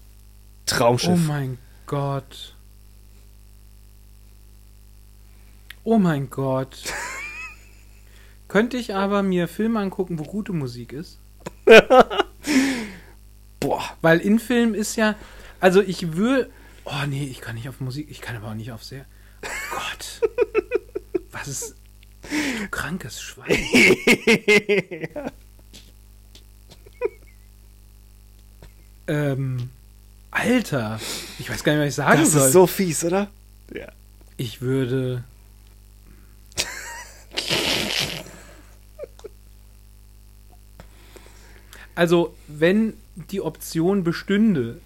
Traumschiff. 0.65 1.27
mein 1.27 1.57
Gott. 1.85 2.55
Oh 5.83 5.97
mein 5.97 6.29
Gott. 6.29 6.83
Könnte 8.47 8.77
ich 8.77 8.95
aber 8.95 9.23
mir 9.23 9.47
Filme 9.49 9.79
angucken, 9.79 10.19
wo 10.19 10.23
gute 10.23 10.53
Musik 10.53 10.93
ist? 10.93 11.19
Boah. 13.59 13.83
Weil 14.01 14.19
in 14.19 14.39
Film 14.39 14.73
ist 14.75 14.95
ja, 14.95 15.15
also 15.59 15.81
ich 15.81 16.13
würde, 16.13 16.49
oh 16.85 17.05
nee, 17.07 17.25
ich 17.25 17.41
kann 17.41 17.55
nicht 17.55 17.67
auf 17.67 17.81
Musik, 17.81 18.07
ich 18.09 18.21
kann 18.21 18.37
aber 18.37 18.49
auch 18.49 18.53
nicht 18.53 18.71
auf 18.71 18.83
sehr, 18.83 19.05
oh 19.43 19.75
Gott. 19.75 20.21
Was 21.31 21.47
ist, 21.47 21.75
du 22.29 22.67
krankes 22.69 23.21
Schwein. 23.21 23.57
Ähm, 29.07 29.69
Alter, 30.31 30.99
ich 31.39 31.49
weiß 31.49 31.63
gar 31.63 31.73
nicht, 31.73 31.81
was 31.81 31.89
ich 31.89 31.95
sagen 31.95 32.19
Das 32.21 32.31
soll. 32.31 32.47
ist 32.47 32.53
so 32.53 32.67
fies, 32.67 33.03
oder? 33.03 33.29
Ja. 33.73 33.87
Ich 34.37 34.61
würde. 34.61 35.23
Also, 41.95 42.33
wenn 42.47 42.93
die 43.31 43.41
Option 43.41 44.03
bestünde, 44.03 44.79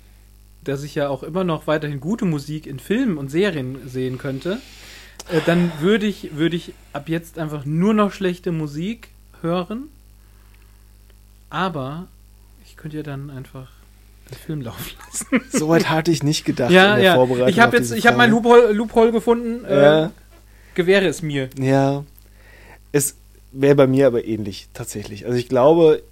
dass 0.64 0.84
ich 0.84 0.96
ja 0.96 1.08
auch 1.08 1.24
immer 1.24 1.44
noch 1.44 1.66
weiterhin 1.68 2.00
gute 2.02 2.26
Musik 2.26 2.68
in 2.68 2.80
Filmen 2.80 3.18
und 3.18 3.30
Serien 3.30 3.88
sehen 3.88 4.18
könnte, 4.18 4.60
äh, 5.30 5.40
dann 5.46 5.72
würde 5.80 6.06
ich, 6.06 6.36
würde 6.36 6.58
ich 6.58 6.74
ab 6.92 7.08
jetzt 7.08 7.40
einfach 7.40 7.64
nur 7.64 7.94
noch 7.94 8.12
schlechte 8.12 8.52
Musik 8.52 9.08
hören. 9.42 9.84
Aber 11.50 12.08
ich 12.66 12.76
könnte 12.76 12.98
ja 12.98 13.04
dann 13.04 13.30
einfach 13.30 13.70
Film 14.36 14.62
laufen 14.62 14.92
lassen. 15.06 15.42
So 15.58 15.70
weit 15.70 15.90
hatte 15.90 16.12
ich 16.12 16.24
nicht 16.24 16.44
gedacht 16.46 16.72
ja, 16.72 16.92
in 16.96 17.02
der 17.02 17.06
ja. 17.06 17.16
Vorbereitung. 17.16 17.50
Ich 17.50 17.60
habe 17.60 17.78
jetzt, 17.78 17.92
ich 17.92 18.06
habe 18.08 18.18
mein. 18.18 18.32
Loophole, 18.32 18.72
Loophole 18.74 19.12
gefunden. 19.12 19.64
Äh, 19.66 19.82
Ja. 19.82 20.12
Gewähre 20.76 21.08
es 21.08 21.22
mir. 21.22 21.50
Ja. 21.60 22.04
Es 22.92 23.16
wäre 23.52 23.76
bei 23.76 23.88
mir 23.88 24.08
aber 24.08 24.26
ähnlich, 24.26 24.68
tatsächlich. 24.74 25.26
Also 25.26 25.38
ich 25.38 25.50
glaube, 25.50 26.04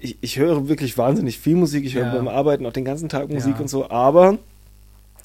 ich, 0.00 0.16
ich 0.20 0.38
höre 0.38 0.68
wirklich 0.68 0.96
wahnsinnig 0.98 1.38
viel 1.38 1.56
Musik. 1.56 1.84
Ich 1.84 1.94
höre 1.94 2.06
Ja. 2.06 2.14
beim 2.14 2.28
Arbeiten 2.28 2.66
auch 2.66 2.72
den 2.72 2.84
ganzen 2.84 3.08
Tag 3.08 3.28
Musik 3.28 3.60
und 3.60 3.68
so, 3.68 3.90
aber 3.90 4.38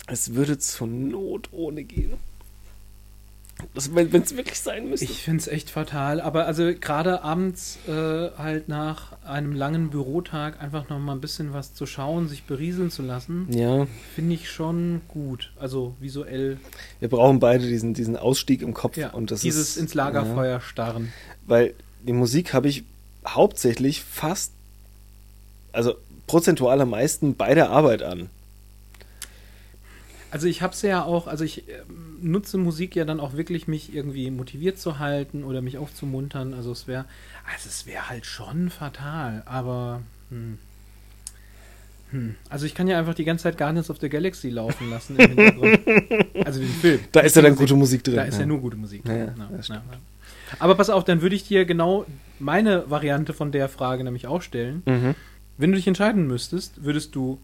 es 0.08 0.36
würde 0.36 0.58
zur 0.60 0.88
Not 0.88 1.50
ohne 1.52 1.84
gehen. 1.84 2.14
Wenn 3.74 4.22
es 4.22 4.36
wirklich 4.36 4.60
sein 4.60 4.90
müsste. 4.90 5.06
Ich 5.06 5.24
finde 5.24 5.42
es 5.42 5.48
echt 5.48 5.70
fatal, 5.70 6.22
aber 6.22 6.46
also 6.46 6.72
gerade 6.80 7.24
abends 7.24 7.78
äh, 7.88 7.92
halt 8.38 8.68
nach 8.68 9.14
einem 9.24 9.54
langen 9.54 9.90
Bürotag 9.90 10.62
einfach 10.62 10.90
noch 10.90 11.00
mal 11.00 11.14
ein 11.14 11.22
bisschen 11.22 11.54
was 11.54 11.74
zu 11.74 11.86
schauen, 11.86 12.28
sich 12.28 12.44
berieseln 12.44 12.92
zu 12.92 13.02
lassen, 13.02 13.48
ja, 13.50 13.88
finde 14.16 14.36
ich 14.36 14.50
schon 14.50 15.02
gut. 15.08 15.52
Also 15.60 15.96
visuell, 16.00 16.58
wir 17.00 17.10
brauchen 17.10 17.40
beide 17.40 17.68
diesen, 17.68 17.94
diesen 17.94 18.18
Ausstieg 18.18 18.62
im 18.62 18.74
Kopf. 18.74 18.98
ja, 18.98 19.12
und 19.12 19.32
das 19.32 19.42
dieses 19.42 19.72
ist, 19.72 19.78
ins 19.78 19.94
Lagerfeuer 19.94 20.62
starren. 20.62 21.06
Ja, 21.06 21.36
weil 21.48 21.74
die 22.02 22.14
Musik 22.14 22.54
habe 22.54 22.68
ich 22.68 22.84
hauptsächlich 23.26 24.02
fast, 24.02 24.52
also 25.72 25.96
prozentual 26.28 26.82
am 26.82 26.90
meisten 26.90 27.36
bei 27.36 27.54
der 27.54 27.70
Arbeit 27.70 28.04
an. 28.04 28.30
Also 30.34 30.48
ich 30.48 30.64
habe 30.64 30.74
es 30.74 30.82
ja 30.82 31.04
auch, 31.04 31.28
also 31.28 31.44
ich 31.44 31.70
ähm, 31.70 32.18
nutze 32.20 32.58
Musik 32.58 32.96
ja 32.96 33.06
dann 33.06 33.20
auch 33.20 33.34
wirklich, 33.34 33.68
mich 33.68 33.94
irgendwie 33.94 34.32
motiviert 34.32 34.80
zu 34.80 34.98
halten 34.98 35.44
oder 35.44 35.62
mich 35.62 35.78
aufzumuntern. 35.78 36.56
Also 36.56 36.72
es 36.72 36.88
wäre, 36.88 37.06
also 37.46 37.70
es 37.70 37.86
wäre 37.86 38.10
halt 38.10 38.26
schon 38.26 38.72
fatal, 38.72 39.44
aber 39.46 40.02
hm. 40.32 40.58
Hm. 42.10 42.34
Also 42.50 42.66
ich 42.66 42.74
kann 42.74 42.88
ja 42.88 42.98
einfach 42.98 43.14
die 43.14 43.26
ganze 43.26 43.44
Zeit 43.44 43.60
Guardians 43.60 43.92
of 43.92 44.00
the 44.02 44.10
Galaxy 44.10 44.50
laufen 44.50 44.90
lassen 44.90 45.18
im 45.20 45.30
Hintergrund. 45.38 45.80
also 46.46 46.60
den 46.62 46.70
Film. 46.70 47.00
Da 47.12 47.20
ist 47.20 47.36
ja 47.36 47.44
dann 47.44 47.52
Musik. 47.52 47.68
gute 47.68 47.76
Musik 47.78 48.04
drin. 48.04 48.16
Da 48.16 48.24
ist 48.24 48.40
ja, 48.40 48.46
nur 48.48 48.60
gute 48.60 48.76
Musik. 48.78 49.04
Ja, 49.08 49.16
ja, 49.16 49.26
drin. 49.28 49.36
das 49.56 49.68
Ja, 49.68 49.76
stimmt. 49.76 49.92
ja. 49.92 50.00
Aber 50.58 50.74
pass 50.74 50.90
auf, 50.90 51.04
dann 51.04 51.22
würde 51.22 51.36
ich 51.36 51.48
dir 51.48 51.66
genau 51.66 52.08
meine 52.40 52.90
Variante 52.90 53.34
von 53.34 53.52
der 53.52 53.70
Frage 53.70 54.04
nämlich 54.04 54.26
auch 54.26 54.42
stellen. 54.42 54.82
Mhm. 54.88 55.14
Wenn 55.60 55.70
du 55.72 55.76
dich 55.78 55.88
entscheiden 55.88 56.26
müsstest, 56.26 56.84
würdest 56.84 57.14
du 57.14 57.38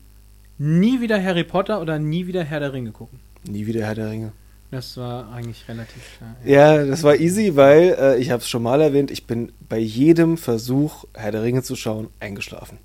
nie 0.59 1.01
wieder 1.01 1.21
Harry 1.23 1.43
Potter 1.43 1.81
oder 1.81 1.97
nie 1.97 2.27
wieder 2.27 2.43
Herr 2.43 2.59
der 2.59 2.73
Ringe 2.73 2.91
gucken? 2.91 3.19
Nie 3.49 3.65
wieder 3.65 3.85
Herr 3.85 3.95
der 3.95 4.11
Ringe. 4.11 4.31
Das 4.71 4.97
war 4.97 5.31
eigentlich 5.33 5.67
relativ 5.67 6.03
klar. 6.17 6.35
Ja, 6.45 6.85
das 6.85 7.01
war 7.01 7.15
easy, 7.15 7.55
weil 7.55 7.97
äh, 7.99 8.19
ich 8.19 8.29
habe 8.29 8.43
es 8.43 8.49
schon 8.49 8.61
mal 8.61 8.79
erwähnt, 8.81 9.09
ich 9.09 9.25
bin 9.25 9.51
bei 9.67 9.79
jedem 9.79 10.37
Versuch, 10.37 11.05
Herr 11.15 11.31
der 11.31 11.41
Ringe 11.41 11.63
zu 11.63 11.75
schauen, 11.75 12.09
eingeschlafen. 12.19 12.77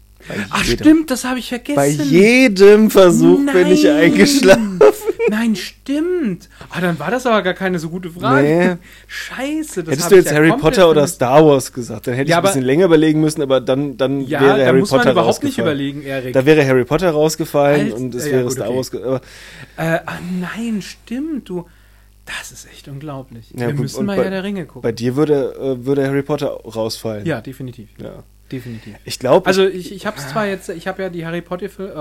Ach 0.49 0.65
stimmt, 0.65 1.11
das 1.11 1.25
habe 1.25 1.39
ich 1.39 1.51
vergessen. 1.51 1.77
Bei 1.77 1.89
jedem 1.89 2.91
Versuch 2.91 3.41
bin 3.53 3.71
ich 3.71 3.85
Nein. 3.85 3.97
eingeschlafen. 3.97 4.81
Nein, 5.31 5.57
stimmt. 5.57 6.49
Ah, 6.71 6.81
dann 6.81 6.99
war 6.99 7.11
das 7.11 7.27
aber 7.27 7.43
gar 7.43 7.55
keine 7.55 7.79
so 7.79 7.89
gute 7.89 8.11
Frage. 8.11 8.43
Nee. 8.47 8.89
Scheiße, 9.07 9.83
das 9.85 9.93
Hättest 9.95 10.11
du 10.11 10.15
jetzt 10.17 10.31
ja 10.31 10.37
Harry 10.37 10.53
Potter 10.53 10.89
oder. 10.91 11.07
Star 11.07 11.45
Wars 11.47 11.73
gesagt, 11.73 12.07
dann 12.07 12.15
hätte 12.15 12.31
Ja, 12.31 12.37
ich 12.37 12.43
ein 12.45 12.47
bisschen 12.47 12.63
länger 12.63 12.87
überlegen 12.87 13.21
müssen, 13.21 13.41
aber 13.43 13.61
dann, 13.61 13.97
dann 13.97 14.21
Ja, 14.23 14.41
wäre 14.41 14.59
da 14.59 14.67
Harry 14.67 14.81
muss 14.81 14.91
Potter 14.91 15.05
man 15.07 15.13
überhaupt 15.13 15.43
nicht 15.45 15.59
überlegen, 15.59 16.03
Erik. 16.03 16.33
Da 16.35 16.45
wäre 16.47 16.67
Harry 16.67 16.85
Potter 16.85 17.11
rausgefallen 17.11 17.93
Alt- 17.93 17.95
und 17.95 18.15
es 18.15 18.27
ja, 18.27 18.33
wäre 18.33 18.43
gut, 18.45 18.53
Star 18.53 18.69
okay. 18.69 18.77
Wars. 18.77 18.95
Aber, 18.95 19.21
Äh, 19.77 20.01
ah, 20.07 20.19
nein, 20.41 20.83
stimmt, 20.83 21.49
du. 21.49 21.67
Das 22.27 22.53
ist 22.53 22.67
echt 22.73 22.89
unglaublich. 22.89 23.51
Ja, 23.53 23.67
Wir 23.67 23.73
gut, 23.73 23.81
müssen 23.83 24.07
mal 24.07 24.17
bei- 24.17 24.25
Herr 24.25 24.31
der 24.31 24.43
Ringe 24.45 24.65
gucken. 24.65 24.83
bei 24.83 24.93
dir 24.93 25.15
würde, 25.17 25.55
äh, 25.61 25.85
würde 25.85 26.07
Harry 26.07 26.23
Potter 26.23 26.49
rausfallen. 26.49 27.27
ja, 27.27 27.41
definitiv. 27.41 27.89
ja. 27.99 28.23
Definitiv. 28.53 28.95
Ich 29.05 29.19
glaube, 29.19 29.47
Also 29.47 29.67
ich, 29.67 29.91
ich 29.91 30.05
habe 30.07 30.19
es 30.19 30.29
zwar 30.29 30.47
jetzt, 30.47 30.69
ich 30.69 30.87
habe 30.87 31.03
ja 31.03 31.09
die 31.09 31.25
Harry 31.25 31.41
Potter 31.41 31.71
Filme, 31.71 31.95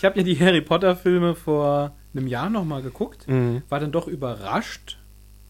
ich 0.00 0.04
habe 0.04 0.18
ja 0.18 0.22
die 0.24 0.36
Harry 0.40 0.60
Potter 0.62 0.96
Filme 0.96 1.34
vor 1.34 1.94
einem 2.14 2.26
Jahr 2.26 2.50
noch 2.50 2.64
mal 2.64 2.82
geguckt, 2.82 3.28
Mhm. 3.28 3.62
war 3.68 3.78
dann 3.80 3.92
doch 3.92 4.08
überrascht, 4.08 4.98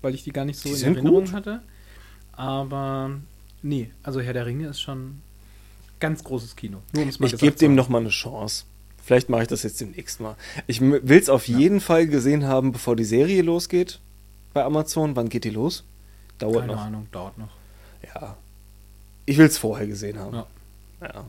weil 0.02 0.14
ich 0.14 0.24
die 0.24 0.32
gar 0.32 0.44
nicht 0.44 0.58
so 0.58 0.68
Die 0.68 0.74
in 0.82 0.94
Erinnerung 0.96 1.24
gut. 1.24 1.32
hatte. 1.32 1.60
Aber 2.32 3.10
nee, 3.62 3.90
also 4.02 4.20
Herr 4.20 4.32
der 4.32 4.46
Ringe 4.46 4.68
ist 4.68 4.80
schon 4.80 5.20
ganz 6.00 6.24
großes 6.24 6.56
Kino. 6.56 6.78
Nur 6.92 7.04
um's 7.04 7.18
mal 7.20 7.26
ich 7.26 7.36
gebe 7.38 7.56
dem 7.56 7.70
haben. 7.72 7.76
noch 7.76 7.88
mal 7.88 7.98
eine 7.98 8.08
Chance. 8.08 8.64
Vielleicht 9.02 9.28
mache 9.28 9.42
ich 9.42 9.48
das 9.48 9.62
jetzt 9.62 9.80
demnächst 9.80 10.20
mal. 10.20 10.36
Ich 10.66 10.80
will 10.80 11.02
es 11.10 11.28
auf 11.28 11.48
jeden 11.48 11.80
Fall 11.80 12.06
gesehen 12.06 12.44
haben, 12.46 12.72
bevor 12.72 12.96
die 12.96 13.04
Serie 13.04 13.42
losgeht 13.42 14.00
bei 14.52 14.62
Amazon. 14.64 15.16
Wann 15.16 15.28
geht 15.28 15.44
die 15.44 15.50
los? 15.50 15.84
Dauert 16.38 16.60
Keine 16.60 16.72
noch. 16.74 16.80
Ahnung, 16.82 17.06
dauert 17.12 17.36
noch. 17.38 17.50
Ja. 18.14 18.36
Ich 19.26 19.36
will 19.38 19.46
es 19.46 19.58
vorher 19.58 19.86
gesehen 19.86 20.18
haben. 20.18 20.34
Ja. 20.36 20.46
Ja. 21.02 21.24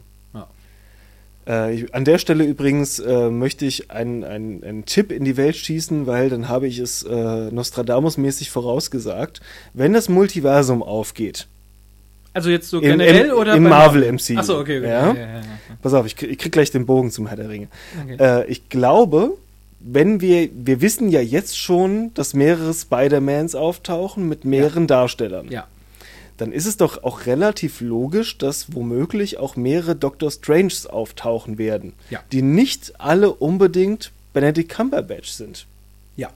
Äh, 1.48 1.74
ich, 1.76 1.96
an 1.96 2.06
der 2.06 2.18
Stelle 2.18 2.44
übrigens 2.44 3.00
äh, 3.00 3.30
möchte 3.30 3.66
ich 3.66 3.90
einen, 3.92 4.24
einen, 4.24 4.64
einen 4.64 4.86
Tipp 4.86 5.12
in 5.12 5.24
die 5.26 5.38
Welt 5.38 5.56
schießen, 5.56 6.06
weil 6.08 6.30
dann 6.30 6.48
habe 6.50 6.68
ich 6.68 6.80
es 6.80 7.04
äh, 7.04 7.50
Nostradamus-mäßig 7.52 8.50
vorausgesagt. 8.50 9.42
Wenn 9.74 9.94
das 9.94 10.08
Multiversum 10.10 10.84
aufgeht, 10.84 11.48
Also 12.34 12.50
jetzt 12.50 12.70
so 12.70 12.80
generell 12.80 13.28
im- 13.30 13.36
oder 13.36 13.56
im 13.56 13.64
Marvel 13.64 14.04
MCU. 14.12 14.38
Achso, 14.38 14.60
okay, 14.60 14.80
okay. 14.80 14.88
Ja? 14.90 15.14
Ja, 15.14 15.20
ja, 15.20 15.42
pass 15.82 15.94
auf, 15.94 16.06
ich, 16.06 16.16
krieg- 16.16 16.30
ich 16.32 16.38
krieg 16.38 16.52
gleich 16.52 16.72
den 16.72 16.86
Bogen 16.86 17.12
zum 17.12 17.28
Herr 17.28 17.38
der 17.38 17.50
Ringe. 17.50 17.68
Okay. 18.04 18.18
Äh, 18.20 18.46
ich 18.48 18.70
glaube, 18.70 19.32
wenn 19.80 20.22
wir, 20.22 20.48
wir 20.54 20.80
wissen 20.80 21.10
ja 21.10 21.22
jetzt 21.22 21.58
schon, 21.58 22.14
dass 22.14 22.36
mehrere 22.36 22.72
Spider-Mans 22.74 23.56
auftauchen 23.56 24.30
mit 24.30 24.46
mehreren 24.46 24.86
Darstellern. 24.86 25.48
ja. 25.50 25.66
Dann 26.42 26.52
ist 26.54 26.66
es 26.66 26.76
doch 26.76 27.04
auch 27.04 27.28
relativ 27.28 27.82
logisch, 27.82 28.40
dass 28.40 28.74
womöglich 28.74 29.38
auch 29.38 29.56
mehrere 29.56 29.96
Doctor 29.96 30.32
Stranges 30.32 30.88
auftauchen 30.88 31.60
werden, 31.60 31.94
Ja. 32.10 32.20
die 32.32 32.42
nicht 32.42 33.00
alle 33.00 33.32
unbedingt 33.32 34.12
Benedict 34.34 34.70
Cumberbatch 34.70 35.30
sind. 35.30 35.68
Ja. 36.18 36.32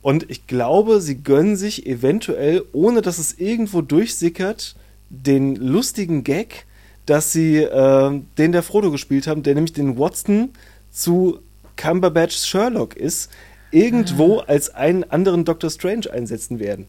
Und 0.00 0.30
ich 0.30 0.46
glaube, 0.46 1.02
sie 1.02 1.16
gönnen 1.22 1.56
sich 1.56 1.84
eventuell, 1.86 2.64
ohne 2.72 3.02
dass 3.02 3.18
es 3.18 3.38
irgendwo 3.38 3.82
durchsickert, 3.82 4.74
den 5.10 5.56
lustigen 5.56 6.24
Gag, 6.24 6.64
dass 7.04 7.32
sie 7.32 7.58
äh, 7.58 8.20
den 8.38 8.52
der 8.52 8.62
Frodo 8.62 8.90
gespielt 8.90 9.26
haben, 9.26 9.42
der 9.42 9.56
nämlich 9.56 9.74
den 9.74 9.98
Watson 9.98 10.50
zu 10.90 11.40
Cumberbatchs 11.76 12.48
Sherlock 12.48 12.96
ist, 12.96 13.30
irgendwo 13.72 14.38
Ah. 14.40 14.44
als 14.46 14.70
einen 14.74 15.04
anderen 15.04 15.44
Doctor 15.44 15.68
Strange 15.68 16.10
einsetzen 16.10 16.58
werden. 16.60 16.86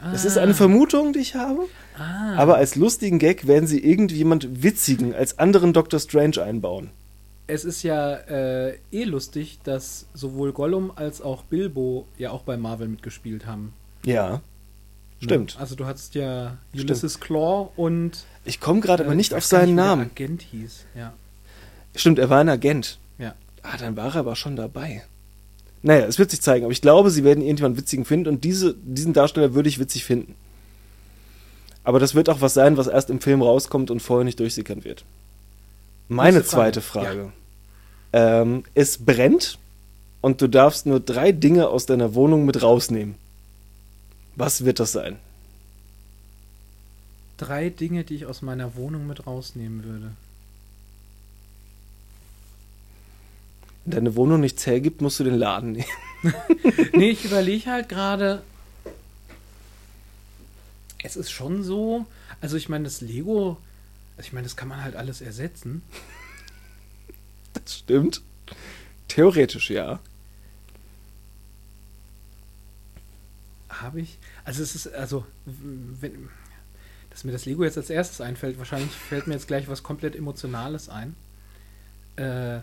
Das 0.00 0.24
ist 0.24 0.36
Ah. 0.38 0.42
eine 0.42 0.54
Vermutung, 0.54 1.12
die 1.12 1.20
ich 1.20 1.34
habe. 1.34 1.62
Ah. 1.98 2.34
Aber 2.36 2.56
als 2.56 2.76
lustigen 2.76 3.18
Gag 3.18 3.46
werden 3.46 3.66
sie 3.66 3.78
irgendjemand 3.84 4.62
witzigen 4.62 5.14
als 5.14 5.38
anderen 5.38 5.72
Doctor 5.72 5.98
Strange 6.00 6.42
einbauen. 6.42 6.90
es 7.46 7.64
ist 7.64 7.82
ja 7.82 8.14
äh, 8.14 8.78
eh 8.90 9.04
lustig, 9.04 9.58
dass 9.64 10.06
sowohl 10.14 10.52
Gollum 10.52 10.90
als 10.94 11.20
auch 11.20 11.42
Bilbo 11.42 12.06
ja 12.16 12.30
auch 12.30 12.42
bei 12.42 12.56
Marvel 12.56 12.88
mitgespielt 12.88 13.44
haben. 13.46 13.72
Ja. 14.04 14.40
Stimmt. 15.20 15.56
Also 15.58 15.74
du 15.74 15.84
hattest 15.86 16.14
ja 16.14 16.56
Stimmt. 16.72 16.90
Ulysses 16.90 17.20
Claw 17.20 17.68
und 17.76 18.24
Ich 18.44 18.60
komme 18.60 18.80
gerade 18.80 19.04
aber 19.04 19.12
äh, 19.12 19.16
nicht 19.16 19.32
ich 19.32 19.36
auf 19.36 19.44
seinen 19.44 19.76
der 19.76 19.84
Namen. 19.86 20.10
Agent 20.14 20.42
hieß. 20.42 20.84
Ja. 20.96 21.12
Stimmt, 21.94 22.18
er 22.18 22.28
war 22.30 22.40
ein 22.40 22.48
Agent. 22.48 22.98
Ja. 23.18 23.34
Ah, 23.62 23.76
dann 23.78 23.96
war 23.96 24.14
er 24.14 24.16
aber 24.20 24.36
schon 24.36 24.56
dabei. 24.56 25.02
Naja, 25.84 26.06
es 26.06 26.18
wird 26.18 26.30
sich 26.30 26.40
zeigen. 26.40 26.64
Aber 26.64 26.72
ich 26.72 26.80
glaube, 26.80 27.10
sie 27.10 27.24
werden 27.24 27.42
irgendjemanden 27.42 27.78
witzigen 27.78 28.06
finden 28.06 28.30
und 28.30 28.42
diese, 28.42 28.74
diesen 28.82 29.12
Darsteller 29.12 29.52
würde 29.52 29.68
ich 29.68 29.78
witzig 29.78 30.06
finden. 30.06 30.34
Aber 31.84 32.00
das 32.00 32.14
wird 32.14 32.30
auch 32.30 32.40
was 32.40 32.54
sein, 32.54 32.78
was 32.78 32.86
erst 32.86 33.10
im 33.10 33.20
Film 33.20 33.42
rauskommt 33.42 33.90
und 33.90 34.00
vorher 34.00 34.24
nicht 34.24 34.40
durchsickern 34.40 34.82
wird. 34.84 35.04
Meine 36.08 36.42
Frage. 36.42 36.48
zweite 36.48 36.80
Frage. 36.80 37.32
Ähm, 38.14 38.64
es 38.72 38.96
brennt 38.96 39.58
und 40.22 40.40
du 40.40 40.48
darfst 40.48 40.86
nur 40.86 41.00
drei 41.00 41.32
Dinge 41.32 41.68
aus 41.68 41.84
deiner 41.84 42.14
Wohnung 42.14 42.46
mit 42.46 42.62
rausnehmen. 42.62 43.16
Was 44.36 44.64
wird 44.64 44.80
das 44.80 44.92
sein? 44.92 45.18
Drei 47.36 47.68
Dinge, 47.68 48.04
die 48.04 48.14
ich 48.14 48.26
aus 48.26 48.40
meiner 48.40 48.74
Wohnung 48.74 49.06
mit 49.06 49.26
rausnehmen 49.26 49.84
würde. 49.84 50.12
Deine 53.84 54.16
Wohnung 54.16 54.40
nichts 54.40 54.66
hergibt, 54.66 55.00
musst 55.00 55.20
du 55.20 55.24
den 55.24 55.34
Laden 55.34 55.72
nehmen. 55.72 55.86
nee, 56.92 57.10
ich 57.10 57.24
überlege 57.24 57.70
halt 57.70 57.88
gerade. 57.88 58.42
Es 61.02 61.16
ist 61.16 61.30
schon 61.30 61.62
so. 61.62 62.06
Also, 62.40 62.56
ich 62.56 62.68
meine, 62.68 62.84
das 62.84 63.00
Lego. 63.00 63.58
Also 64.16 64.28
ich 64.28 64.32
meine, 64.32 64.44
das 64.44 64.56
kann 64.56 64.68
man 64.68 64.82
halt 64.82 64.96
alles 64.96 65.20
ersetzen. 65.20 65.82
Das 67.52 67.78
stimmt. 67.78 68.22
Theoretisch, 69.08 69.70
ja. 69.70 70.00
Habe 73.68 74.00
ich. 74.00 74.18
Also, 74.44 74.62
es 74.62 74.74
ist. 74.74 74.94
Also, 74.94 75.26
wenn. 75.44 76.30
Dass 77.10 77.22
mir 77.22 77.32
das 77.32 77.44
Lego 77.44 77.62
jetzt 77.62 77.76
als 77.76 77.90
erstes 77.90 78.20
einfällt, 78.20 78.58
wahrscheinlich 78.58 78.90
fällt 78.90 79.28
mir 79.28 79.34
jetzt 79.34 79.46
gleich 79.46 79.68
was 79.68 79.84
komplett 79.84 80.16
Emotionales 80.16 80.88
ein. 80.88 81.14
Äh, 82.16 82.60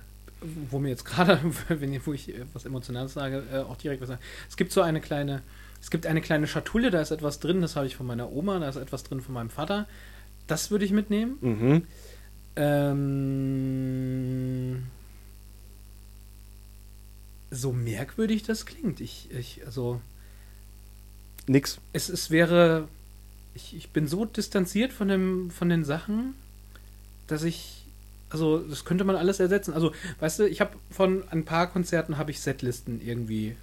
wo 0.69 0.79
mir 0.79 0.89
jetzt 0.89 1.05
gerade, 1.05 1.39
wenn 1.69 1.93
ich- 1.93 2.05
wo 2.07 2.13
ich 2.13 2.29
äh, 2.29 2.45
was 2.53 2.65
Emotionales 2.65 3.13
sage, 3.13 3.43
äh, 3.51 3.57
auch 3.59 3.77
direkt 3.77 4.01
was 4.01 4.09
sagen. 4.09 4.21
Es 4.49 4.57
gibt 4.57 4.71
so 4.71 4.81
eine 4.81 4.99
kleine, 5.01 5.41
es 5.81 5.89
gibt 5.91 6.05
eine 6.05 6.21
kleine 6.21 6.47
Schatulle, 6.47 6.91
da 6.91 7.01
ist 7.01 7.11
etwas 7.11 7.39
drin, 7.39 7.61
das 7.61 7.75
habe 7.75 7.87
ich 7.87 7.95
von 7.95 8.05
meiner 8.07 8.31
Oma, 8.31 8.59
da 8.59 8.69
ist 8.69 8.75
etwas 8.75 9.03
drin 9.03 9.21
von 9.21 9.33
meinem 9.33 9.49
Vater. 9.49 9.87
Das 10.47 10.71
würde 10.71 10.85
ich 10.85 10.91
mitnehmen. 10.91 11.37
Mhm. 11.41 11.83
Ähm, 13.51 14.83
so 17.51 17.71
merkwürdig 17.71 18.43
das 18.43 18.65
klingt. 18.65 18.99
Ich, 19.01 19.29
ich, 19.31 19.61
also, 19.65 20.01
Nix. 21.47 21.79
es, 21.93 22.09
es 22.09 22.29
wäre. 22.31 22.87
Ich, 23.53 23.75
ich 23.75 23.89
bin 23.89 24.07
so 24.07 24.23
distanziert 24.25 24.93
von, 24.93 25.09
dem, 25.09 25.51
von 25.51 25.67
den 25.69 25.83
Sachen, 25.83 26.33
dass 27.27 27.43
ich. 27.43 27.80
Also, 28.31 28.59
das 28.59 28.85
könnte 28.85 29.03
man 29.03 29.15
alles 29.15 29.39
ersetzen. 29.39 29.73
Also, 29.73 29.91
weißt 30.19 30.39
du, 30.39 30.47
ich 30.47 30.61
habe 30.61 30.71
von 30.89 31.23
ein 31.29 31.43
paar 31.45 31.67
Konzerten 31.67 32.17
habe 32.17 32.31
ich 32.31 32.39
Setlisten 32.39 33.01
irgendwie 33.05 33.55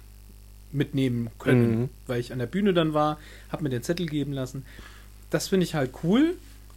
mitnehmen 0.71 1.29
können, 1.39 1.81
Mhm. 1.81 1.89
weil 2.07 2.19
ich 2.19 2.31
an 2.31 2.39
der 2.39 2.45
Bühne 2.45 2.73
dann 2.73 2.93
war, 2.93 3.17
habe 3.51 3.63
mir 3.63 3.69
den 3.69 3.81
Zettel 3.83 4.05
geben 4.05 4.33
lassen. 4.33 4.63
Das 5.31 5.47
finde 5.47 5.63
ich 5.65 5.73
halt 5.75 5.91
cool, 6.03 6.35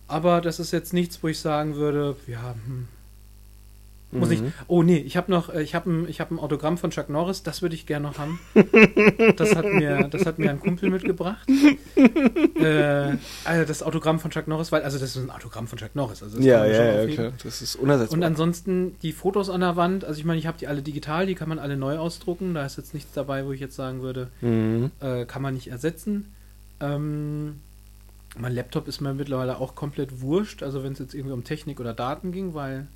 aber 0.08 0.40
das 0.40 0.58
ist 0.60 0.72
jetzt 0.72 0.92
nichts, 0.94 1.22
wo 1.22 1.28
ich 1.28 1.38
sagen 1.38 1.76
würde, 1.76 2.16
ja, 2.26 2.54
hm, 2.66 2.88
muss 4.12 4.30
ich. 4.30 4.42
Mhm. 4.42 4.52
Oh 4.66 4.82
nee, 4.82 4.98
ich 4.98 5.16
habe 5.16 5.30
noch, 5.30 5.52
äh, 5.52 5.62
ich 5.62 5.74
habe 5.74 5.90
ein, 5.90 6.08
ich 6.08 6.20
habe 6.20 6.34
ein 6.34 6.38
Autogramm 6.38 6.76
von 6.78 6.90
Chuck 6.90 7.08
Norris, 7.08 7.42
das 7.42 7.62
würde 7.62 7.74
ich 7.74 7.86
gerne 7.86 8.08
noch 8.08 8.18
haben. 8.18 8.38
Das 9.36 9.54
hat 9.54 9.64
mir, 9.64 10.08
das 10.08 10.26
hat 10.26 10.38
mir 10.38 10.50
ein 10.50 10.60
Kumpel 10.60 10.90
mitgebracht. 10.90 11.46
äh, 12.56 13.16
also 13.44 13.64
das 13.66 13.82
Autogramm 13.82 14.18
von 14.20 14.30
Chuck 14.30 14.46
Norris, 14.48 14.72
weil, 14.72 14.82
also 14.82 14.98
das 14.98 15.16
ist 15.16 15.22
ein 15.22 15.30
Autogramm 15.30 15.66
von 15.66 15.78
Chuck 15.78 15.94
Norris. 15.94 16.22
Also 16.22 16.36
das 16.36 16.44
Ja, 16.44 16.64
ja, 16.66 17.02
ja, 17.02 17.06
klar. 17.06 17.32
Das 17.42 17.62
ist 17.62 17.76
unersetzbar. 17.76 18.18
Und 18.18 18.24
ansonsten 18.24 18.96
die 19.02 19.12
Fotos 19.12 19.48
an 19.48 19.60
der 19.60 19.76
Wand, 19.76 20.04
also 20.04 20.18
ich 20.18 20.24
meine, 20.24 20.38
ich 20.38 20.46
habe 20.46 20.58
die 20.58 20.66
alle 20.66 20.82
digital, 20.82 21.26
die 21.26 21.34
kann 21.34 21.48
man 21.48 21.58
alle 21.58 21.76
neu 21.76 21.98
ausdrucken. 21.98 22.54
Da 22.54 22.64
ist 22.66 22.76
jetzt 22.76 22.94
nichts 22.94 23.12
dabei, 23.12 23.46
wo 23.46 23.52
ich 23.52 23.60
jetzt 23.60 23.76
sagen 23.76 24.02
würde, 24.02 24.28
mhm. 24.40 24.90
äh, 25.00 25.24
kann 25.24 25.42
man 25.42 25.54
nicht 25.54 25.68
ersetzen. 25.68 26.32
Ähm, 26.80 27.60
mein 28.36 28.54
Laptop 28.54 28.88
ist 28.88 29.00
mir 29.00 29.14
mittlerweile 29.14 29.58
auch 29.58 29.74
komplett 29.74 30.20
wurscht, 30.20 30.62
also 30.62 30.82
wenn 30.82 30.92
es 30.92 30.98
jetzt 30.98 31.14
irgendwie 31.14 31.34
um 31.34 31.44
Technik 31.44 31.80
oder 31.80 31.92
Daten 31.92 32.32
ging, 32.32 32.54
weil 32.54 32.86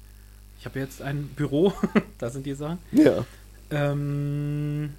ich 0.59 0.67
habe 0.67 0.79
jetzt 0.79 1.03
ein 1.03 1.29
Büro, 1.29 1.73
da 2.19 2.31
sind 2.31 2.47
die 2.47 2.55
Sachen. 2.55 2.79
Ja. 2.93 3.25
Ähm, 3.71 4.95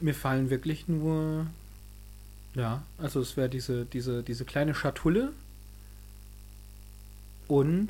mir 0.00 0.14
fallen 0.14 0.50
wirklich 0.50 0.88
nur, 0.88 1.46
ja, 2.54 2.82
also 2.98 3.20
es 3.20 3.36
wäre 3.36 3.48
diese, 3.48 3.84
diese, 3.84 4.22
diese 4.22 4.44
kleine 4.44 4.74
Schatulle 4.74 5.32
und 7.46 7.88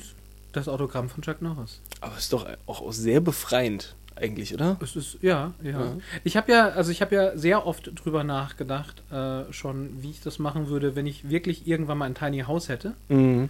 das 0.53 0.67
Autogramm 0.67 1.09
von 1.09 1.21
Chuck 1.21 1.41
Norris. 1.41 1.79
Aber 2.01 2.17
ist 2.17 2.33
doch 2.33 2.47
auch 2.65 2.91
sehr 2.91 3.21
befreiend, 3.21 3.95
eigentlich, 4.15 4.53
oder? 4.53 4.77
Es 4.81 4.95
ist, 4.95 5.17
ja, 5.21 5.53
ja. 5.61 5.71
Ja. 5.71 5.97
Ich 6.23 6.37
habe 6.37 6.51
ja, 6.51 6.69
also 6.69 6.91
ich 6.91 7.01
habe 7.01 7.15
ja 7.15 7.37
sehr 7.37 7.65
oft 7.65 7.91
drüber 8.03 8.23
nachgedacht, 8.23 9.03
äh, 9.11 9.51
schon, 9.51 10.01
wie 10.01 10.11
ich 10.11 10.21
das 10.21 10.39
machen 10.39 10.69
würde, 10.69 10.95
wenn 10.95 11.05
ich 11.05 11.29
wirklich 11.29 11.67
irgendwann 11.67 11.97
mal 11.97 12.05
ein 12.05 12.15
Tiny 12.15 12.41
House 12.41 12.69
hätte. 12.69 12.93
Mhm. 13.09 13.49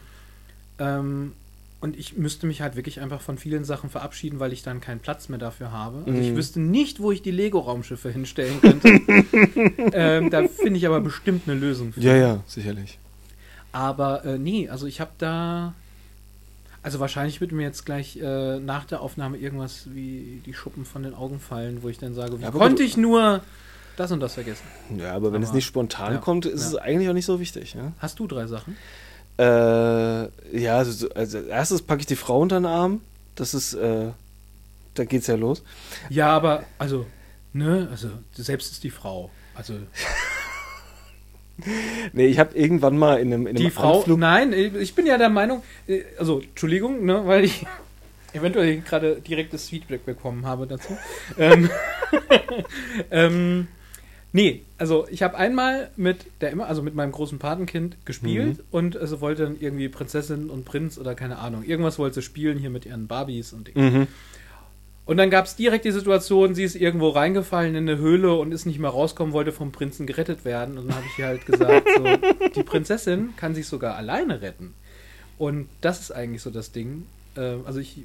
Ähm, 0.80 1.34
und 1.82 1.98
ich 1.98 2.18
müsste 2.18 2.46
mich 2.46 2.62
halt 2.62 2.76
wirklich 2.76 3.00
einfach 3.00 3.22
von 3.22 3.38
vielen 3.38 3.64
Sachen 3.64 3.90
verabschieden, 3.90 4.40
weil 4.40 4.52
ich 4.52 4.64
dann 4.64 4.82
keinen 4.82 5.00
Platz 5.00 5.30
mehr 5.30 5.40
dafür 5.40 5.72
habe. 5.72 6.04
Also 6.06 6.20
ich 6.20 6.32
Mhm. 6.32 6.36
wüsste 6.36 6.60
nicht, 6.60 7.00
wo 7.00 7.12
ich 7.12 7.22
die 7.22 7.32
Lego-Raumschiffe 7.32 8.10
hinstellen 8.12 8.60
könnte. 8.62 8.90
ähm, 9.94 10.30
da 10.30 10.48
finde 10.48 10.78
ich 10.78 10.86
aber 10.88 11.00
bestimmt 11.02 11.44
eine 11.48 11.58
Lösung 11.60 11.94
für. 11.94 12.02
Ja, 12.02 12.16
ja, 12.16 12.44
sicherlich. 12.48 13.00
Aber 13.72 14.26
äh, 14.26 14.38
nee, 14.38 14.68
also 14.70 14.88
ich 14.88 15.00
habe 15.00 15.12
da. 15.20 15.74
Also 16.82 17.00
wahrscheinlich 17.02 17.42
wird 17.42 17.52
mir 17.52 17.64
jetzt 17.64 17.86
gleich 17.86 18.16
äh, 18.18 18.58
nach 18.60 18.86
der 18.86 19.02
Aufnahme 19.02 19.38
irgendwas 19.38 19.88
wie 19.94 20.42
die 20.46 20.54
Schuppen 20.54 20.86
von 20.86 21.04
den 21.04 21.14
Augen 21.14 21.40
fallen, 21.42 21.84
wo 21.84 21.90
ich 21.90 21.98
dann 21.98 22.14
sage, 22.14 22.40
wie 22.40 22.44
Ja, 22.44 22.52
konnte 22.52 22.84
ich 22.84 22.96
nur 22.96 23.42
das 23.98 24.12
und 24.14 24.22
das 24.22 24.36
vergessen? 24.36 24.64
Ja, 24.98 25.14
aber 25.14 25.34
wenn 25.34 25.44
es 25.44 25.50
Aber- 25.50 25.58
nicht 25.58 25.66
spontan 25.66 26.14
ja, 26.14 26.20
kommt, 26.20 26.46
ist 26.46 26.62
ja. 26.62 26.68
es 26.70 26.76
eigentlich 26.78 27.10
auch 27.10 27.14
nicht 27.14 27.26
so 27.26 27.40
wichtig. 27.42 27.76
Hast 28.00 28.18
du 28.20 28.28
drei 28.28 28.48
Sachen? 28.48 28.78
Äh, 29.40 30.60
ja 30.60 30.78
also, 30.78 30.92
so- 30.92 31.10
also 31.14 31.38
als 31.40 31.48
erstes 31.48 31.82
packe 31.82 32.02
ich 32.02 32.06
die 32.08 32.16
Frau 32.16 32.40
unter 32.42 32.60
den 32.60 32.66
Arm. 32.66 33.02
Das 33.36 33.54
ist, 33.54 33.74
äh, 33.74 34.08
da 34.96 35.06
geht's 35.06 35.28
ja 35.28 35.36
los. 35.36 35.64
Ja, 36.10 36.28
aber 36.30 36.64
also, 36.78 37.06
ne, 37.54 37.88
also 37.92 38.10
selbst 38.34 38.72
ist 38.74 38.84
die 38.84 38.90
Frau. 38.92 39.30
Also 39.56 39.76
Nee, 42.14 42.28
ich 42.28 42.40
habe 42.40 42.58
irgendwann 42.58 42.98
mal 42.98 43.20
in 43.20 43.34
einem, 43.34 43.42
in 43.48 43.56
einem 43.58 43.66
die 43.66 43.70
Frau, 43.70 43.98
Anflug 44.00 44.18
nein, 44.20 44.54
ich 44.54 44.96
bin 44.96 45.06
ja 45.06 45.18
der 45.18 45.28
Meinung, 45.30 45.62
äh, 45.88 46.04
also 46.18 46.40
Entschuldigung, 46.40 47.04
ne, 47.06 47.24
weil 47.28 47.44
ich 47.44 47.66
eventuell 48.32 48.80
gerade 48.80 49.20
direktes 49.20 49.68
Feedback 49.68 50.06
bekommen 50.06 50.46
habe 50.46 50.68
dazu. 50.68 50.98
ähm, 51.38 51.70
ähm, 53.12 53.68
nee, 54.34 54.62
also 54.78 55.08
ich 55.10 55.24
habe 55.24 55.38
einmal 55.38 55.90
mit 55.96 56.26
der 56.42 56.52
immer, 56.52 56.68
also 56.68 56.82
mit 56.82 56.96
meinem 56.96 57.12
großen 57.12 57.40
Patenkind 57.40 57.98
gespielt 58.06 58.58
Mhm. 58.58 58.64
und 58.72 58.98
also 58.98 59.22
wollte 59.22 59.44
dann 59.44 59.58
irgendwie 59.60 59.90
Prinzessin 59.90 60.50
und 60.50 60.66
Prinz 60.66 60.98
oder 60.98 61.16
keine 61.16 61.38
Ahnung, 61.40 61.64
irgendwas 61.64 62.00
wollte 62.00 62.16
sie 62.16 62.22
spielen 62.22 62.58
hier 62.58 62.70
mit 62.70 62.86
ihren 62.86 63.08
Barbies 63.08 63.54
und 63.54 63.68
Ding. 63.68 63.76
Mhm. 63.76 64.08
Und 65.06 65.18
dann 65.18 65.32
gab 65.32 65.46
es 65.46 65.56
direkt 65.56 65.86
die 65.86 65.92
Situation, 65.92 66.54
sie 66.54 66.64
ist 66.64 66.76
irgendwo 66.76 67.10
reingefallen 67.10 67.74
in 67.74 67.90
eine 67.90 67.98
Höhle 67.98 68.36
und 68.36 68.52
ist 68.52 68.68
nicht 68.68 68.78
mehr 68.78 68.92
rauskommen, 68.92 69.34
wollte 69.34 69.52
vom 69.52 69.72
Prinzen 69.72 70.06
gerettet 70.06 70.46
werden. 70.46 70.78
Und 70.78 70.88
dann 70.88 70.98
habe 70.98 71.06
ich 71.12 71.18
ihr 71.18 71.26
halt 71.26 71.48
gesagt, 71.48 71.88
so, 71.98 72.04
die 72.56 72.62
Prinzessin 72.62 73.30
kann 73.36 73.56
sich 73.56 73.66
sogar 73.66 73.96
alleine 73.96 74.44
retten. 74.44 74.76
Und 75.40 75.68
das 75.82 76.00
ist 76.02 76.12
eigentlich 76.12 76.44
so 76.44 76.52
das 76.52 76.72
Ding. 76.74 77.08
Äh, 77.36 77.56
also 77.66 77.80
ich, 77.80 78.04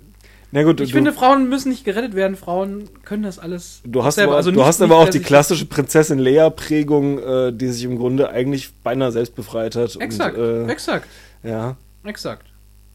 Na 0.56 0.62
gut, 0.62 0.80
ich 0.80 0.90
du, 0.90 0.94
finde, 0.96 1.12
Frauen 1.12 1.48
müssen 1.48 1.70
nicht 1.70 1.84
gerettet 1.84 2.14
werden. 2.14 2.36
Frauen 2.36 2.88
können 3.04 3.24
das 3.24 3.40
alles 3.40 3.80
du 3.84 4.04
hast, 4.04 4.14
selber. 4.14 4.30
aber, 4.30 4.36
Also 4.36 4.52
du 4.52 4.58
nicht- 4.58 4.66
hast 4.66 4.78
nicht, 4.78 4.88
aber 4.88 5.00
auch 5.00 5.08
die 5.08 5.18
klassische 5.18 5.66
Prinzessin 5.66 6.20
Lea-Prägung, 6.20 7.18
äh, 7.18 7.52
die 7.52 7.66
sich 7.68 7.82
im 7.82 7.98
Grunde 7.98 8.30
eigentlich 8.30 8.72
beinahe 8.84 9.10
selbst 9.10 9.34
befreit 9.34 9.74
hat. 9.74 9.96
Exakt, 10.00 10.38
Und, 10.38 10.68
äh, 10.68 10.72
exakt, 10.72 11.08
ja, 11.42 11.76
exakt. 12.04 12.46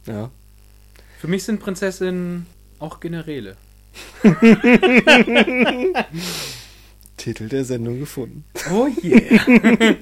ja. 0.05 0.29
Für 1.19 1.27
mich 1.27 1.43
sind 1.43 1.59
Prinzessinnen 1.59 2.45
auch 2.79 3.01
Generäle. 3.01 3.57
Titel 7.17 7.49
der 7.49 7.65
Sendung 7.65 7.99
gefunden. 7.99 8.45
Oh 8.71 8.87
yeah. 9.03 9.19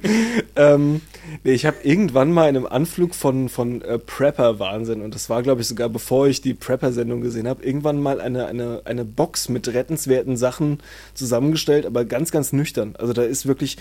Ähm, 0.56 1.02
nee, 1.44 1.54
ich 1.54 1.66
habe 1.66 1.78
irgendwann 1.84 2.32
mal 2.32 2.50
in 2.50 2.58
einem 2.58 2.66
Anflug 2.66 3.16
von, 3.16 3.50
von 3.50 3.82
äh, 3.82 4.00
Prepper-Wahnsinn, 4.00 5.02
und 5.02 5.16
das 5.16 5.30
war, 5.30 5.44
glaube 5.44 5.62
ich, 5.62 5.68
sogar 5.68 5.90
bevor 5.90 6.28
ich 6.28 6.42
die 6.42 6.54
Prepper-Sendung 6.54 7.22
gesehen 7.22 7.48
habe, 7.48 7.64
irgendwann 7.64 8.02
mal 8.02 8.22
eine, 8.22 8.48
eine, 8.48 8.82
eine 8.86 9.06
Box 9.06 9.50
mit 9.50 9.68
rettenswerten 9.68 10.38
Sachen 10.38 10.80
zusammengestellt, 11.14 11.86
aber 11.86 12.06
ganz, 12.06 12.32
ganz 12.32 12.54
nüchtern. 12.54 12.96
Also 12.98 13.14
da 13.14 13.24
ist 13.24 13.46
wirklich, 13.46 13.78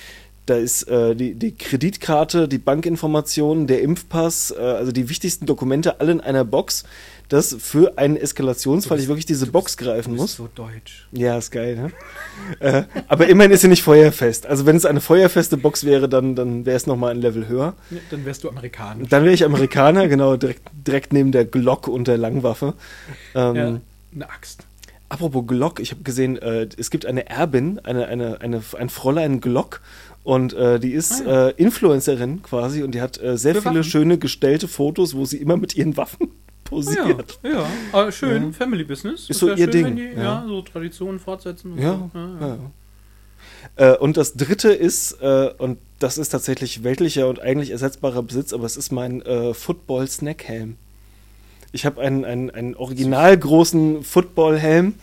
da 0.46 0.54
ist 0.54 0.84
äh, 0.84 1.16
die, 1.16 1.34
die 1.34 1.52
Kreditkarte, 1.52 2.46
die 2.48 2.58
Bankinformationen, 2.58 3.66
der 3.66 3.82
Impfpass, 3.82 4.52
äh, 4.56 4.60
also 4.60 4.92
die 4.92 5.08
wichtigsten 5.08 5.44
Dokumente 5.44 6.00
alle 6.00 6.12
in 6.12 6.20
einer 6.20 6.44
Box, 6.44 6.84
dass 7.28 7.56
für 7.58 7.98
einen 7.98 8.16
Eskalationsfall 8.16 8.96
bist- 8.96 9.04
ich 9.04 9.08
wirklich 9.08 9.26
diese 9.26 9.46
Box 9.46 9.76
bist- 9.76 9.88
greifen 9.88 10.14
muss. 10.14 10.36
so 10.36 10.48
deutsch. 10.54 11.06
Ja, 11.12 11.36
ist 11.38 11.50
geil, 11.50 11.76
ne? 11.76 11.90
äh, 12.60 12.84
aber 13.08 13.26
immerhin 13.28 13.50
ist 13.52 13.62
sie 13.62 13.68
nicht 13.68 13.82
feuerfest. 13.82 14.46
Also 14.46 14.64
wenn 14.66 14.76
es 14.76 14.84
eine 14.84 15.00
feuerfeste 15.00 15.56
Box 15.56 15.84
wäre, 15.84 16.08
dann, 16.08 16.34
dann 16.36 16.64
wäre 16.66 16.76
es 16.76 16.86
nochmal 16.86 17.12
ein 17.12 17.20
Level 17.20 17.48
höher. 17.48 17.74
Ja, 17.90 17.98
Dann 18.10 18.24
wärst 18.24 18.44
du 18.44 18.48
Amerikaner. 18.48 19.04
Dann 19.08 19.24
wäre 19.24 19.34
ich 19.34 19.44
Amerikaner, 19.44 20.08
genau, 20.08 20.36
direkt, 20.36 20.62
direkt 20.86 21.12
neben 21.12 21.32
der 21.32 21.44
Glock 21.44 21.88
und 21.88 22.06
der 22.08 22.18
Langwaffe. 22.18 22.74
Ähm, 23.34 23.54
Ja, 23.56 23.80
eine 24.14 24.30
Axt. 24.30 24.64
Apropos 25.08 25.46
Glock, 25.46 25.78
ich 25.80 25.92
habe 25.92 26.02
gesehen, 26.02 26.36
äh, 26.38 26.68
es 26.76 26.90
gibt 26.90 27.06
eine 27.06 27.28
Erbin, 27.28 27.78
eine, 27.84 28.06
eine, 28.06 28.40
eine, 28.40 28.62
ein 28.78 28.88
Fräulein 28.88 29.40
Glock. 29.40 29.80
Und 30.24 30.54
äh, 30.54 30.80
die 30.80 30.90
ist 30.92 31.22
Ah, 31.24 31.30
ja. 31.30 31.48
äh, 31.48 31.54
Influencerin 31.56 32.42
quasi 32.42 32.82
und 32.82 32.92
die 32.96 33.00
hat 33.00 33.22
äh, 33.22 33.38
sehr 33.38 33.54
Für 33.54 33.62
viele 33.62 33.74
Waffen? 33.80 33.84
schöne 33.90 34.18
gestellte 34.18 34.66
Fotos, 34.66 35.14
wo 35.14 35.24
sie 35.24 35.36
immer 35.36 35.56
mit 35.56 35.76
ihren 35.76 35.96
Waffen 35.96 36.30
posiert. 36.66 37.38
ja, 37.42 37.50
ja. 37.50 37.66
Aber 37.92 38.12
schön, 38.12 38.44
Ja. 38.46 38.52
Family 38.52 38.84
Business. 38.84 39.30
Ist 39.30 39.38
so 39.38 39.48
ihr 39.50 39.56
schön, 39.56 39.70
Ding, 39.70 39.84
Wenn 39.86 39.96
die, 39.96 40.12
ja. 40.16 40.44
so 40.46 40.62
Traditionen 40.62 41.18
fortsetzen. 41.18 41.72
Und 41.72 41.78
Ja, 41.78 42.10
so. 42.12 42.58
Äh, 43.76 43.96
und 43.96 44.16
das 44.16 44.34
dritte 44.34 44.72
ist, 44.72 45.20
äh, 45.20 45.50
und 45.58 45.78
das 45.98 46.18
ist 46.18 46.28
tatsächlich 46.30 46.84
weltlicher 46.84 47.28
und 47.28 47.40
eigentlich 47.40 47.70
ersetzbarer 47.70 48.22
Besitz, 48.22 48.52
aber 48.52 48.64
es 48.64 48.76
ist 48.76 48.92
mein 48.92 49.22
äh, 49.22 49.54
Football-Snack-Helm. 49.54 50.76
Ich 51.72 51.84
habe 51.84 52.00
einen, 52.00 52.24
einen, 52.24 52.50
einen 52.50 52.74
original 52.76 53.36
großen 53.36 54.02
Football-Helm, 54.02 54.94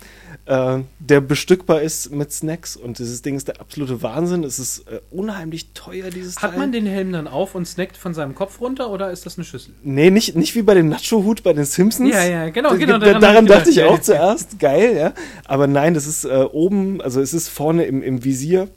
äh, 0.46 0.80
der 1.00 1.22
bestückbar 1.22 1.82
ist 1.82 2.12
mit 2.12 2.32
Snacks. 2.32 2.76
Und 2.76 3.00
dieses 3.00 3.22
Ding 3.22 3.36
ist 3.36 3.48
der 3.48 3.60
absolute 3.62 4.02
Wahnsinn. 4.02 4.44
Es 4.44 4.60
ist 4.60 4.88
äh, 4.90 5.00
unheimlich 5.12 5.70
teuer, 5.74 6.10
dieses 6.10 6.38
Hat 6.42 6.52
Teil. 6.52 6.60
man 6.60 6.72
den 6.72 6.86
Helm 6.86 7.12
dann 7.12 7.28
auf 7.28 7.56
und 7.56 7.66
snackt 7.68 7.98
von 7.98 8.14
seinem 8.14 8.36
Kopf 8.36 8.62
runter 8.62 8.90
oder 8.90 9.12
ist 9.12 9.26
das 9.26 9.38
eine 9.38 9.46
Schüssel? 9.46 9.74
Nee, 9.84 10.10
nicht, 10.10 10.36
nicht 10.36 10.56
wie 10.56 10.62
bei 10.62 10.74
dem 10.74 10.90
Nacho-Hut 10.90 11.44
bei 11.44 11.54
den 11.54 11.66
Simpsons. 11.66 12.10
Ja, 12.14 12.24
ja, 12.24 12.50
genau, 12.50 12.70
Da- 12.72 12.76
genau, 12.78 12.94
Da, 12.98 13.06
daran 13.06 13.22
daran, 13.22 13.46
ich 13.46 13.52
dachte 13.52 13.70
ich 13.70 13.84
auch 13.84 14.00
zuerst. 14.00 14.60
Geil, 14.60 14.96
ja. 14.96 15.14
Aber 15.46 15.68
nein, 15.68 15.94
das 15.94 16.08
ist 16.08 16.26
äh, 16.26 16.46
oben, 16.52 17.02
also 17.02 17.22
es 17.22 17.34
ist 17.34 17.50
vorne 17.50 17.86
im, 17.86 18.02
im 18.04 18.24
Visier, 18.24 18.68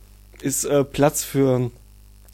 ist 0.43 0.65
äh, 0.65 0.85
Platz 0.85 1.25
für, 1.25 1.71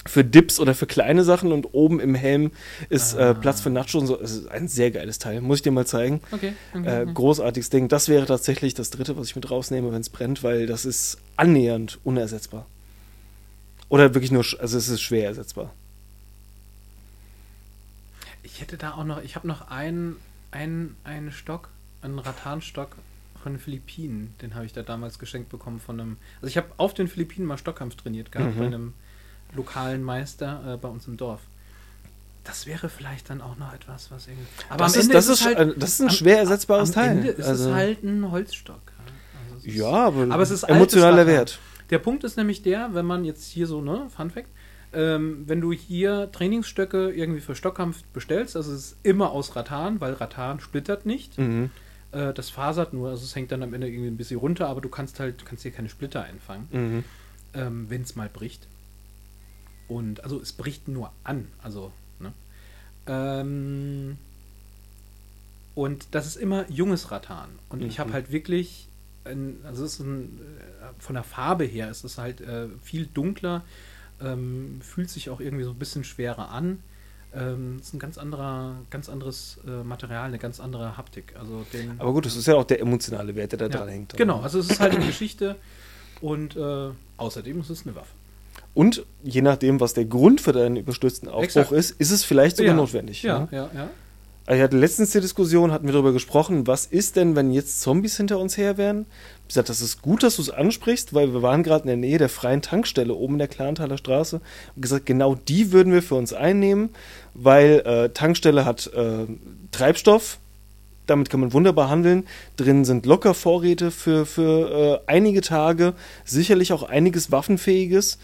für 0.07 0.25
Dips 0.25 0.59
oder 0.59 0.75
für 0.75 0.87
kleine 0.87 1.23
Sachen 1.25 1.53
und 1.53 1.75
oben 1.75 2.01
im 2.01 2.15
Helm 2.15 2.51
ist 2.89 3.15
Ah. 3.17 3.31
äh, 3.31 3.35
Platz 3.35 3.61
für 3.61 3.71
Nacho 3.71 3.99
und 3.99 4.07
so. 4.07 4.21
Es 4.21 4.33
ist 4.33 4.49
ein 4.49 4.67
sehr 4.69 4.91
geiles 4.91 5.19
Teil. 5.19 5.41
Muss 5.41 5.59
ich 5.59 5.63
dir 5.63 5.71
mal 5.71 5.87
zeigen. 5.87 6.21
Okay. 6.33 6.55
okay, 6.75 7.03
Äh, 7.03 7.07
großartiges 7.13 7.71
Ding. 7.71 7.89
Das 7.89 8.09
wäre 8.09 8.27
tatsächlich 8.27 8.75
das 8.75 8.91
dritte, 8.91 9.17
was 9.17 9.29
ich 9.29 9.37
mit 9.37 9.51
rausnehme, 9.51 9.93
wenn 9.93 10.01
es 10.01 10.09
brennt, 10.11 10.43
weil 10.43 10.67
das 10.67 10.85
ist 10.85 11.19
annähernd 11.37 12.01
unersetzbar. 12.05 12.67
Oder 13.89 14.15
wirklich 14.15 14.33
nur, 14.33 14.45
also 14.59 14.77
es 14.79 14.89
ist 14.89 15.03
schwer 15.03 15.27
ersetzbar. 15.27 15.73
Ich 18.43 18.61
hätte 18.61 18.77
da 18.77 18.93
auch 18.95 19.05
noch, 19.05 19.23
ich 19.23 19.37
habe 19.37 19.47
noch 19.47 19.69
einen, 19.69 20.17
einen, 20.51 20.97
einen 21.05 21.33
Stock, 21.33 21.69
einen 22.03 22.19
Rattanstock 22.19 22.97
von 23.43 23.53
den 23.55 23.61
Philippinen. 23.61 24.35
Den 24.43 24.55
habe 24.55 24.67
ich 24.67 24.73
da 24.73 24.83
damals 24.83 25.19
geschenkt 25.19 25.49
bekommen 25.49 25.81
von 25.81 26.01
einem. 26.01 26.17
Also 26.41 26.49
ich 26.49 26.57
habe 26.57 26.69
auf 26.77 26.95
den 26.95 27.09
Philippinen 27.09 27.47
mal 27.47 27.59
Stockkampf 27.59 27.97
trainiert 27.97 28.33
gehabt 28.33 28.55
Mhm. 28.55 28.59
bei 28.59 28.67
einem 28.67 28.95
lokalen 29.55 30.03
Meister 30.03 30.75
äh, 30.75 30.77
bei 30.77 30.89
uns 30.89 31.07
im 31.07 31.17
Dorf. 31.17 31.41
Das 32.45 32.67
wäre 32.67 32.89
vielleicht 32.89 33.31
dann 33.31 33.41
auch 33.41 33.57
noch 33.57 33.73
etwas, 33.73 34.11
was 34.11 34.27
irgendwie. 34.27 34.47
Aber 34.69 34.85
das, 34.85 34.95
am 34.95 34.99
ist, 35.01 35.05
Ende 35.07 35.15
das, 35.15 35.29
es 35.29 35.41
ist, 35.41 35.47
halt- 35.47 35.59
ein, 35.59 35.73
das 35.79 35.91
ist 35.91 36.01
ein 36.01 36.09
am- 36.09 36.15
schwer 36.15 36.39
ersetzbares 36.39 36.89
am 36.91 36.95
Teil. 36.95 37.11
Ende 37.11 37.29
ist 37.29 37.47
also, 37.47 37.69
es 37.71 37.75
halt 37.75 38.03
ein 38.03 38.31
Holzstock. 38.31 38.81
ja. 38.87 39.53
Also 39.55 39.67
ist- 39.67 39.77
ja, 39.77 39.87
aber, 40.07 40.33
Aber 40.35 40.43
es 40.43 40.51
ist 40.51 40.65
emotionaler 40.65 41.27
Wert. 41.27 41.59
Der 41.91 41.99
Punkt 41.99 42.25
ist 42.25 42.37
nämlich 42.37 42.63
der, 42.63 42.95
wenn 42.95 43.07
man 43.07 43.25
jetzt 43.25 43.45
hier 43.51 43.67
so, 43.67 43.81
ne, 43.81 44.07
Fun 44.17 44.31
Fact, 44.31 44.49
ähm, 44.95 45.45
wenn 45.47 45.61
du 45.61 45.73
hier 45.73 46.31
Trainingsstöcke 46.33 47.11
irgendwie 47.13 47.41
für 47.41 47.55
Stockkampf 47.55 48.03
bestellst, 48.13 48.57
also 48.57 48.73
es 48.73 48.79
ist 48.93 48.97
immer 49.05 49.31
aus 49.31 49.55
Rattan, 49.55 50.01
weil 50.01 50.15
Rattan 50.15 50.59
splittert 50.61 51.07
nicht. 51.07 51.39
Mhm. 51.39 51.71
Äh, 52.11 52.33
das 52.35 52.51
fasert 52.51 52.93
nur, 52.93 53.11
also 53.11 53.25
es 53.25 53.37
hängt 53.37 53.53
dann 53.53 53.63
am 53.63 53.73
Ende 53.73 53.89
irgendwie 53.89 54.09
ein 54.09 54.17
bisschen 54.17 54.39
runter, 54.41 54.67
aber 54.69 54.81
du 54.81 54.89
kannst 54.89 55.21
halt, 55.21 55.41
du 55.41 55.45
kannst 55.45 55.63
hier 55.63 55.71
keine 55.73 55.89
Splitter 55.89 56.23
einfangen, 56.25 56.69
Mhm. 56.73 57.05
ähm, 57.55 57.87
wenn 57.89 58.03
es 58.03 58.17
mal 58.17 58.29
bricht. 58.31 58.67
Und 59.93 60.23
also 60.25 60.41
es 60.41 60.53
bricht 60.53 60.89
nur 60.89 61.13
an, 61.25 61.49
also, 61.63 61.93
ne? 62.21 62.33
Ähm, 63.07 64.17
und 65.75 66.07
das 66.13 66.27
ist 66.27 66.37
immer 66.37 66.71
junges 66.71 67.11
Rattan. 67.11 67.49
Und 67.69 67.83
ich 67.83 67.99
habe 67.99 68.11
Mhm. 68.11 68.15
halt 68.15 68.33
wirklich, 68.33 68.89
ein, 69.25 69.57
also 69.65 69.85
es 69.85 69.95
ist 69.95 70.01
ein, 70.01 70.39
äh, 70.81 71.03
von 71.03 71.15
der 71.15 71.25
Farbe 71.25 71.65
her 71.65 71.91
ist 71.91 72.05
es 72.05 72.19
halt 72.19 72.41
äh, 72.41 72.69
viel 72.83 73.07
dunkler, 73.07 73.63
ähm, 74.21 74.81
fühlt 74.83 75.11
sich 75.11 75.31
auch 75.31 75.41
irgendwie 75.41 75.65
so 75.65 75.71
ein 75.71 75.79
bisschen 75.79 76.05
schwerer 76.05 76.51
an. 76.51 76.81
Ähm, 77.35 77.79
ist 77.81 77.95
ein 77.95 77.99
ganz 77.99 78.19
anderer, 78.19 78.77
ganz 78.91 79.09
anderes 79.09 79.59
äh, 79.67 79.83
Material, 79.83 80.27
eine 80.27 80.39
ganz 80.39 80.61
andere 80.61 80.99
Haptik. 80.99 81.35
Also 81.39 81.65
den, 81.73 81.99
Aber 81.99 82.13
gut, 82.13 82.27
das 82.27 82.37
ist 82.37 82.47
ja 82.47 82.55
auch 82.57 82.65
der 82.65 82.81
emotionale 82.81 83.35
Wert, 83.35 83.53
der 83.53 83.59
da 83.59 83.65
ja, 83.67 83.71
dran 83.79 83.89
hängt. 83.89 84.17
Genau, 84.19 84.41
also 84.41 84.59
es 84.59 84.69
ist 84.71 84.81
halt 84.81 84.95
eine 84.95 85.07
Geschichte 85.07 85.57
und 86.21 86.57
äh, 86.57 86.91
außerdem 87.17 87.61
ist 87.61 87.71
es 87.71 87.87
eine 87.87 87.97
Waffe. 87.97 88.13
Und 88.75 89.05
je 89.23 89.43
nachdem, 89.43 89.81
was 89.81 89.93
der 89.95 90.07
Grund 90.07 90.41
für 90.41 90.53
deinen 90.53 90.77
überstürzten 90.77 91.29
Aufbruch 91.29 91.45
Exakt. 91.45 91.73
ist, 91.73 91.91
ist 91.93 92.11
es 92.11 92.25
vielleicht 92.25 92.57
sogar 92.57 92.73
Ja, 92.73 92.77
notwendig. 92.77 93.23
Ja, 93.23 93.41
ne? 93.41 93.49
ja, 93.51 93.71
ja. 93.75 93.91
Also 94.45 94.57
ich 94.59 94.65
hatte 94.65 94.77
letztens 94.77 95.11
die 95.11 95.21
Diskussion, 95.21 95.71
hatten 95.71 95.87
wir 95.87 95.93
darüber 95.93 96.13
gesprochen, 96.13 96.67
was 96.67 96.87
ist 96.87 97.15
denn, 97.15 97.37
wenn 97.37 97.53
jetzt 97.53 97.81
Zombies 97.81 98.17
hinter 98.17 98.39
uns 98.39 98.57
her 98.57 98.77
wären? 98.77 99.07
Ich 99.43 99.49
gesagt, 99.49 99.69
das 99.69 99.81
ist 99.81 100.03
gut, 100.03 100.23
dass 100.25 100.37
du 100.37 100.43
es 100.43 100.51
ansprichst, 100.51 101.15
weil 101.15 101.33
wir 101.33 101.43
waren 101.43 101.63
gerade 101.63 101.83
in 101.83 101.89
der 101.89 101.97
Nähe 101.97 102.19
der 102.19 102.29
freien 102.29 102.61
Tankstelle 102.61 103.15
oben 103.15 103.35
in 103.35 103.39
der 103.39 103.49
Klanthaler 103.49 103.99
Straße 103.99 104.41
und 104.75 104.83
gesagt, 104.83 105.07
genau 105.07 105.37
die 105.37 105.71
würden 105.71 105.93
wir 105.93 106.03
für 106.03 106.17
uns 106.17 106.33
einnehmen, 106.33 106.91
weil 107.35 107.83
äh, 107.85 108.09
Tankstelle 108.09 108.65
hat 108.65 108.91
äh, 108.95 109.27
Treibstoff, 109.71 110.39
damit 111.07 111.31
kann 111.31 111.41
man 111.41 111.53
wunderbar 111.53 111.89
handeln. 111.89 112.27
Drin 112.57 112.85
sind 112.85 113.07
locker 113.07 113.35
Vorräte 113.35 113.91
für, 113.91 114.27
für 114.27 115.03
äh, 115.07 115.11
einige 115.11 115.41
Tage, 115.41 115.95
sicherlich 116.25 116.73
auch 116.73 116.83
einiges 116.83 117.31
Waffenfähiges. 117.31 118.19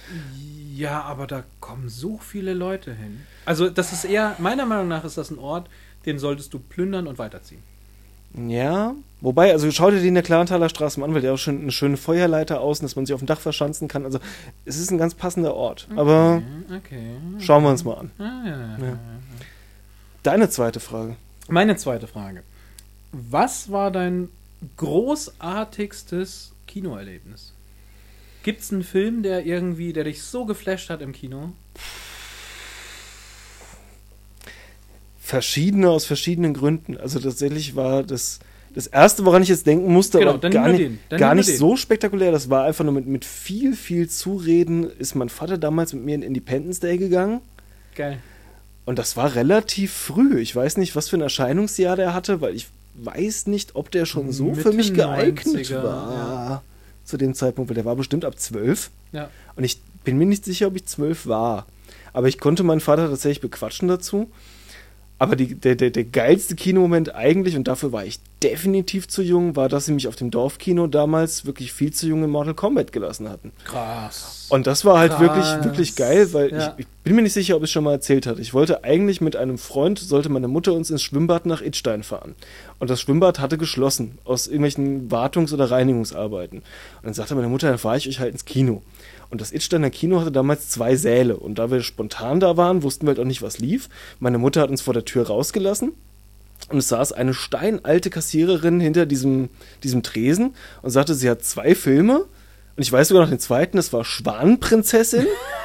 Ja, 0.79 1.03
aber 1.03 1.26
da 1.26 1.43
kommen 1.59 1.89
so 1.89 2.18
viele 2.18 2.55
Leute 2.55 2.95
hin. 2.95 3.22
Also, 3.45 3.68
das 3.68 3.93
ist 3.93 4.05
eher, 4.05 4.37
meiner 4.39 4.64
Meinung 4.64 4.87
nach 4.87 5.05
ist 5.05 5.18
das 5.18 5.31
ein 5.31 5.39
Ort, 5.39 5.68
den 6.07 6.18
solltest 6.20 6.55
du 6.55 6.61
plündern 6.61 7.09
und 7.09 7.18
weiterziehen. 7.18 7.62
Ja, 8.47 8.95
wobei, 9.20 9.51
also 9.53 9.68
schau 9.72 9.91
dir 9.91 9.97
den 9.99 10.09
in 10.09 10.14
der 10.14 10.22
Klanthaler 10.22 10.68
Straße 10.68 11.01
mal 11.01 11.07
an, 11.07 11.14
weil 11.14 11.22
der 11.22 11.33
auch 11.35 11.39
schon 11.39 11.62
eine 11.62 11.72
schöne 11.72 11.97
Feuerleiter 11.97 12.61
außen, 12.61 12.85
dass 12.85 12.95
man 12.95 13.07
sich 13.07 13.14
auf 13.14 13.20
dem 13.20 13.26
Dach 13.26 13.41
verschanzen 13.41 13.89
kann. 13.89 14.05
Also 14.05 14.20
es 14.66 14.79
ist 14.79 14.91
ein 14.93 14.99
ganz 14.99 15.14
passender 15.14 15.55
Ort. 15.55 15.89
Aber 15.97 16.43
Okay, 16.68 16.76
okay. 16.76 17.16
schauen 17.45 17.64
wir 17.64 17.70
uns 17.70 17.85
mal 17.85 17.95
an. 17.95 18.11
Ah, 18.18 18.47
ja, 18.47 18.51
Ja. 18.61 18.79
ja. 18.87 18.99
Deine 20.22 20.49
zweite 20.51 20.79
Frage. 20.79 21.16
Meine 21.49 21.76
zweite 21.76 22.07
Frage. 22.07 22.43
Was 23.12 23.72
war 23.72 23.91
dein 23.91 24.29
großartigstes 24.76 26.53
Kinoerlebnis? 26.66 27.55
Gibt 28.43 28.62
es 28.62 28.72
einen 28.72 28.84
Film, 28.84 29.22
der 29.22 29.45
irgendwie, 29.45 29.93
der 29.93 30.05
dich 30.05 30.22
so 30.22 30.45
geflasht 30.45 30.91
hat 30.91 31.03
im 31.03 31.12
Kino? 31.12 31.53
Verschiedene 35.20 35.91
aus 35.91 36.07
verschiedenen 36.07 36.55
Gründen. 36.55 36.97
Also 36.97 37.18
tatsächlich 37.18 37.76
war 37.76 38.03
das 38.03 38.41
das 38.74 38.86
erste, 38.86 39.24
woran 39.24 39.43
ich 39.43 39.49
jetzt 39.49 39.66
denken 39.66 39.93
musste, 39.93 40.18
Genau, 40.18 40.30
aber 40.32 40.39
dann 40.39 40.53
gar 40.53 40.68
nicht, 40.68 41.11
gar 41.11 41.34
nicht 41.34 41.57
so 41.57 41.76
spektakulär. 41.76 42.30
Das 42.30 42.49
war 42.49 42.64
einfach 42.64 42.84
nur 42.84 42.95
mit, 42.95 43.07
mit 43.07 43.24
viel, 43.24 43.74
viel 43.74 44.09
Zureden, 44.09 44.89
ist 44.99 45.14
mein 45.14 45.28
Vater 45.28 45.59
damals 45.59 45.93
mit 45.95 46.05
mir 46.05 46.14
in 46.14 46.22
Independence 46.22 46.80
Day 46.80 46.99
gegangen. 46.99 47.41
Geil. 47.95 48.18
Und 48.84 48.99
das 48.99 49.16
war 49.16 49.34
relativ 49.34 49.93
früh. 49.93 50.39
Ich 50.41 50.55
weiß 50.55 50.76
nicht, 50.76 50.97
was 50.97 51.09
für 51.09 51.16
ein 51.16 51.22
Erscheinungsjahr 51.22 51.97
der 51.97 52.14
hatte, 52.14 52.41
weil 52.41 52.55
ich 52.55 52.68
weiß 52.95 53.47
nicht, 53.49 53.74
ob 53.74 53.91
der 53.91 54.07
schon 54.07 54.32
so 54.32 54.55
für 54.55 54.68
Mitte 54.68 54.76
mich 54.76 54.95
geeignet 54.95 55.45
90er, 55.45 55.82
war. 55.82 56.14
ja. 56.14 56.62
Zu 57.09 57.16
dem 57.16 57.32
Zeitpunkt, 57.32 57.70
weil 57.70 57.74
der 57.74 57.86
war 57.86 57.96
bestimmt 57.96 58.26
ab 58.26 58.38
zwölf. 58.38 58.90
Ja. 59.12 59.30
Und 59.56 59.64
ich 59.64 59.80
bin 60.04 60.18
mir 60.18 60.26
nicht 60.26 60.44
sicher, 60.44 60.66
ob 60.66 60.76
ich 60.76 60.84
zwölf 60.84 61.26
war. 61.26 61.66
Aber 62.12 62.28
ich 62.28 62.38
konnte 62.38 62.64
meinen 62.64 62.80
Vater 62.80 63.09
tatsächlich 63.09 63.40
bequatschen 63.40 63.88
dazu. 63.88 64.30
Aber 65.21 65.35
die, 65.35 65.57
der, 65.57 65.75
der, 65.75 65.91
der 65.91 66.05
geilste 66.05 66.55
Kinomoment 66.55 67.12
eigentlich, 67.12 67.57
und 67.57 67.66
dafür 67.66 67.91
war 67.91 68.05
ich 68.05 68.21
definitiv 68.45 69.09
zu 69.09 69.21
jung, 69.21 69.57
war, 69.57 69.69
dass 69.69 69.87
sie 69.87 69.93
mich 69.93 70.07
auf 70.07 70.14
dem 70.14 70.31
Dorfkino 70.31 70.87
damals 70.87 71.45
wirklich 71.45 71.73
viel 71.73 71.93
zu 71.93 72.07
jung 72.07 72.23
in 72.23 72.31
Mortal 72.31 72.55
Kombat 72.55 72.93
gelassen 72.93 73.29
hatten. 73.29 73.51
Krass. 73.64 74.47
Und 74.49 74.69
das 74.69 74.85
war 74.85 74.99
halt 75.01 75.11
Krass. 75.11 75.21
wirklich, 75.21 75.64
wirklich 75.64 75.97
geil, 75.97 76.33
weil 76.33 76.53
Ja. 76.53 76.75
ich, 76.79 76.85
ich 76.85 76.87
bin 77.03 77.16
mir 77.16 77.23
nicht 77.23 77.33
sicher, 77.33 77.57
ob 77.57 77.62
ich 77.62 77.69
es 77.69 77.73
schon 77.73 77.83
mal 77.83 77.93
erzählt 77.95 78.27
hatte. 78.29 78.41
Ich 78.41 78.55
wollte 78.55 78.85
eigentlich 78.85 79.21
mit 79.21 79.35
einem 79.35 79.59
Freund, 79.59 79.99
sollte 79.99 80.29
meine 80.29 80.47
Mutter 80.47 80.73
uns 80.73 80.89
ins 80.89 81.03
Schwimmbad 81.03 81.47
nach 81.47 81.62
Idstein 81.62 82.05
fahren. 82.05 82.37
Und 82.79 82.89
das 82.89 83.01
Schwimmbad 83.01 83.41
hatte 83.41 83.59
geschlossen, 83.59 84.19
aus 84.25 84.47
irgendwelchen 84.47 85.11
Wartungs- 85.11 85.53
oder 85.53 85.69
Reinigungsarbeiten. 85.69 86.59
Und 86.59 86.64
dann 87.03 87.14
sagte 87.14 87.35
meine 87.35 87.49
Mutter, 87.49 87.69
dann 87.71 87.79
fahre 87.79 87.99
ich 87.99 88.09
euch 88.09 88.21
halt 88.21 88.31
ins 88.33 88.45
Kino. 88.45 88.83
Und 89.31 89.41
das 89.41 89.53
Idsteiner 89.53 89.91
Kino 89.91 90.20
hatte 90.20 90.33
damals 90.33 90.70
zwei 90.70 90.97
Säle. 90.97 91.37
Und 91.37 91.59
da 91.59 91.70
wir 91.70 91.83
spontan 91.83 92.41
da 92.41 92.57
waren, 92.57 92.83
wussten 92.83 93.07
wir 93.07 93.11
halt 93.11 93.20
auch 93.20 93.24
nicht, 93.24 93.43
was 93.43 93.59
lief. 93.59 93.89
Meine 94.20 94.39
Mutter 94.39 94.62
hat 94.62 94.70
uns 94.70 94.81
vor 94.81 94.95
der 94.95 95.05
Tür 95.05 95.26
rausgelassen. 95.26 95.93
Und 96.70 96.79
es 96.79 96.89
saß 96.89 97.12
eine 97.12 97.35
steinalte 97.35 98.11
Kassiererin 98.11 98.81
hinter 98.81 99.07
diesem, 99.07 99.49
diesem 99.83 100.03
Tresen 100.03 100.55
und 100.83 100.91
sagte, 100.91 101.14
sie 101.14 101.31
hat 101.31 101.45
zwei 101.45 101.74
Filme. 101.74 102.20
Und 102.76 102.83
ich 102.83 102.93
weiß 102.93 103.09
sogar 103.09 103.22
noch 103.24 103.31
den 103.31 103.39
zweiten, 103.39 103.76
das 103.76 103.93
war 103.93 104.05
Schwanenprinzessin 104.05 105.26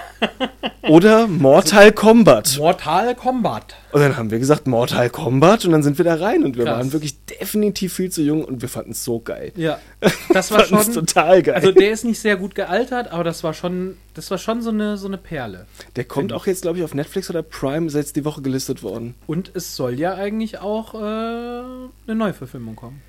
oder 0.89 1.27
Mortal 1.27 1.91
Kombat. 1.91 2.57
Mortal 2.57 3.15
Kombat. 3.15 3.75
Und 3.91 4.01
dann 4.01 4.17
haben 4.17 4.31
wir 4.31 4.39
gesagt 4.39 4.67
Mortal 4.67 5.09
Kombat 5.09 5.65
und 5.65 5.71
dann 5.71 5.83
sind 5.83 5.97
wir 5.97 6.05
da 6.05 6.15
rein 6.15 6.43
und 6.43 6.57
wir 6.57 6.65
Krass. 6.65 6.77
waren 6.77 6.93
wirklich 6.93 7.15
definitiv 7.25 7.93
viel 7.93 8.09
zu 8.11 8.21
jung 8.21 8.43
und 8.43 8.61
wir 8.61 8.69
fanden 8.69 8.91
es 8.91 9.03
so 9.03 9.19
geil. 9.19 9.51
Ja. 9.55 9.79
Das 10.33 10.51
war 10.51 10.65
schon. 10.65 10.91
total 10.91 11.43
geil. 11.43 11.53
Also 11.55 11.71
der 11.71 11.91
ist 11.91 12.03
nicht 12.05 12.19
sehr 12.19 12.37
gut 12.37 12.55
gealtert, 12.55 13.11
aber 13.11 13.23
das 13.23 13.43
war 13.43 13.53
schon, 13.53 13.97
das 14.15 14.31
war 14.31 14.37
schon 14.39 14.61
so 14.63 14.71
eine, 14.71 14.97
so 14.97 15.07
eine 15.07 15.17
Perle. 15.17 15.67
der 15.95 16.05
kommt 16.05 16.33
auch 16.33 16.47
jetzt, 16.47 16.63
glaube 16.63 16.79
ich, 16.79 16.83
auf 16.83 16.95
Netflix 16.95 17.29
oder 17.29 17.43
Prime, 17.43 17.85
ist 17.87 17.93
jetzt 17.93 18.15
die 18.15 18.25
Woche 18.25 18.41
gelistet 18.41 18.81
worden. 18.81 19.13
Und 19.27 19.51
es 19.53 19.75
soll 19.75 19.99
ja 19.99 20.15
eigentlich 20.15 20.59
auch 20.59 20.95
äh, 20.95 20.97
eine 20.97 22.15
Neuverfilmung 22.15 22.75
kommen. 22.75 23.01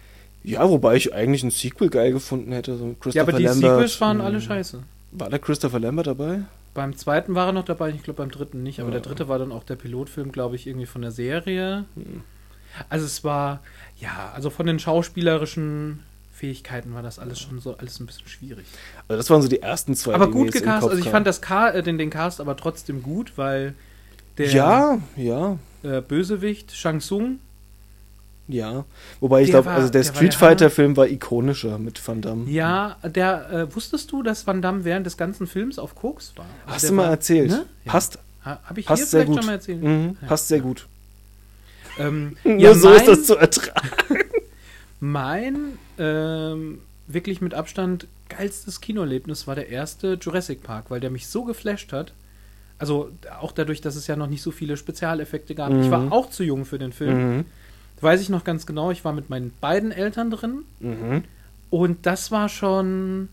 Ja, 0.42 0.68
wobei 0.68 0.96
ich 0.96 1.14
eigentlich 1.14 1.42
ein 1.42 1.50
Sequel 1.50 1.88
geil 1.88 2.12
gefunden 2.12 2.52
hätte. 2.52 2.76
So 2.76 2.94
Christopher 3.00 3.16
Ja, 3.16 3.22
aber 3.22 3.32
die 3.32 3.44
Lambert. 3.44 3.70
Sequels 3.72 4.00
waren 4.02 4.18
Hm. 4.18 4.24
alle 4.26 4.40
scheiße. 4.42 4.82
War 5.12 5.30
da 5.30 5.38
Christopher 5.38 5.80
Lambert 5.80 6.06
dabei? 6.08 6.40
Beim 6.74 6.96
zweiten 6.96 7.34
war 7.34 7.46
er 7.46 7.52
noch 7.52 7.64
dabei, 7.64 7.90
ich 7.90 8.02
glaube 8.02 8.18
beim 8.18 8.30
dritten 8.30 8.62
nicht, 8.62 8.80
aber 8.80 8.88
Ja. 8.88 8.94
der 8.94 9.02
dritte 9.02 9.28
war 9.28 9.38
dann 9.38 9.52
auch 9.52 9.62
der 9.64 9.76
Pilotfilm, 9.76 10.32
glaube 10.32 10.56
ich, 10.56 10.66
irgendwie 10.66 10.86
von 10.86 11.02
der 11.02 11.12
Serie. 11.12 11.84
Hm. 11.94 12.22
Also 12.88 13.06
es 13.06 13.22
war, 13.22 13.62
ja, 13.96 14.32
also 14.34 14.50
von 14.50 14.66
den 14.66 14.80
schauspielerischen 14.80 16.00
Fähigkeiten 16.32 16.92
war 16.92 17.02
das 17.02 17.20
alles 17.20 17.38
schon 17.38 17.60
so 17.60 17.76
alles 17.76 18.00
ein 18.00 18.06
bisschen 18.06 18.26
schwierig. 18.26 18.66
Also 19.06 19.16
das 19.18 19.30
waren 19.30 19.40
so 19.40 19.48
die 19.48 19.62
ersten 19.62 19.94
zwei. 19.94 20.14
aber 20.14 20.28
gut 20.28 20.52
Kopf 20.52 20.66
also 20.66 20.98
ich 20.98 21.08
fand 21.08 21.26
das 21.26 21.40
Ca 21.40 21.70
äh, 21.70 21.82
den, 21.82 21.96
den 21.96 22.10
Cast 22.10 22.40
aber 22.40 22.56
trotzdem 22.56 23.02
gut, 23.02 23.34
weil 23.36 23.74
der 24.36 24.50
Ja, 24.50 24.98
ja, 25.16 25.58
äh, 25.84 26.00
Bösewicht, 26.00 26.72
Shang 26.74 26.98
Tsung, 26.98 27.38
ja. 28.48 28.84
Wobei 29.20 29.42
ich 29.42 29.50
glaube, 29.50 29.70
also 29.70 29.88
der 29.90 30.02
der 30.02 30.12
Street 30.12 30.34
Fighter-Film 30.34 30.96
war 30.96 31.06
ikonischer 31.08 31.78
mit 31.78 32.06
Van 32.06 32.20
Damme. 32.20 32.50
ja, 32.50 32.96
der, 33.04 33.50
äh, 33.50 33.74
wusstest 33.74 34.10
du, 34.12 34.22
dass 34.22 34.46
Van 34.46 34.60
Damme 34.62 34.84
während 34.84 35.06
des 35.06 35.16
ganzen 35.16 35.46
Films 35.46 35.78
auf 35.78 35.94
Koks 35.94 36.32
war? 36.36 36.44
Also 36.66 36.74
Hast 36.74 36.88
du 36.88 36.92
mal 36.94 37.02
war- 37.04 37.10
erzählt. 37.10 37.50
Ne? 37.50 37.66
Ja. 37.84 37.92
Passt, 37.92 38.18
Ha, 38.44 38.60
Hab 38.64 38.76
ich 38.76 38.84
passt 38.84 38.98
hier 39.00 39.06
sehr 39.06 39.20
vielleicht 39.22 39.28
gut. 39.32 39.38
schon 39.38 39.46
mal 39.46 39.52
erzählt? 39.52 39.82
Mhm, 39.82 40.16
Ja. 40.20 40.28
Passt 40.28 40.48
sehr 40.48 40.60
gut. 40.60 40.86
Ähm, 41.98 42.36
Nur 42.44 42.58
ja, 42.58 42.74
so 42.74 42.88
mein, 42.90 42.96
ist 42.98 43.08
das 43.08 43.24
zu 43.24 43.36
ertragen. 43.36 43.88
Mein 45.00 45.78
ähm, 45.98 46.80
wirklich 47.06 47.40
mit 47.40 47.54
Abstand 47.54 48.06
geilstes 48.28 48.80
Kinoerlebnis 48.80 49.46
war 49.46 49.54
der 49.54 49.68
erste 49.68 50.18
Jurassic 50.20 50.62
Park, 50.62 50.86
weil 50.90 51.00
der 51.00 51.10
mich 51.10 51.26
so 51.26 51.44
geflasht 51.44 51.92
hat. 51.92 52.12
Also 52.78 53.10
auch 53.40 53.52
dadurch, 53.52 53.80
dass 53.80 53.96
es 53.96 54.06
ja 54.06 54.16
noch 54.16 54.26
nicht 54.26 54.42
so 54.42 54.50
viele 54.50 54.76
Spezialeffekte 54.76 55.54
gab. 55.54 55.70
Ich 55.70 55.86
Mhm. 55.86 55.90
war 55.90 56.12
auch 56.12 56.30
zu 56.30 56.42
jung 56.42 56.64
für 56.64 56.78
den 56.78 56.92
Film. 56.92 57.36
Mhm. 57.36 57.44
Weiß 58.00 58.20
ich 58.20 58.28
noch 58.28 58.44
ganz 58.44 58.66
genau. 58.66 58.90
Ich 58.90 59.04
war 59.04 59.12
mit 59.12 59.30
meinen 59.30 59.52
beiden 59.60 59.92
Eltern 59.92 60.30
drin 60.30 60.64
Mhm. 60.80 61.24
und 61.70 62.04
das 62.06 62.30
war 62.30 62.48
schon. 62.48 63.28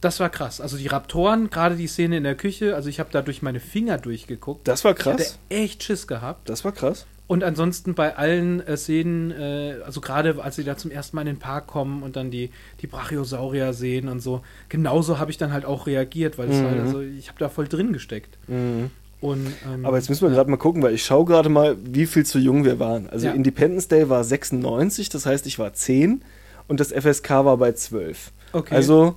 Das 0.00 0.20
war 0.20 0.28
krass. 0.28 0.60
Also 0.60 0.76
die 0.76 0.86
Raptoren, 0.88 1.48
gerade 1.50 1.74
die 1.74 1.86
Szene 1.86 2.18
in 2.18 2.24
der 2.24 2.34
Küche, 2.34 2.74
also 2.76 2.88
ich 2.88 3.00
habe 3.00 3.08
da 3.12 3.22
durch 3.22 3.40
meine 3.42 3.60
Finger 3.60 3.96
durchgeguckt. 3.98 4.68
Das 4.68 4.84
war 4.84 4.92
Ich 4.92 5.04
hatte 5.04 5.16
krass. 5.22 5.38
echt 5.48 5.82
Schiss 5.82 6.06
gehabt. 6.06 6.48
Das 6.48 6.64
war 6.64 6.72
krass. 6.72 7.06
Und 7.26 7.42
ansonsten 7.42 7.94
bei 7.94 8.14
allen 8.14 8.64
äh, 8.64 8.76
Szenen, 8.76 9.32
äh, 9.32 9.78
also 9.84 10.00
gerade 10.00 10.40
als 10.44 10.54
sie 10.56 10.64
da 10.64 10.76
zum 10.76 10.92
ersten 10.92 11.16
Mal 11.16 11.22
in 11.22 11.26
den 11.34 11.38
Park 11.40 11.66
kommen 11.66 12.02
und 12.04 12.14
dann 12.14 12.30
die, 12.30 12.50
die 12.82 12.86
Brachiosaurier 12.86 13.72
sehen 13.72 14.08
und 14.08 14.20
so, 14.20 14.42
genauso 14.68 15.18
habe 15.18 15.32
ich 15.32 15.38
dann 15.38 15.52
halt 15.52 15.64
auch 15.64 15.86
reagiert, 15.88 16.38
weil 16.38 16.50
es 16.50 16.60
Mhm. 16.60 16.66
halt, 16.66 16.80
also 16.82 17.00
ich 17.00 17.26
habe 17.28 17.40
da 17.40 17.48
voll 17.48 17.66
drin 17.66 17.92
gesteckt. 17.92 18.38
Mhm. 18.48 18.90
Und, 19.28 19.46
ähm, 19.72 19.84
Aber 19.84 19.96
jetzt 19.96 20.08
müssen 20.08 20.22
wir 20.28 20.34
gerade 20.34 20.50
mal 20.50 20.56
gucken, 20.56 20.82
weil 20.82 20.94
ich 20.94 21.04
schaue 21.04 21.24
gerade 21.24 21.48
mal, 21.48 21.76
wie 21.82 22.06
viel 22.06 22.24
zu 22.24 22.38
jung 22.38 22.64
wir 22.64 22.78
waren. 22.78 23.08
Also 23.10 23.26
Ja. 23.26 23.32
Independence 23.32 23.88
Day 23.88 24.08
war 24.08 24.22
96, 24.24 25.08
das 25.08 25.26
heißt, 25.26 25.46
ich 25.46 25.58
war 25.58 25.72
10 25.72 26.22
und 26.68 26.80
das 26.80 26.92
FSK 26.92 27.30
war 27.44 27.56
bei 27.56 27.72
12. 27.72 28.32
okay. 28.52 28.74
Also 28.74 29.14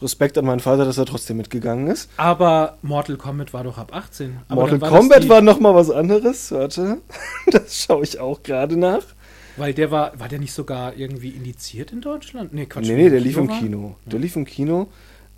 Respekt 0.00 0.38
an 0.38 0.44
meinen 0.44 0.60
Vater, 0.60 0.84
dass 0.84 0.96
er 0.96 1.06
trotzdem 1.06 1.38
mitgegangen 1.38 1.88
ist. 1.88 2.08
aber 2.16 2.78
Mortal 2.82 3.16
Kombat 3.16 3.52
war 3.52 3.64
doch 3.64 3.78
ab 3.78 3.92
18. 3.92 4.36
Aber 4.48 4.60
Mortal 4.62 4.80
war 4.80 4.90
Kombat 4.90 5.28
war 5.28 5.40
noch 5.40 5.58
mal 5.58 5.74
was 5.74 5.90
anderes. 5.90 6.52
Warte, 6.52 6.98
das 7.50 7.82
schaue 7.82 8.04
ich 8.04 8.20
auch 8.20 8.42
gerade 8.44 8.76
nach. 8.76 9.02
Weil 9.56 9.74
der 9.74 9.90
war, 9.90 10.12
war 10.20 10.28
der 10.28 10.38
nicht 10.38 10.52
sogar 10.52 10.94
irgendwie 10.96 11.30
indiziert 11.30 11.90
in 11.90 12.00
Deutschland? 12.00 12.54
Nee, 12.54 12.66
Quatsch. 12.66 12.86
nee, 12.86 12.94
nee, 12.94 13.04
er 13.06 13.10
der 13.10 13.20
lief 13.20 13.36
im? 13.36 13.48
Kino. 13.48 13.96
Der 14.06 14.20
lief 14.20 14.36
im 14.36 14.44
Kino. 14.44 14.86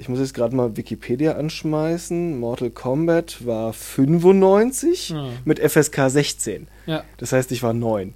Ich 0.01 0.09
muss 0.09 0.19
jetzt 0.19 0.33
gerade 0.33 0.57
mal 0.57 0.77
Wikipedia 0.79 1.33
anschmeißen. 1.37 2.39
Mortal 2.41 2.71
Kombat 2.71 3.45
war 3.47 3.75
95 3.75 5.11
Ja. 5.11 5.29
mit 5.45 5.59
FSK 5.61 6.09
16. 6.09 6.69
Ja, 6.87 7.05
Das 7.19 7.33
heißt, 7.33 7.53
ich 7.53 7.63
war 7.63 7.75
9. 7.75 8.15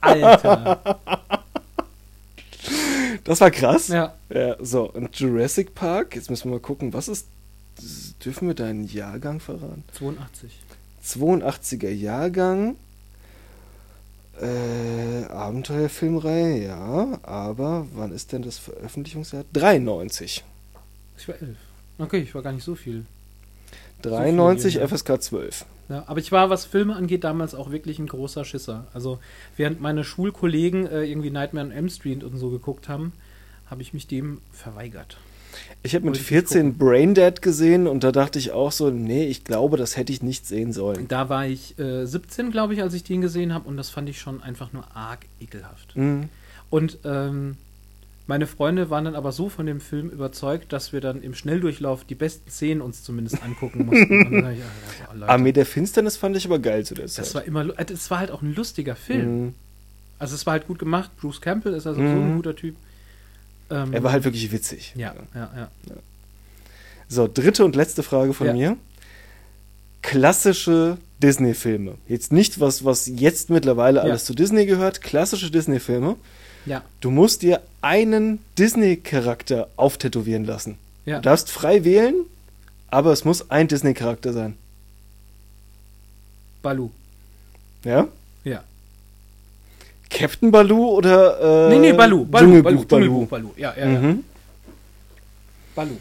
Alter. 0.00 0.98
Das 3.24 3.40
war 3.40 3.50
krass. 3.50 3.88
ja. 3.88 4.14
Ja, 4.32 4.56
so, 4.60 4.90
und 4.90 5.14
Jurassic 5.18 5.74
Park, 5.74 6.16
jetzt 6.16 6.30
müssen 6.30 6.44
wir 6.50 6.54
mal 6.56 6.60
gucken, 6.60 6.92
was 6.92 7.06
ist, 7.08 7.26
dürfen 8.24 8.48
wir 8.48 8.54
deinen 8.54 8.84
Jahrgang 8.86 9.40
verraten? 9.40 9.84
82. 9.92 10.50
82er 11.04 11.90
Jahrgang, 11.90 12.76
äh, 14.40 15.24
Abenteuerfilmreihe, 15.24 16.64
ja, 16.66 17.18
aber 17.22 17.86
wann 17.94 18.12
ist 18.12 18.32
denn 18.32 18.42
das 18.42 18.58
Veröffentlichungsjahr? 18.58 19.44
93. 19.52 20.44
Ich 21.18 21.28
war 21.28 21.34
11. 21.40 21.56
Okay, 21.98 22.18
ich 22.20 22.34
war 22.34 22.42
gar 22.42 22.52
nicht 22.52 22.64
so 22.64 22.74
viel. 22.74 23.04
93 24.02 24.74
jünger. 24.74 24.88
FSK 24.88 25.22
12. 25.22 25.64
Ja, 25.90 26.04
aber 26.06 26.20
ich 26.20 26.32
war, 26.32 26.50
was 26.50 26.64
Filme 26.64 26.94
angeht, 26.94 27.24
damals 27.24 27.54
auch 27.54 27.70
wirklich 27.70 27.98
ein 27.98 28.06
großer 28.06 28.44
Schisser. 28.44 28.86
Also 28.94 29.18
während 29.56 29.80
meine 29.80 30.04
Schulkollegen 30.04 30.86
äh, 30.86 31.04
irgendwie 31.04 31.30
Nightmare 31.30 31.66
on 31.66 31.72
Elm 31.72 31.88
Street 31.88 32.24
und 32.24 32.36
so 32.36 32.50
geguckt 32.50 32.88
haben, 32.88 33.12
habe 33.66 33.82
ich 33.82 33.92
mich 33.92 34.06
dem 34.06 34.40
verweigert. 34.52 35.18
Ich 35.82 35.94
habe 35.94 36.04
mit 36.04 36.10
Wollte 36.14 36.20
ich 36.20 36.26
14 36.26 36.76
Braindead 36.76 37.40
gesehen 37.42 37.86
und 37.86 38.04
da 38.04 38.12
dachte 38.12 38.38
ich 38.38 38.52
auch 38.52 38.70
so, 38.72 38.90
nee, 38.90 39.24
ich 39.26 39.44
glaube, 39.44 39.76
das 39.76 39.96
hätte 39.96 40.12
ich 40.12 40.22
nicht 40.22 40.46
sehen 40.46 40.72
sollen. 40.72 41.08
Da 41.08 41.28
war 41.28 41.46
ich 41.46 41.78
äh, 41.78 42.04
17, 42.06 42.50
glaube 42.50 42.74
ich, 42.74 42.82
als 42.82 42.92
ich 42.94 43.02
den 43.04 43.20
gesehen 43.22 43.54
habe 43.54 43.68
und 43.68 43.76
das 43.76 43.88
fand 43.90 44.08
ich 44.08 44.20
schon 44.20 44.42
einfach 44.42 44.72
nur 44.72 44.84
arg 44.94 45.20
ekelhaft. 45.40 45.96
Mhm. 45.96 46.28
Und 46.68 46.98
ähm, 47.04 47.56
meine 48.26 48.46
Freunde 48.46 48.90
waren 48.90 49.06
dann 49.06 49.16
aber 49.16 49.32
so 49.32 49.48
von 49.48 49.66
dem 49.66 49.80
Film 49.80 50.08
überzeugt, 50.10 50.72
dass 50.72 50.92
wir 50.92 51.00
dann 51.00 51.22
im 51.22 51.34
Schnelldurchlauf 51.34 52.04
die 52.04 52.14
besten 52.14 52.48
Szenen 52.50 52.80
uns 52.82 53.02
zumindest 53.02 53.42
angucken 53.42 53.86
mussten. 53.86 54.22
Ich, 54.22 54.28
so, 54.28 55.14
Leute, 55.14 55.28
Armee 55.28 55.52
der 55.52 55.66
Finsternis 55.66 56.16
fand 56.16 56.36
ich 56.36 56.46
aber 56.46 56.58
geil 56.60 56.84
zu 56.84 56.94
der 56.94 57.06
Zeit. 57.06 57.24
das 57.24 57.34
war 57.34 57.44
immer, 57.44 57.64
lu- 57.64 57.72
äh, 57.72 57.86
war 58.10 58.18
halt 58.18 58.30
auch 58.30 58.42
ein 58.42 58.54
lustiger 58.54 58.94
Film. 58.96 59.44
Mhm. 59.46 59.54
Also 60.20 60.34
es 60.34 60.44
war 60.46 60.52
halt 60.52 60.66
gut 60.68 60.78
gemacht. 60.78 61.10
Bruce 61.20 61.40
Campbell 61.40 61.72
ist 61.72 61.86
also 61.86 61.98
so 62.00 62.06
Mhm. 62.06 62.32
ein 62.32 62.36
guter 62.36 62.54
Typ. 62.54 62.76
Ähm, 63.70 63.92
Er 63.92 64.02
war 64.02 64.12
halt 64.12 64.24
wirklich 64.24 64.50
witzig. 64.52 64.92
ja, 64.96 65.14
ja, 65.34 65.50
ja. 65.56 65.70
So, 67.08 67.28
dritte 67.32 67.64
und 67.64 67.74
letzte 67.76 68.02
Frage 68.02 68.34
von 68.34 68.46
Ja. 68.48 68.52
mir. 68.52 68.76
Klassische 70.02 70.96
Disney-Filme. 71.22 71.96
Jetzt 72.08 72.32
nicht 72.32 72.58
was, 72.60 72.84
was 72.84 73.06
jetzt 73.06 73.50
mittlerweile 73.50 73.98
Ja. 73.98 74.04
alles 74.04 74.24
zu 74.24 74.34
Disney 74.34 74.64
gehört. 74.66 75.02
Klassische 75.02 75.50
Disney-Filme. 75.50 76.16
Ja, 76.66 76.82
Du 77.00 77.10
musst 77.10 77.42
dir 77.42 77.60
einen 77.80 78.38
Disney-Charakter 78.58 79.68
auftätowieren 79.76 80.44
lassen. 80.44 80.78
ja. 81.04 81.16
Du 81.16 81.22
darfst 81.22 81.50
frei 81.50 81.84
wählen, 81.84 82.14
aber 82.88 83.12
es 83.12 83.24
muss 83.24 83.50
ein 83.50 83.68
Disney-Charakter 83.68 84.32
sein. 84.32 84.56
Balu. 86.62 86.90
Ja? 87.84 88.08
Ja. 88.44 88.62
Captain 90.20 90.50
Baloo 90.50 90.88
oder 90.96 91.68
äh, 91.68 91.70
nee, 91.70 91.78
nee, 91.78 91.92
Balu. 91.92 92.24
Balu, 92.24 92.46
Dschungelbuch 92.46 92.84
Baloo. 92.84 92.84
Dschungelbuch 92.86 93.28
Balu. 93.28 93.50
Ja, 93.56 93.74
ja, 93.76 93.88
ja. 93.90 94.00
Mhm. 94.00 94.24
Balu. 95.74 95.96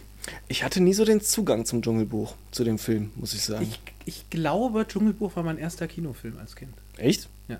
Ich 0.48 0.64
hatte 0.64 0.82
nie 0.82 0.94
so 0.94 1.06
den 1.06 1.22
Zugang 1.22 1.66
zum 1.66 1.82
Dschungelbuch, 1.82 2.34
zu 2.52 2.64
dem 2.64 2.78
Film, 2.78 3.12
muss 3.16 3.34
ich 3.34 3.44
sagen. 3.44 3.64
Ich, 3.64 3.80
ich 4.06 4.30
glaube, 4.30 4.86
Dschungelbuch 4.88 5.36
war 5.36 5.44
mein 5.44 5.58
erster 5.58 5.88
Kinofilm 5.88 6.38
als 6.40 6.56
Kind. 6.56 6.74
Echt? 6.98 7.30
Ja. 7.48 7.58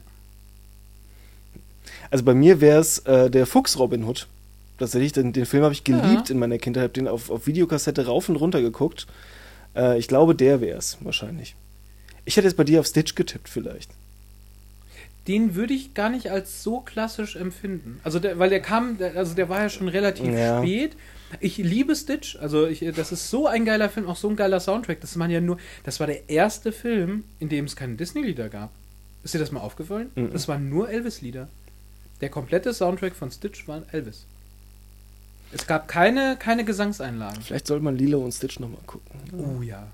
Also 2.12 2.24
bei 2.24 2.34
mir 2.34 2.62
wäre 2.62 2.80
es 2.80 3.00
äh, 3.00 3.30
der 3.30 3.46
Fuchs 3.46 3.78
Robin 3.80 4.04
Hood. 4.04 4.28
Tatsächlich, 4.78 5.12
den, 5.12 5.34
den 5.34 5.46
Film 5.46 5.64
habe 5.64 5.74
ich 5.74 5.84
geliebt 5.84 6.30
Ja. 6.30 6.34
in 6.34 6.40
meiner 6.40 6.58
Kindheit, 6.58 6.84
habe 6.84 6.94
den 6.94 7.08
auf, 7.08 7.30
auf 7.30 7.48
Videokassette 7.48 8.06
rauf 8.06 8.30
und 8.30 8.36
runter 8.38 8.62
geguckt. 8.62 9.08
Äh, 9.76 9.98
ich 10.00 10.08
glaube, 10.08 10.36
der 10.36 10.62
wäre 10.62 10.78
es 10.78 10.98
wahrscheinlich. 11.02 11.56
Ich 12.26 12.38
hätte 12.38 12.48
jetzt 12.48 12.58
bei 12.58 12.64
dir 12.64 12.80
auf 12.80 12.86
Stitch 12.88 13.16
getippt 13.16 13.50
vielleicht. 13.50 13.90
Den 15.30 15.56
würde 15.56 15.74
ich 15.74 15.94
gar 15.94 16.10
nicht 16.10 16.30
als 16.32 16.62
so 16.64 16.82
klassisch 16.82 17.36
empfinden. 17.38 18.02
Also, 18.04 18.20
der, 18.20 18.38
weil 18.40 18.50
der 18.50 18.62
kam, 18.62 18.98
der, 18.98 19.16
also 19.16 19.34
der 19.36 19.48
war 19.48 19.62
ja 19.62 19.70
schon 19.70 19.88
relativ 19.88 20.26
Ja. 20.34 20.62
spät. 20.62 20.98
Ich 21.40 21.58
liebe 21.58 21.96
Stitch. 21.96 22.36
Also, 22.38 22.66
ich, 22.68 22.80
das 22.96 23.12
ist 23.14 23.30
so 23.30 23.48
ein 23.48 23.64
geiler 23.64 23.90
Film, 23.90 24.08
auch 24.08 24.18
so 24.18 24.28
ein 24.28 24.36
geiler 24.36 24.60
Soundtrack. 24.60 25.00
Das 25.02 25.16
man 25.16 25.30
ja 25.30 25.40
nur, 25.40 25.58
das 25.84 26.00
war 26.02 26.08
der 26.08 26.28
erste 26.30 26.72
Film, 26.72 27.24
in 27.40 27.48
dem 27.48 27.66
es 27.66 27.76
keine 27.76 27.94
Disney-Lieder 27.96 28.50
gab. 28.50 28.72
Ist 29.24 29.34
dir 29.36 29.40
das 29.40 29.52
mal 29.52 29.60
aufgefallen? 29.62 30.10
Mhm. 30.16 30.32
Das 30.34 30.48
waren 30.48 30.68
nur 30.68 30.90
Elvis-Lieder. 30.90 31.48
Der 32.22 32.30
komplette 32.30 32.74
Soundtrack 32.74 33.16
von 33.16 33.32
Stitch 33.32 33.68
war 33.68 33.84
Elvis. 33.92 34.26
Es 35.52 35.66
gab 35.68 35.88
keine, 35.88 36.38
keine 36.38 36.66
Gesangseinlagen. 36.66 37.42
Vielleicht 37.42 37.68
sollte 37.68 37.84
man 37.84 37.96
Lilo 37.98 38.20
und 38.20 38.32
Stitch 38.34 38.60
nochmal 38.60 38.82
gucken. 38.86 39.20
Oh 39.38 39.62
ja. 39.62 39.88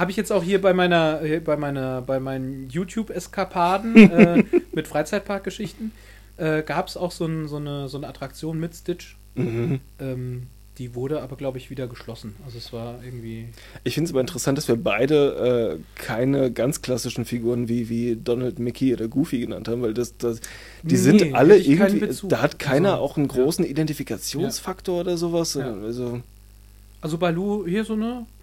Habe 0.00 0.10
ich 0.10 0.16
jetzt 0.16 0.32
auch 0.32 0.42
hier 0.42 0.62
bei 0.62 0.72
meiner, 0.72 1.20
bei 1.44 1.56
meiner, 1.58 2.00
bei 2.00 2.20
meinen 2.20 2.70
YouTube-Eskapaden 2.70 3.96
äh, 4.10 4.44
mit 4.72 4.88
Freizeitparkgeschichten 4.88 5.92
äh, 6.38 6.62
gab 6.62 6.88
es 6.88 6.96
auch 6.96 7.12
so, 7.12 7.26
ein, 7.26 7.48
so, 7.48 7.56
eine, 7.56 7.88
so 7.90 7.98
eine 7.98 8.08
Attraktion 8.08 8.58
mit 8.58 8.74
Stitch. 8.74 9.16
Mhm. 9.34 9.80
Ähm, 9.98 10.46
die 10.78 10.94
wurde 10.94 11.20
aber, 11.20 11.36
glaube 11.36 11.58
ich, 11.58 11.68
wieder 11.68 11.86
geschlossen. 11.86 12.34
Also 12.46 12.56
es 12.56 12.72
war 12.72 13.04
irgendwie. 13.04 13.48
Ich 13.84 13.92
finde 13.92 14.06
es 14.06 14.12
aber 14.12 14.22
interessant, 14.22 14.56
dass 14.56 14.66
wir 14.68 14.76
beide 14.76 15.78
äh, 15.78 16.00
keine 16.00 16.50
ganz 16.50 16.80
klassischen 16.80 17.26
Figuren 17.26 17.68
wie, 17.68 17.90
wie 17.90 18.16
Donald, 18.16 18.58
Mickey 18.58 18.94
oder 18.94 19.06
Goofy 19.06 19.40
genannt 19.40 19.68
haben, 19.68 19.82
weil 19.82 19.92
das, 19.92 20.16
das 20.16 20.40
die 20.82 20.94
Nee, 20.94 20.96
sind 20.96 21.34
alle 21.34 21.58
irgendwie, 21.58 22.08
da 22.28 22.40
hat 22.40 22.58
keiner 22.58 22.92
Also, 22.92 23.02
auch 23.02 23.16
einen 23.18 23.28
ja. 23.28 23.34
großen 23.34 23.66
Identifikationsfaktor 23.66 25.02
oder 25.02 25.18
sowas. 25.18 25.52
Ja. 25.52 25.74
Also, 25.74 26.22
Also 27.02 27.18
Balu, 27.18 27.66
hier 27.66 27.84
so 27.84 27.94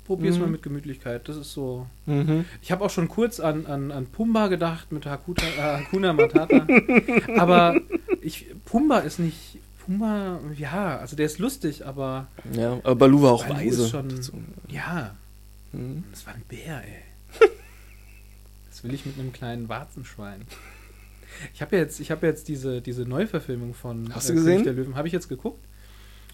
Probier's 0.08 0.36
Mhm. 0.38 0.42
mal 0.42 0.50
mit 0.50 0.64
Gemütlichkeit. 0.64 1.28
Das 1.30 1.36
ist 1.38 1.52
so. 1.54 1.86
mhm. 2.06 2.46
Ich 2.62 2.72
habe 2.72 2.84
auch 2.84 2.90
schon 2.90 3.08
kurz 3.08 3.40
an, 3.40 3.66
an, 3.68 3.92
an 3.92 4.08
Pumba 4.08 4.48
gedacht 4.48 4.92
mit 4.92 5.06
Hakuta, 5.06 5.46
äh, 5.46 5.84
Hakuna 5.84 6.14
Matata. 6.14 6.66
aber 7.38 7.80
ich, 8.22 8.48
Pumba 8.66 9.00
ist 9.00 9.20
nicht. 9.20 9.60
Pumba, 9.86 10.40
ja, 10.58 10.98
also 10.98 11.16
der 11.16 11.26
ist 11.28 11.40
lustig, 11.40 11.86
aber 11.86 12.28
ja, 12.54 12.74
aber 12.84 12.96
Baloo 12.96 13.22
war 13.22 13.32
auch 13.34 13.46
Baloo 13.46 13.60
weise. 13.68 13.88
schon- 13.88 14.22
ja, 14.70 15.16
Mhm. 15.74 16.04
das 16.12 16.26
war 16.26 16.34
ein 16.34 16.42
Bär, 16.50 16.82
ey. 16.84 17.04
Das 18.70 18.84
will 18.84 18.94
ich 18.94 19.06
mit 19.06 19.18
einem 19.20 19.34
kleinen 19.34 19.70
Warzenschwein. 19.70 20.42
Ich 21.54 21.62
habe 21.62 21.76
ja 21.76 21.82
jetzt, 21.82 22.00
ich 22.00 22.12
habe 22.12 22.26
jetzt 22.28 22.48
diese, 22.48 22.82
diese 22.82 23.04
Neuverfilmung 23.04 23.74
von 23.74 24.14
Hast 24.14 24.30
du 24.30 24.34
König 24.34 24.46
gesehen? 24.46 24.64
der 24.64 24.74
Löwen, 24.74 24.96
habe 24.96 25.08
ich 25.08 25.14
jetzt 25.14 25.30
geguckt. 25.30 25.60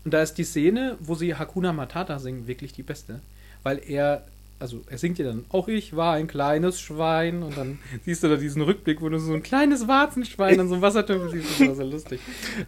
Und 0.05 0.13
da 0.13 0.21
ist 0.21 0.33
die 0.37 0.43
Szene, 0.43 0.97
wo 0.99 1.15
sie 1.15 1.35
Hakuna 1.35 1.71
Matata 1.73 2.19
singen, 2.19 2.47
wirklich 2.47 2.73
die 2.73 2.83
beste. 2.83 3.21
Weil 3.63 3.81
er, 3.87 4.23
also 4.59 4.81
er 4.89 4.97
singt 4.97 5.17
ja 5.19 5.25
dann, 5.25 5.43
auch 5.49 5.67
ich 5.67 5.95
war 5.95 6.13
ein 6.13 6.27
kleines 6.27 6.79
Schwein. 6.79 7.43
Und 7.43 7.57
dann 7.57 7.79
siehst 8.05 8.23
du 8.23 8.27
da 8.29 8.35
diesen 8.35 8.61
Rückblick, 8.61 9.01
wo 9.01 9.09
du 9.09 9.17
so 9.19 9.33
ein 9.33 9.43
kleines 9.43 9.87
Warzenschwein 9.87 10.59
an 10.59 10.67
so 10.67 10.75
einem 10.75 10.81
Wassertümpel 10.83 11.29
siehst. 11.31 11.59
Das 11.59 11.67
war 11.69 11.75
so 11.75 11.83
lustig. 11.83 12.19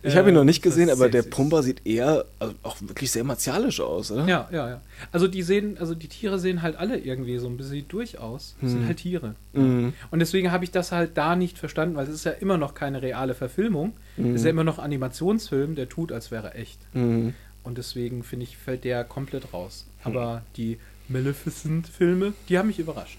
Ich 0.03 0.15
habe 0.17 0.29
ihn 0.29 0.35
noch 0.35 0.43
nicht 0.43 0.61
gesehen, 0.61 0.89
aber 0.89 1.09
der. 1.09 1.23
Pumba 1.23 1.61
sieht 1.63 1.85
eher 1.85 2.25
also 2.39 2.53
auch 2.63 2.77
wirklich 2.81 3.11
sehr 3.11 3.23
martialisch 3.23 3.79
aus, 3.81 4.11
oder? 4.11 4.25
Ja, 4.27 4.47
ja, 4.51 4.69
ja. 4.69 4.81
Also 5.11 5.27
die 5.27 5.41
sehen, 5.43 5.77
also 5.79 5.95
die 5.95 6.07
Tiere 6.07 6.39
sehen 6.39 6.61
halt 6.61 6.75
alle 6.77 6.97
irgendwie 6.97 7.37
so 7.37 7.47
ein 7.47 7.57
bisschen 7.57 7.85
durch 7.87 8.19
aus. 8.19 8.55
Das 8.61 8.71
sind 8.71 8.81
Hm. 8.81 8.87
halt 8.87 8.97
Tiere. 8.97 9.35
Mhm. 9.53 9.93
Und 10.11 10.19
deswegen 10.19 10.51
habe 10.51 10.63
ich 10.63 10.71
das 10.71 10.91
halt 10.91 11.11
da 11.17 11.35
nicht 11.35 11.57
verstanden, 11.57 11.95
weil 11.95 12.07
es 12.07 12.13
ist 12.13 12.25
ja 12.25 12.31
immer 12.31 12.57
noch 12.57 12.73
keine 12.73 13.01
reale 13.01 13.33
Verfilmung. 13.35 13.93
Mhm. 14.17 14.29
Es 14.33 14.41
ist 14.41 14.45
ja 14.45 14.51
immer 14.51 14.63
noch 14.63 14.79
Animationsfilm, 14.79 15.75
der 15.75 15.89
tut, 15.89 16.11
als 16.11 16.31
wäre 16.31 16.53
echt. 16.55 16.79
Mhm. 16.93 17.33
Und 17.63 17.77
deswegen 17.79 18.21
finde 18.23 18.43
ich, 18.43 18.57
fällt 18.57 18.83
der 18.83 19.03
komplett 19.03 19.51
raus. 19.53 19.85
Hm. 20.05 20.15
Aber 20.15 20.43
die 20.55 20.77
Maleficent-Filme, 21.09 22.33
die 22.49 22.57
haben 22.57 22.67
mich 22.67 22.79
überrascht. 22.79 23.17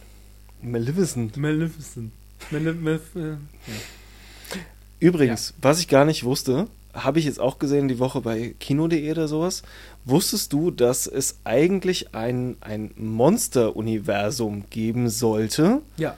Maleficent. 0.62 1.36
Maleficent. 1.36 2.12
Malef 2.50 3.14
äh, 3.14 3.30
ja. 3.30 3.36
Übrigens, 4.98 5.54
was 5.60 5.80
ich 5.80 5.88
gar 5.88 6.04
nicht 6.04 6.24
wusste, 6.24 6.68
habe 6.94 7.18
ich 7.18 7.26
jetzt 7.26 7.40
auch 7.40 7.58
gesehen 7.58 7.88
die 7.88 7.98
Woche 7.98 8.20
bei 8.22 8.54
kino.de 8.58 9.10
oder 9.10 9.28
sowas. 9.28 9.62
Wusstest 10.04 10.52
du, 10.52 10.70
dass 10.70 11.06
es 11.06 11.38
eigentlich 11.44 12.14
ein, 12.14 12.56
ein 12.60 12.92
Monster-Universum 12.96 14.64
geben 14.70 15.08
sollte, 15.08 15.82
ja. 15.98 16.16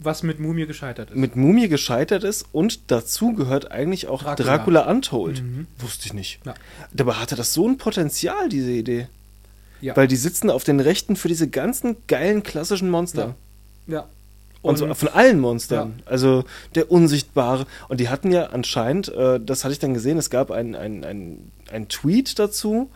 Was 0.00 0.24
mit 0.24 0.40
Mumie 0.40 0.66
gescheitert 0.66 1.10
ist. 1.12 1.16
mit 1.16 1.36
Mumie 1.36 1.68
gescheitert 1.68 2.24
ist 2.24 2.46
und 2.52 2.90
dazu 2.90 3.32
gehört 3.32 3.70
eigentlich 3.70 4.08
auch 4.08 4.22
Dracula. 4.22 4.56
Dracula, 4.56 4.90
Untold? 4.90 5.42
Mhm. 5.42 5.66
Wusste 5.78 6.06
ich 6.06 6.12
nicht. 6.12 6.40
Ja. 6.44 6.54
Dabei 6.92 7.14
hatte 7.14 7.36
das 7.36 7.54
so 7.54 7.66
ein 7.66 7.78
Potenzial, 7.78 8.48
diese 8.48 8.72
Idee. 8.72 9.06
Ja. 9.84 9.96
Weil 9.96 10.08
die 10.08 10.16
sitzen 10.16 10.48
auf 10.50 10.64
den 10.64 10.80
Rechten 10.80 11.14
für 11.16 11.28
diese 11.28 11.48
ganzen 11.48 11.96
geilen 12.08 12.42
klassischen 12.42 12.90
Monster. 12.90 13.34
ja. 13.86 14.06
Und, 14.62 14.78
so 14.78 14.94
von 14.94 15.08
allen 15.10 15.40
Monstern. 15.40 16.00
Also 16.06 16.44
der 16.74 16.90
Unsichtbare. 16.90 17.66
Und 17.90 18.00
die 18.00 18.08
hatten 18.08 18.32
ja 18.32 18.44
anscheinend, 18.46 19.08
äh, 19.12 19.38
das 19.38 19.62
hatte 19.62 19.72
ich 19.74 19.78
dann 19.78 19.92
gesehen, 19.92 20.16
es 20.16 20.30
gab 20.30 20.50
ein, 20.50 20.74
ein, 20.74 21.04
ein, 21.04 21.50
ein 21.70 21.88
Tweet 21.88 22.38
dazu, 22.38 22.88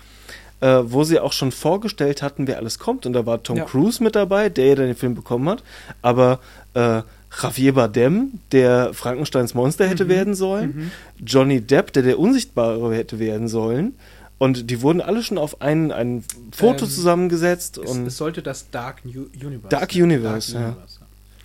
äh, 0.60 0.78
wo 0.84 1.04
sie 1.04 1.20
auch 1.20 1.34
schon 1.34 1.52
vorgestellt 1.52 2.22
hatten, 2.22 2.46
wer 2.46 2.56
alles 2.56 2.78
kommt. 2.78 3.04
Und 3.04 3.12
da 3.12 3.26
war 3.26 3.42
Tom 3.42 3.58
Ja. 3.58 3.64
Cruise 3.66 4.02
mit 4.02 4.16
dabei, 4.16 4.48
der 4.48 4.64
ja 4.68 4.74
dann 4.76 4.86
den 4.86 4.96
Film 4.96 5.14
bekommen 5.14 5.46
hat. 5.46 5.62
Aber 6.00 6.38
äh, 6.72 7.02
Javier 7.42 7.74
Bardem, 7.74 8.40
der 8.52 8.94
Frankensteins 8.94 9.52
Monster 9.52 9.86
hätte 9.86 10.06
Mhm. 10.06 10.08
werden 10.08 10.34
sollen. 10.34 10.74
Mhm. 10.74 10.90
Johnny 11.26 11.60
Depp, 11.60 11.92
der 11.92 12.02
der 12.02 12.18
Unsichtbare 12.18 12.94
hätte 12.94 13.18
werden 13.18 13.46
sollen. 13.46 13.94
Und 14.38 14.70
die 14.70 14.82
wurden 14.82 15.00
alle 15.00 15.22
schon 15.22 15.36
auf 15.36 15.60
ein, 15.60 15.90
ein 15.90 16.24
Foto 16.52 16.84
Ähm, 16.84 16.90
zusammengesetzt. 16.90 17.78
Es, 17.78 17.90
und 17.90 18.06
es 18.06 18.16
sollte 18.16 18.40
das 18.42 18.70
Dark 18.70 19.04
New 19.04 19.26
Universe. 19.34 19.68
Dark 19.68 19.92
sein. 19.92 20.02
Universe, 20.02 20.54
ja. 20.54 20.60
ja. 20.60 20.76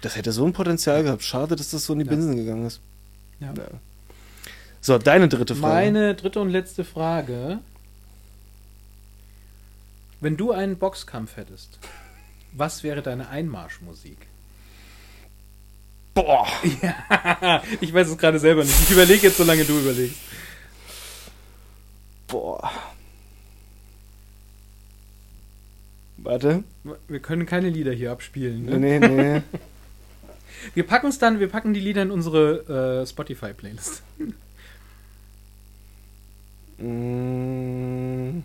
das 0.01 0.15
hätte 0.15 0.31
so 0.31 0.45
ein 0.45 0.53
Potenzial 0.53 1.03
gehabt. 1.03 1.23
Schade, 1.23 1.55
dass 1.55 1.71
das 1.71 1.85
so 1.85 1.93
in 1.93 1.99
die 1.99 2.05
Ja. 2.05 2.11
Binsen 2.11 2.35
gegangen 2.35 2.65
ist. 2.67 2.81
Ja. 3.39 3.47
Ja. 3.57 3.63
So, 4.79 4.97
deine 4.97 5.27
dritte 5.27 5.55
Frage. 5.55 5.73
Meine 5.73 6.13
dritte 6.15 6.39
und 6.39 6.49
letzte 6.49 6.83
Frage. 6.83 7.59
Wenn 10.21 10.37
du 10.37 10.51
einen 10.51 10.77
Boxkampf 10.77 11.35
hättest, 11.37 11.79
was 12.51 12.83
wäre 12.83 13.01
deine 13.01 13.29
Einmarschmusik? 13.29 14.17
Boah. 16.13 16.47
Ja, 16.81 17.63
ich 17.81 17.93
weiß 17.93 18.07
es 18.09 18.17
gerade 18.17 18.39
selber 18.39 18.63
nicht. 18.63 18.79
Ich 18.83 18.91
überlege 18.91 19.27
jetzt, 19.27 19.37
solange 19.37 19.65
du 19.65 19.77
überlegst. 19.79 20.17
Boah. 22.33 22.71
Warte. 26.17 26.63
Wir 27.07 27.19
können 27.19 27.45
keine 27.45 27.69
Lieder 27.69 27.91
hier 27.91 28.11
abspielen. 28.11 28.65
Ne? 28.65 28.79
Nee, 28.79 28.99
nee, 28.99 29.07
nee. 29.07 29.41
Wir 30.73 30.87
packen 30.87 31.07
es 31.07 31.19
dann, 31.19 31.41
wir 31.41 31.49
packen 31.49 31.73
die 31.73 31.81
Lieder 31.81 32.03
in 32.03 32.09
unsere 32.09 33.01
äh, 33.01 33.05
Spotify-Playlist. 33.05 34.01
Mm. 36.77 38.39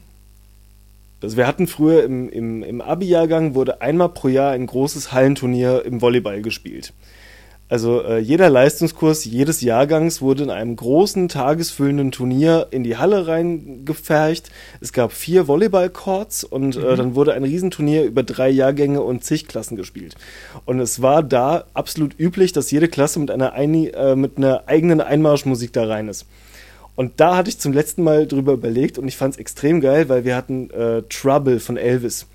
Also 1.23 1.37
wir 1.37 1.47
hatten 1.47 1.69
früher 1.69 2.03
im, 2.03 2.29
im, 2.29 2.65
im 2.65 2.81
Abi-Jahrgang 2.81 3.55
wurde 3.55 3.81
einmal 3.83 4.09
pro 4.09 4.27
Jahr 4.27 4.51
ein 4.51 4.67
großes 4.67 5.13
Hallenturnier 5.13 5.85
im 5.85 6.03
Volleyball 6.03 6.43
gespielt. 6.43 6.93
Also 7.71 8.03
äh, 8.03 8.19
jeder 8.19 8.49
Leistungskurs 8.49 9.27
jedes 9.27 9.61
Jahrgangs 9.61 10.23
wurde 10.23 10.45
in 10.45 10.51
einem 10.51 10.75
großen 10.75 11.29
tagesfüllenden 11.29 12.13
Turnier 12.13 12.69
in 12.71 12.83
die 12.83 12.97
Halle 12.97 13.27
reingefercht. 13.27 14.51
Es 14.81 14.95
gab 14.95 15.13
vier 15.13 15.49
Volleyball-Courts 15.49 16.45
und 16.45 16.77
äh, 16.77 16.97
dann 16.97 17.15
wurde 17.15 17.35
ein 17.35 17.45
Riesenturnier 17.45 18.05
über 18.05 18.23
drei 18.23 18.49
Jahrgänge 18.49 19.03
und 19.03 19.23
zig 19.23 19.49
Klassen 19.49 19.77
gespielt. 19.77 20.15
Und 20.65 20.81
es 20.81 21.03
war 21.03 21.23
da 21.23 21.65
absolut 21.75 22.19
üblich, 22.19 22.53
dass 22.53 22.71
jede 22.71 22.89
Klasse 22.89 23.19
mit 23.19 23.31
einer, 23.31 23.53
Eini 23.53 23.89
äh, 23.89 24.17
mit 24.17 24.39
einer 24.39 24.63
eigenen 24.67 25.03
Einmarschmusik 25.03 25.73
da 25.75 25.87
rein 25.87 26.09
ist. 26.09 26.25
Und 26.97 27.21
da 27.21 27.37
hatte 27.37 27.51
ich 27.51 27.59
zum 27.59 27.75
letzten 27.75 28.03
Mal 28.03 28.27
drüber 28.27 28.55
überlegt 28.55 28.99
und 28.99 29.07
ich 29.07 29.17
fand 29.17 29.35
es 29.35 29.41
extrem 29.41 29.81
geil, 29.81 30.09
weil 30.09 30.25
wir 30.25 30.35
hatten 30.35 30.71
äh, 30.71 31.03
Trouble 31.03 31.61
von 31.61 31.77
Elvis. 31.77 32.27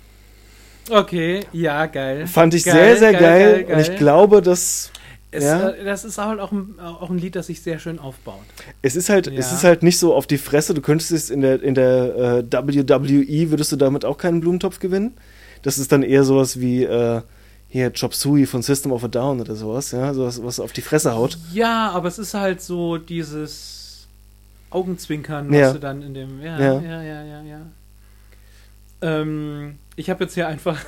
Okay, 0.88 1.40
ja, 1.52 1.86
geil. 1.86 2.26
Fand 2.26 2.54
ich 2.54 2.64
Geil, 2.64 2.74
sehr, 2.74 2.96
sehr 2.96 3.12
geil, 3.12 3.64
geil, 3.64 3.74
Und 3.74 3.80
ich 3.80 3.88
geil. 3.88 3.96
glaube, 3.96 4.42
dass 4.42 4.90
Es, 5.34 5.44
ja. 5.44 5.70
äh, 5.70 5.84
das 5.84 6.04
ist 6.04 6.18
halt 6.18 6.40
auch 6.40 6.52
ein, 6.52 6.78
auch 6.80 7.10
ein 7.10 7.18
Lied, 7.18 7.36
das 7.36 7.48
sich 7.48 7.62
sehr 7.62 7.78
schön 7.78 7.98
aufbaut. 7.98 8.40
es 8.82 8.96
ist 8.96 9.08
halt, 9.08 9.26
Ja. 9.26 9.32
es 9.38 9.52
ist 9.52 9.64
halt 9.64 9.82
nicht 9.82 9.98
so 9.98 10.14
auf 10.14 10.26
die 10.26 10.38
Fresse. 10.38 10.74
Du 10.74 10.80
könntest 10.80 11.10
es 11.10 11.30
in 11.30 11.40
der, 11.40 11.62
in 11.62 11.74
der 11.74 12.44
äh, 12.50 12.52
WWE, 12.52 13.50
würdest 13.50 13.72
du 13.72 13.76
damit 13.76 14.04
auch 14.04 14.16
keinen 14.18 14.40
Blumentopf 14.40 14.78
gewinnen. 14.78 15.14
Das 15.62 15.78
ist 15.78 15.92
dann 15.92 16.02
eher 16.02 16.24
sowas 16.24 16.60
wie 16.60 16.84
äh, 16.84 17.20
hier 17.68 17.90
Chop 17.92 18.14
Suey 18.14 18.46
von 18.46 18.62
System 18.62 18.92
of 18.92 19.02
a 19.04 19.08
Down 19.08 19.40
oder 19.40 19.56
sowas, 19.56 19.90
ja, 19.90 20.14
sowas, 20.14 20.40
was 20.44 20.60
auf 20.60 20.72
die 20.72 20.82
Fresse 20.82 21.14
haut. 21.14 21.38
Ja, 21.52 21.90
aber 21.90 22.08
es 22.08 22.18
ist 22.18 22.34
halt 22.34 22.60
so 22.60 22.98
dieses 22.98 24.06
Augenzwinkern, 24.70 25.52
Ja. 25.52 25.66
was 25.66 25.72
du 25.74 25.80
dann 25.80 26.02
in 26.02 26.14
dem. 26.14 26.40
Ja, 26.42 26.58
Ja. 26.60 26.80
ja, 26.80 27.02
ja, 27.02 27.22
ja, 27.24 27.42
ja. 27.42 27.60
Ähm, 29.02 29.76
ich 29.96 30.10
habe 30.10 30.24
jetzt 30.24 30.34
hier 30.34 30.46
einfach. 30.48 30.78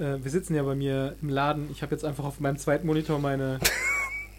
Äh, 0.00 0.22
wir 0.22 0.30
sitzen 0.30 0.54
ja 0.54 0.62
bei 0.62 0.74
mir 0.74 1.14
im 1.22 1.28
Laden. 1.28 1.68
Ich 1.70 1.82
habe 1.82 1.94
jetzt 1.94 2.04
einfach 2.04 2.24
auf 2.24 2.40
meinem 2.40 2.58
zweiten 2.58 2.86
Monitor 2.86 3.18
meine. 3.18 3.60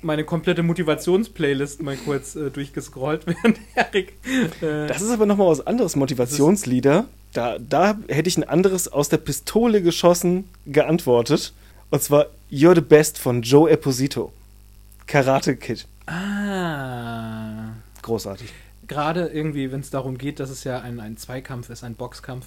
Meine 0.02 0.24
komplette 0.24 0.62
Motivationsplaylist 0.62 1.82
mal 1.82 1.98
kurz 1.98 2.36
äh, 2.36 2.52
durchgescrollt, 2.52 3.26
während 3.26 3.58
Erik. 3.74 4.14
Äh, 4.62 4.86
Das 4.86 5.02
ist 5.02 5.10
aber 5.10 5.26
nochmal 5.26 5.48
was 5.48 5.66
anderes, 5.66 5.96
Motivationslieder. 5.96 7.06
Da, 7.34 7.58
da 7.58 7.98
hätte 8.08 8.28
ich 8.30 8.38
ein 8.38 8.44
anderes 8.44 8.88
aus 8.92 9.10
der 9.10 9.18
Pistole 9.18 9.82
geschossen 9.82 10.48
geantwortet. 10.68 11.54
Und 11.90 12.04
zwar 12.04 12.28
You're 12.52 12.76
the 12.76 12.82
Best 12.82 13.18
von 13.18 13.42
Joe 13.42 13.68
Esposito. 13.72 14.32
Karate 15.08 15.56
Kid. 15.56 15.88
ah. 16.06 17.72
Großartig. 18.04 18.54
gerade 18.88 19.28
irgendwie, 19.30 19.72
wenn 19.72 19.80
es 19.80 19.90
darum 19.90 20.20
geht, 20.20 20.40
dass 20.40 20.52
es 20.52 20.64
ja 20.66 20.82
ein, 20.82 21.00
ein 21.00 21.18
Zweikampf 21.18 21.70
ist, 21.72 21.84
ein 21.84 21.96
Boxkampf, 21.96 22.46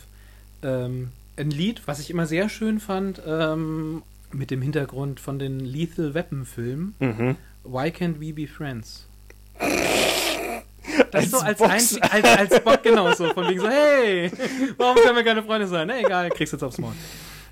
ähm, 0.63 1.09
ein 1.39 1.51
Lied, 1.51 1.83
was 1.87 2.01
ich 2.01 2.11
immer 2.11 2.27
sehr 2.27 2.49
schön 2.49 2.81
fand, 2.81 3.21
ähm, 3.27 4.03
mit 4.33 4.51
dem 4.51 4.61
Hintergrund 4.63 5.21
von 5.21 5.39
den 5.39 5.61
Lethal 5.61 6.15
Weapon 6.15 6.45
Filmen, 6.45 6.95
Mhm. 7.01 7.37
Why 7.65 7.89
Can't 7.89 8.21
We 8.21 8.33
Be 8.33 8.47
Friends? 8.47 9.07
Das 11.13 11.23
Als 11.25 11.31
so 11.31 11.39
als, 11.39 11.59
Box. 11.59 11.71
einzig, 11.71 12.03
als, 12.13 12.25
als 12.25 12.61
Bock, 12.65 12.83
genau 12.83 13.13
so, 13.15 13.33
von 13.33 13.47
wegen 13.49 13.61
so, 13.61 13.69
hey, 13.69 14.31
warum 14.77 14.97
können 14.97 15.17
wir 15.17 15.25
keine 15.25 15.43
Freunde 15.43 15.67
sein? 15.67 15.87
Na 15.89 15.99
egal, 16.01 16.29
kriegst 16.31 16.53
jetzt 16.53 16.63
aufs 16.63 16.79
Maul. 16.79 16.93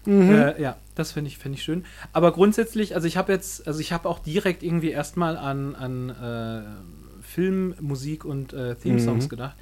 Äh, 0.07 0.61
ja, 0.61 0.77
das 0.95 1.13
finde 1.13 1.29
ich, 1.29 1.39
find 1.39 1.55
ich 1.55 1.63
schön. 1.63 1.85
Aber 2.13 2.33
grundsätzlich, 2.33 2.95
also 2.95 3.07
ich 3.07 3.17
habe 3.17 3.33
jetzt, 3.33 3.67
also 3.67 3.81
ich 3.81 3.93
habe 3.93 4.09
auch 4.09 4.19
direkt 4.21 4.63
irgendwie 4.63 4.91
erstmal 4.91 5.37
an, 5.37 5.75
an 5.75 6.11
äh, 6.11 7.23
Film, 7.27 7.75
Musik 7.81 8.25
und 8.25 8.53
äh, 8.53 8.75
Theme-Songs 8.77 9.25
Mhm. 9.27 9.29
gedacht. 9.29 9.57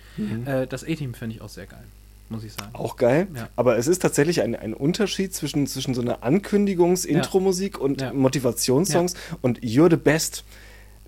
Äh, 0.44 0.66
das 0.66 0.84
A-Team 0.84 1.14
finde 1.14 1.36
ich 1.36 1.42
auch 1.42 1.48
sehr 1.48 1.66
geil, 1.66 1.84
muss 2.28 2.44
ich 2.44 2.52
sagen. 2.52 2.70
Auch 2.74 2.96
geil. 2.96 3.26
Ja. 3.34 3.48
Aber 3.56 3.76
es 3.76 3.86
ist 3.86 4.00
tatsächlich 4.02 4.42
ein, 4.42 4.54
ein 4.56 4.74
Unterschied 4.74 5.34
zwischen, 5.34 5.66
zwischen 5.66 5.94
so 5.94 6.00
einer 6.02 6.22
Ankündigungs-Intro-Musik 6.24 7.78
und 7.78 8.00
Ja. 8.00 8.12
Motivationssongs 8.12 9.14
und 9.42 9.60
You're 9.60 9.90
the 9.90 9.96
Best. 9.96 10.44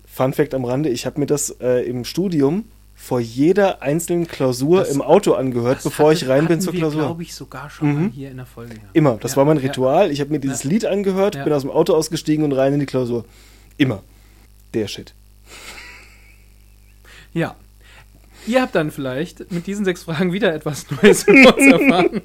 Fun 0.05 0.33
Fact 0.33 0.53
am 0.53 0.65
Rande, 0.65 0.89
ich 0.89 1.05
habe 1.05 1.19
mir 1.19 1.25
das 1.27 1.49
äh, 1.61 1.83
im 1.87 2.03
Studium 2.05 2.65
vor 2.95 3.19
jeder 3.19 3.83
einzelnen 3.83 4.27
Klausur 4.27 4.79
Das- 4.79 4.89
im 4.89 5.01
Auto 5.03 5.33
angehört, 5.33 5.77
Das 5.77 5.83
bevor 5.83 6.11
ich 6.11 6.21
hatte- 6.23 6.31
rein 6.31 6.47
bin 6.47 6.59
zur 6.61 6.73
wir, 6.73 6.79
Klausur. 6.79 7.01
glaube 7.01 7.21
ich, 7.21 7.35
sogar 7.35 7.69
schon 7.69 7.93
mal 7.93 8.01
Mhm. 8.05 8.09
hier 8.11 8.31
in 8.31 8.37
der 8.37 8.47
Folge. 8.47 8.73
Ja. 8.73 8.81
Immer. 8.93 9.17
Das 9.21 9.31
Ja, 9.31 9.37
war 9.37 9.45
mein 9.45 9.57
ja. 9.57 9.63
Ritual. 9.63 10.11
Ich 10.11 10.19
habe 10.19 10.31
mir 10.31 10.39
dieses. 10.39 10.63
Lied 10.63 10.85
angehört, 10.85 11.43
bin 11.43 11.53
aus 11.53 11.61
dem 11.61 11.69
Auto 11.71 11.93
ausgestiegen 11.93 12.43
und 12.43 12.53
rein 12.53 12.73
in 12.73 12.79
die 12.79 12.85
Klausur. 12.87 13.25
Immer. 13.77 14.01
Der 14.73 14.87
Shit. 14.87 15.13
Ja. 17.33 17.55
Ihr 18.47 18.61
habt 18.61 18.75
dann 18.75 18.91
vielleicht 18.91 19.51
mit 19.51 19.67
diesen 19.67 19.83
sechs 19.85 20.03
Fragen 20.03 20.31
wieder 20.33 20.53
etwas 20.53 20.85
Neues 20.89 21.23
über 21.27 21.55
uns 21.57 21.65
erfahren. 21.71 22.21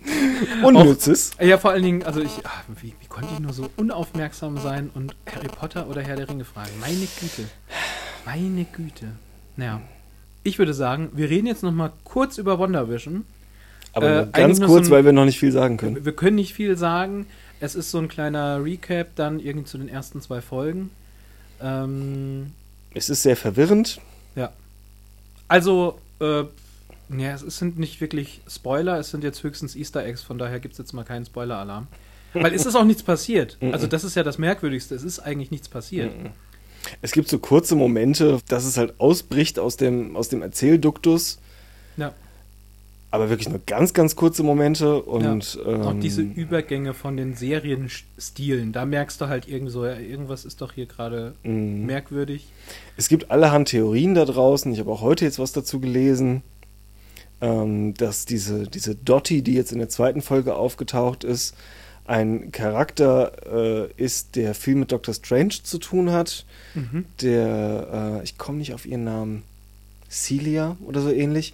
Unnützes. 0.63 1.33
Ja, 1.41 1.59
vor 1.59 1.73
allen 1.73 1.83
Dingen, 1.83 2.03
also 2.05 2.21
ich, 2.21 2.31
ah, 2.47 2.63
wie, 2.81 2.95
wie 3.01 3.07
konnte 3.09 3.29
ich 3.35 3.41
nur 3.41 3.53
so 3.53 3.69
unaufmerksam 3.77 4.59
sein 4.59 4.91
und 4.95 5.15
Harry 5.35 5.49
Potter 5.49 5.89
oder 5.89 6.01
Herr 6.03 6.17
der 6.17 6.29
Ringe 6.29 6.45
fragen? 6.45 6.71
Meine 6.81 7.07
Güte. 7.21 7.45
Meine 8.25 8.65
Güte. 8.65 9.07
Naja. 9.57 9.81
Ich 10.45 10.59
würde 10.59 10.75
sagen, 10.75 11.11
wir 11.15 11.29
reden 11.31 11.47
jetzt 11.47 11.63
noch 11.63 11.73
mal 11.73 11.93
kurz 12.05 12.39
über 12.39 12.59
WandaVision. 12.59 13.25
Aber 13.93 14.23
Äh, 14.23 14.27
ganz 14.33 14.61
kurz, 14.61 14.87
so 14.87 14.93
ein- 14.93 14.97
weil 14.99 15.05
wir 15.05 15.13
noch 15.13 15.25
nicht 15.25 15.39
viel 15.39 15.53
sagen 15.53 15.77
können. 15.77 16.05
Wir 16.05 16.13
können 16.15 16.37
nicht 16.37 16.55
viel 16.55 16.77
sagen. 16.77 17.27
Es 17.61 17.75
ist 17.75 17.91
so 17.91 17.99
ein 17.99 18.09
kleiner 18.09 18.65
Recap 18.65 19.09
dann 19.17 19.39
irgendwie 19.39 19.67
zu 19.67 19.79
den 19.79 19.89
ersten 19.89 20.21
zwei 20.21 20.41
Folgen. 20.41 20.91
Ähm, 21.61 22.53
Es 22.95 23.09
ist 23.11 23.23
sehr 23.23 23.37
verwirrend. 23.37 24.01
ja. 24.35 24.53
Also, 25.49 25.99
äh, 26.23 26.45
ja, 27.19 27.35
es 27.35 27.59
sind 27.59 27.79
nicht 27.79 28.01
wirklich 28.01 28.41
Spoiler, 28.49 28.99
es 28.99 29.11
sind 29.11 29.25
jetzt 29.25 29.43
höchstens 29.43 29.77
Easter 29.77 30.05
Eggs, 30.05 30.23
von 30.23 30.39
daher 30.39 30.61
gibt 30.61 30.73
es 30.73 30.79
jetzt 30.79 30.93
mal 30.93 31.05
keinen 31.05 31.27
Spoiler-Alarm. 31.27 31.89
Weil 32.35 32.55
es 32.55 32.65
ist 32.65 32.75
auch 32.75 32.85
nichts 32.85 33.03
passiert. 33.03 33.59
Also, 33.73 33.87
das 33.87 34.05
ist 34.05 34.17
ja 34.17 34.23
das 34.23 34.39
Merkwürdigste. 34.39 34.95
Es 34.95 35.03
ist 35.03 35.19
eigentlich 35.19 35.51
nichts 35.51 35.69
passiert. 35.69 36.13
Es 37.03 37.13
gibt 37.13 37.29
so 37.29 37.39
kurze 37.39 37.77
Momente, 37.77 38.41
dass 38.49 38.65
es 38.65 38.77
halt 38.77 38.99
ausbricht 38.99 39.59
aus 39.59 39.77
dem, 39.77 40.17
aus 40.17 40.29
dem 40.29 40.43
Erzählduktus. 40.43 41.39
Ja. 41.97 42.15
Aber 43.13 43.29
wirklich 43.29 43.49
nur 43.51 43.61
ganz, 43.67 43.93
ganz 43.93 44.17
kurze 44.17 44.43
Momente. 44.43 45.03
Und 45.03 45.59
Auch 45.65 45.91
ähm, 45.93 46.01
diese 46.01 46.23
Übergänge 46.23 46.95
von 46.95 47.17
den 47.19 47.35
Serienstilen, 47.35 48.73
da 48.73 48.87
merkst 48.87 49.21
du 49.21 49.29
halt 49.29 49.47
irgendwie 49.47 49.71
so, 49.71 49.85
ja, 49.85 49.97
irgendwas 49.99 50.45
ist 50.47 50.63
doch 50.63 50.73
hier 50.73 50.87
gerade 50.87 51.35
Mhm. 51.43 51.85
merkwürdig. 51.87 52.47
Es 52.97 53.09
gibt 53.09 53.31
allerhand 53.31 53.69
Theorien 53.69 54.15
da 54.15 54.25
draußen. 54.25 54.73
Ich 54.73 54.81
habe 54.81 54.91
auch 54.91 55.03
heute 55.03 55.27
jetzt 55.27 55.39
was 55.39 55.53
dazu 55.53 55.79
gelesen, 55.79 56.43
ähm, 57.43 57.93
dass 57.95 58.25
diese, 58.25 58.67
diese 58.67 58.95
Dottie, 58.95 59.43
die 59.43 59.55
jetzt 59.55 59.73
in 59.73 59.79
der 59.79 59.91
zweiten 59.91 60.23
Folge 60.23 60.55
aufgetaucht 60.55 61.23
ist, 61.23 61.55
ein 62.07 62.51
Charakter 62.51 63.87
äh, 63.87 64.03
ist, 64.03 64.37
der 64.37 64.55
viel 64.55 64.75
mit 64.75 64.91
Doctor 64.91 65.13
Strange 65.15 65.55
zu 65.63 65.79
tun 65.79 66.11
hat. 66.13 66.47
Mhm. 66.75 67.05
Der, 67.21 68.21
äh, 68.21 68.25
ich 68.25 68.39
komme 68.39 68.57
nicht 68.59 68.73
auf 68.75 68.87
ihren 68.87 69.05
Namen, 69.05 69.43
Celia 70.11 70.77
oder 70.87 71.01
so 71.03 71.11
ähnlich. 71.11 71.53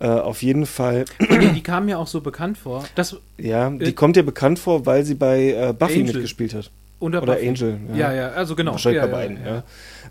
Äh, 0.00 0.06
auf 0.06 0.42
jeden 0.42 0.64
Fall, 0.64 1.04
die, 1.20 1.48
die 1.52 1.62
kam 1.62 1.84
mir 1.84 1.98
auch 1.98 2.06
so 2.06 2.20
bekannt 2.22 2.56
vor. 2.56 2.84
Das 2.94 3.16
ja, 3.36 3.68
die 3.70 3.84
Äh, 3.86 3.92
kommt 3.92 4.16
dir 4.16 4.22
bekannt 4.22 4.58
vor, 4.58 4.86
weil 4.86 5.04
sie 5.04 5.14
bei 5.14 5.52
äh, 5.52 5.74
Buffy 5.78 6.00
Angel. 6.00 6.14
mitgespielt 6.14 6.54
hat. 6.54 6.70
Oder 7.00 7.20
Buffy. 7.20 7.48
Angel. 7.48 7.78
Ja, 7.94 8.12
ja, 8.12 8.28
also 8.30 8.56
genau. 8.56 8.72
Wahrscheinlich 8.72 9.00
ja, 9.02 9.06
bei 9.06 9.12
beiden, 9.12 9.38
ja. 9.44 9.62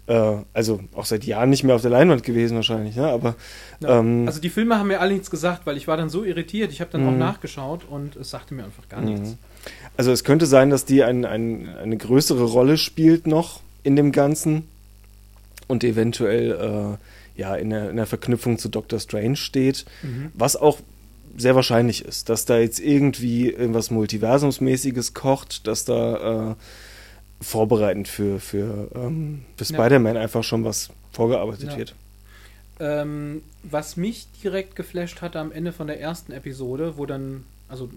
ja. 0.08 0.40
Äh, 0.40 0.44
also 0.54 0.80
auch 0.96 1.06
seit 1.06 1.24
Jahren 1.24 1.50
nicht 1.50 1.64
mehr 1.64 1.74
auf 1.76 1.82
der 1.82 1.92
Leinwand 1.92 2.24
gewesen 2.24 2.56
wahrscheinlich, 2.56 2.96
ne? 2.96 3.08
Aber 3.08 3.36
Ja. 3.80 4.00
ähm, 4.00 4.24
Also 4.28 4.40
die 4.42 4.50
Filme 4.50 4.78
haben 4.78 4.88
mir 4.88 5.00
alle 5.00 5.14
nichts 5.14 5.30
gesagt, 5.32 5.66
weil 5.66 5.76
ich 5.78 5.88
war 5.88 5.98
dann 5.98 6.10
so 6.10 6.24
irritiert. 6.24 6.72
Ich 6.72 6.82
habe 6.82 6.92
dann 6.92 7.08
auch 7.08 7.12
Mhm. 7.12 7.18
nachgeschaut 7.20 7.82
und 7.90 8.16
es 8.16 8.30
sagte 8.30 8.54
mir 8.54 8.64
einfach 8.66 8.88
gar 8.90 9.02
nichts. 9.02 9.30
Mhm. 9.32 9.38
Also 9.98 10.12
es 10.12 10.24
könnte 10.24 10.46
sein, 10.46 10.70
dass 10.70 10.86
die 10.86 11.04
ein, 11.04 11.26
ein, 11.26 11.68
eine 11.82 11.98
größere 11.98 12.44
Rolle 12.44 12.78
spielt 12.78 13.26
noch 13.28 13.62
in 13.84 13.96
dem 13.96 14.12
Ganzen 14.12 14.68
und 15.68 15.84
eventuell 15.84 16.52
äh, 16.52 16.98
ja 17.40 17.56
in 17.56 17.70
der, 17.72 17.90
in 17.90 17.96
der 17.96 18.06
Verknüpfung 18.06 18.58
zu 18.60 18.70
Doctor 18.70 19.00
Strange 19.00 19.36
steht, 19.38 19.86
Mhm. 20.04 20.32
was 20.34 20.56
auch 20.56 20.80
sehr 21.38 21.56
wahrscheinlich 21.56 22.04
ist, 22.06 22.30
dass 22.30 22.46
da 22.46 22.58
jetzt 22.60 22.80
irgendwie 22.80 23.50
irgendwas 23.50 23.92
Multiversumsmäßiges 23.92 25.14
kocht, 25.14 25.68
dass 25.68 25.86
da 25.86 26.52
äh, 26.52 26.56
vorbereitend 27.42 28.08
für, 28.08 28.40
für, 28.40 28.90
ähm, 28.96 29.44
für 29.56 29.64
Ja. 29.64 29.80
Spider-Man 29.80 30.18
einfach 30.18 30.44
schon 30.44 30.64
was 30.66 30.90
vorgearbeitet 31.12 31.72
Ja. 31.72 31.78
wird. 31.78 31.96
Ähm, 32.82 33.42
was 33.64 33.98
mich 33.98 34.28
direkt 34.44 34.76
geflasht 34.76 35.22
hatte 35.22 35.40
am 35.40 35.52
Ende 35.52 35.72
von 35.72 35.88
der 35.88 36.00
ersten 36.00 36.32
Episode, 36.32 36.94
wo 36.98 37.06
dann, 37.06 37.44
also 37.68 37.90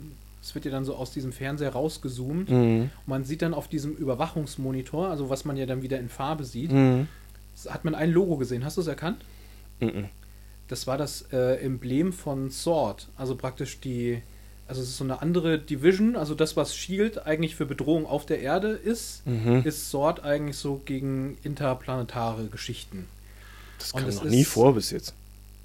es 0.42 0.54
wird 0.54 0.64
ja 0.64 0.70
dann 0.72 0.84
so 0.84 0.94
aus 0.96 1.12
diesem 1.12 1.32
Fernseher 1.32 1.70
rausgezoomt 1.70 2.50
Mhm. 2.50 2.80
und 2.82 2.90
man 3.06 3.24
sieht 3.24 3.42
dann 3.42 3.54
auf 3.54 3.68
diesem 3.68 3.92
Überwachungsmonitor, 3.96 5.08
also 5.08 5.30
was 5.30 5.44
man 5.44 5.56
ja 5.56 5.66
dann 5.66 5.82
wieder 5.82 5.98
in 6.00 6.08
Farbe 6.08 6.44
sieht, 6.44 6.72
Mhm. 6.72 7.06
Hat 7.70 7.84
man 7.84 7.94
ein 7.94 8.10
Logo 8.10 8.36
gesehen. 8.36 8.64
Hast 8.64 8.76
du 8.76 8.80
es 8.80 8.86
erkannt? 8.86 9.22
Mhm. 9.80 10.08
Das 10.68 10.86
war 10.86 10.96
das 10.96 11.26
äh, 11.32 11.56
Emblem 11.64 12.12
von 12.12 12.50
Sword, 12.50 13.08
also 13.16 13.34
praktisch 13.36 13.80
die, 13.80 14.22
also 14.68 14.80
es 14.80 14.88
ist 14.88 14.96
so 14.96 15.04
eine 15.04 15.20
andere 15.20 15.58
Division, 15.58 16.16
also 16.16 16.34
das, 16.34 16.56
was 16.56 16.74
Shield 16.74 17.26
eigentlich 17.26 17.56
für 17.56 17.66
Bedrohung 17.66 18.06
auf 18.06 18.24
der 18.24 18.40
Erde 18.40 18.68
ist, 18.70 19.26
Mhm. 19.26 19.62
ist 19.64 19.90
Sword 19.90 20.22
eigentlich 20.24 20.56
so 20.56 20.80
gegen 20.84 21.36
interplanetare 21.42 22.46
Geschichten. 22.46 23.06
Das 23.78 23.92
kam 23.92 24.08
noch 24.08 24.24
nie 24.24 24.44
vor 24.44 24.74
bis 24.74 24.90
jetzt. 24.92 25.14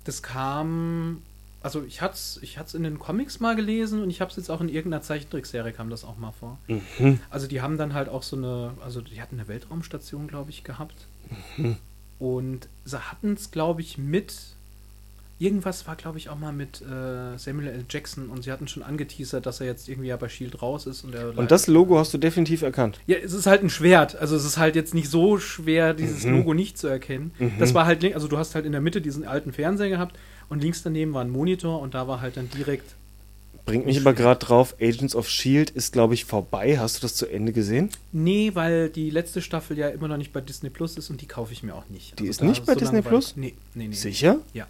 Das 0.03 0.23
kam, 0.23 1.21
also 1.61 1.83
ich 1.83 2.01
hatte 2.01 2.13
es 2.15 2.39
ich 2.41 2.57
hat's 2.57 2.73
in 2.73 2.83
den 2.83 2.99
Comics 2.99 3.39
mal 3.39 3.55
gelesen 3.55 4.01
und 4.03 4.09
ich 4.09 4.21
habe 4.21 4.29
es 4.31 4.37
jetzt 4.37 4.49
auch 4.49 4.61
in 4.61 4.69
irgendeiner 4.69 5.01
Zeichentrickserie 5.01 5.71
kam 5.73 5.89
das 5.89 6.03
auch 6.03 6.17
mal 6.17 6.31
vor. 6.31 6.57
Mhm. 6.67 7.19
Also 7.29 7.47
die 7.47 7.61
haben 7.61 7.77
dann 7.77 7.93
halt 7.93 8.09
auch 8.09 8.23
so 8.23 8.35
eine, 8.35 8.71
also 8.83 9.01
die 9.01 9.21
hatten 9.21 9.39
eine 9.39 9.47
Weltraumstation, 9.47 10.27
glaube 10.27 10.51
ich, 10.51 10.63
gehabt. 10.63 11.07
Mhm. 11.57 11.77
Und 12.19 12.67
sie 12.85 12.97
hatten 12.99 13.33
es, 13.33 13.51
glaube 13.51 13.81
ich, 13.81 13.97
mit, 13.97 14.33
irgendwas 15.39 15.85
war, 15.85 15.95
glaube 15.95 16.17
ich, 16.17 16.29
auch 16.29 16.37
mal 16.37 16.51
mit 16.51 16.81
äh, 16.81 17.37
Samuel 17.37 17.67
L. 17.67 17.85
Jackson 17.89 18.29
und 18.29 18.43
sie 18.43 18.51
hatten 18.51 18.67
schon 18.67 18.81
angeteasert, 18.81 19.45
dass 19.45 19.59
er 19.59 19.67
jetzt 19.67 19.87
irgendwie 19.87 20.07
ja 20.09 20.17
bei 20.17 20.25
S.H.I.E.L.D. 20.25 20.57
raus 20.57 20.87
ist. 20.87 21.03
Und, 21.03 21.13
Und 21.15 21.51
das 21.51 21.67
Logo 21.67 21.99
hast 21.99 22.13
du 22.13 22.17
definitiv 22.17 22.63
erkannt. 22.63 22.99
Ja, 23.05 23.17
es 23.17 23.33
ist 23.33 23.45
halt 23.45 23.61
ein 23.61 23.69
Schwert. 23.69 24.15
Also 24.15 24.35
es 24.35 24.45
ist 24.45 24.57
halt 24.57 24.75
jetzt 24.75 24.95
nicht 24.95 25.09
so 25.09 25.37
schwer, 25.37 25.93
dieses 25.93 26.23
Mhm. 26.23 26.37
Logo 26.37 26.53
nicht 26.55 26.77
zu 26.77 26.87
erkennen. 26.87 27.31
Mhm. 27.37 27.53
Das 27.59 27.75
war 27.75 27.85
halt, 27.85 28.03
also 28.15 28.27
du 28.27 28.37
hast 28.37 28.55
halt 28.55 28.65
in 28.65 28.71
der 28.71 28.81
Mitte 28.81 28.99
diesen 29.01 29.27
alten 29.27 29.53
Fernseher 29.53 29.89
gehabt 29.89 30.17
und 30.49 30.61
links 30.61 30.83
daneben 30.83 31.13
war 31.13 31.21
ein 31.23 31.29
Monitor 31.29 31.79
und 31.81 31.93
da 31.93 32.07
war 32.07 32.21
halt 32.21 32.37
dann 32.37 32.49
direkt 32.49 32.95
Bringt 33.65 33.85
mich 33.85 33.99
aber 33.99 34.13
gerade 34.13 34.39
drauf, 34.39 34.75
Agents 34.79 35.13
of 35.13 35.27
Shield 35.29 35.71
ist, 35.71 35.91
glaube 35.91 36.13
ich, 36.13 36.23
vorbei. 36.23 36.79
Hast 36.79 36.95
du 36.97 37.01
das 37.01 37.15
zu 37.15 37.25
Ende 37.25 37.51
gesehen? 37.51 37.89
Nee, 38.13 38.51
weil 38.53 38.89
die 38.89 39.09
letzte 39.09 39.41
Staffel 39.41 39.77
ja 39.77 39.89
immer 39.89 40.07
noch 40.07 40.15
nicht 40.15 40.31
bei 40.31 40.39
Disney 40.39 40.69
Plus 40.69 40.95
ist 40.97 41.09
und 41.09 41.19
die 41.19 41.25
kaufe 41.25 41.51
ich 41.51 41.63
mir 41.63 41.75
auch 41.75 41.83
nicht. 41.89 42.17
Die 42.17 42.27
ist 42.27 42.39
da 42.39 42.45
nicht 42.45 42.65
bei 42.65 42.75
so 42.75 42.79
Disney 42.79 43.01
Plus? 43.01 43.33
Nee, 43.35 43.55
nee, 43.75 43.89
nee. 43.89 43.93
Sicher? 43.93 44.37
Ja. 44.53 44.67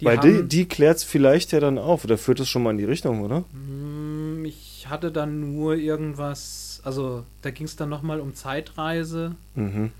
Weil 0.00 0.18
die, 0.18 0.28
haben- 0.38 0.48
die 0.48 0.64
klärt 0.66 0.96
es 0.96 1.04
vielleicht 1.04 1.52
ja 1.52 1.60
dann 1.60 1.78
auf. 1.78 2.02
Oder 2.04 2.18
führt 2.18 2.40
es 2.40 2.48
schon 2.48 2.64
mal 2.64 2.72
in 2.72 2.78
die 2.78 2.84
Richtung, 2.84 3.20
oder? 3.22 3.44
Mm, 3.52 4.44
Ich 4.44 4.86
hatte 4.88 5.12
dann 5.12 5.54
nur 5.54 5.76
irgendwas, 5.76 6.80
also 6.82 7.22
da 7.42 7.50
ging 7.52 7.66
es 7.66 7.76
dann 7.76 7.90
nochmal 7.90 8.18
um 8.18 8.34
Zeitreise 8.34 9.36
Mhm. 9.54 9.92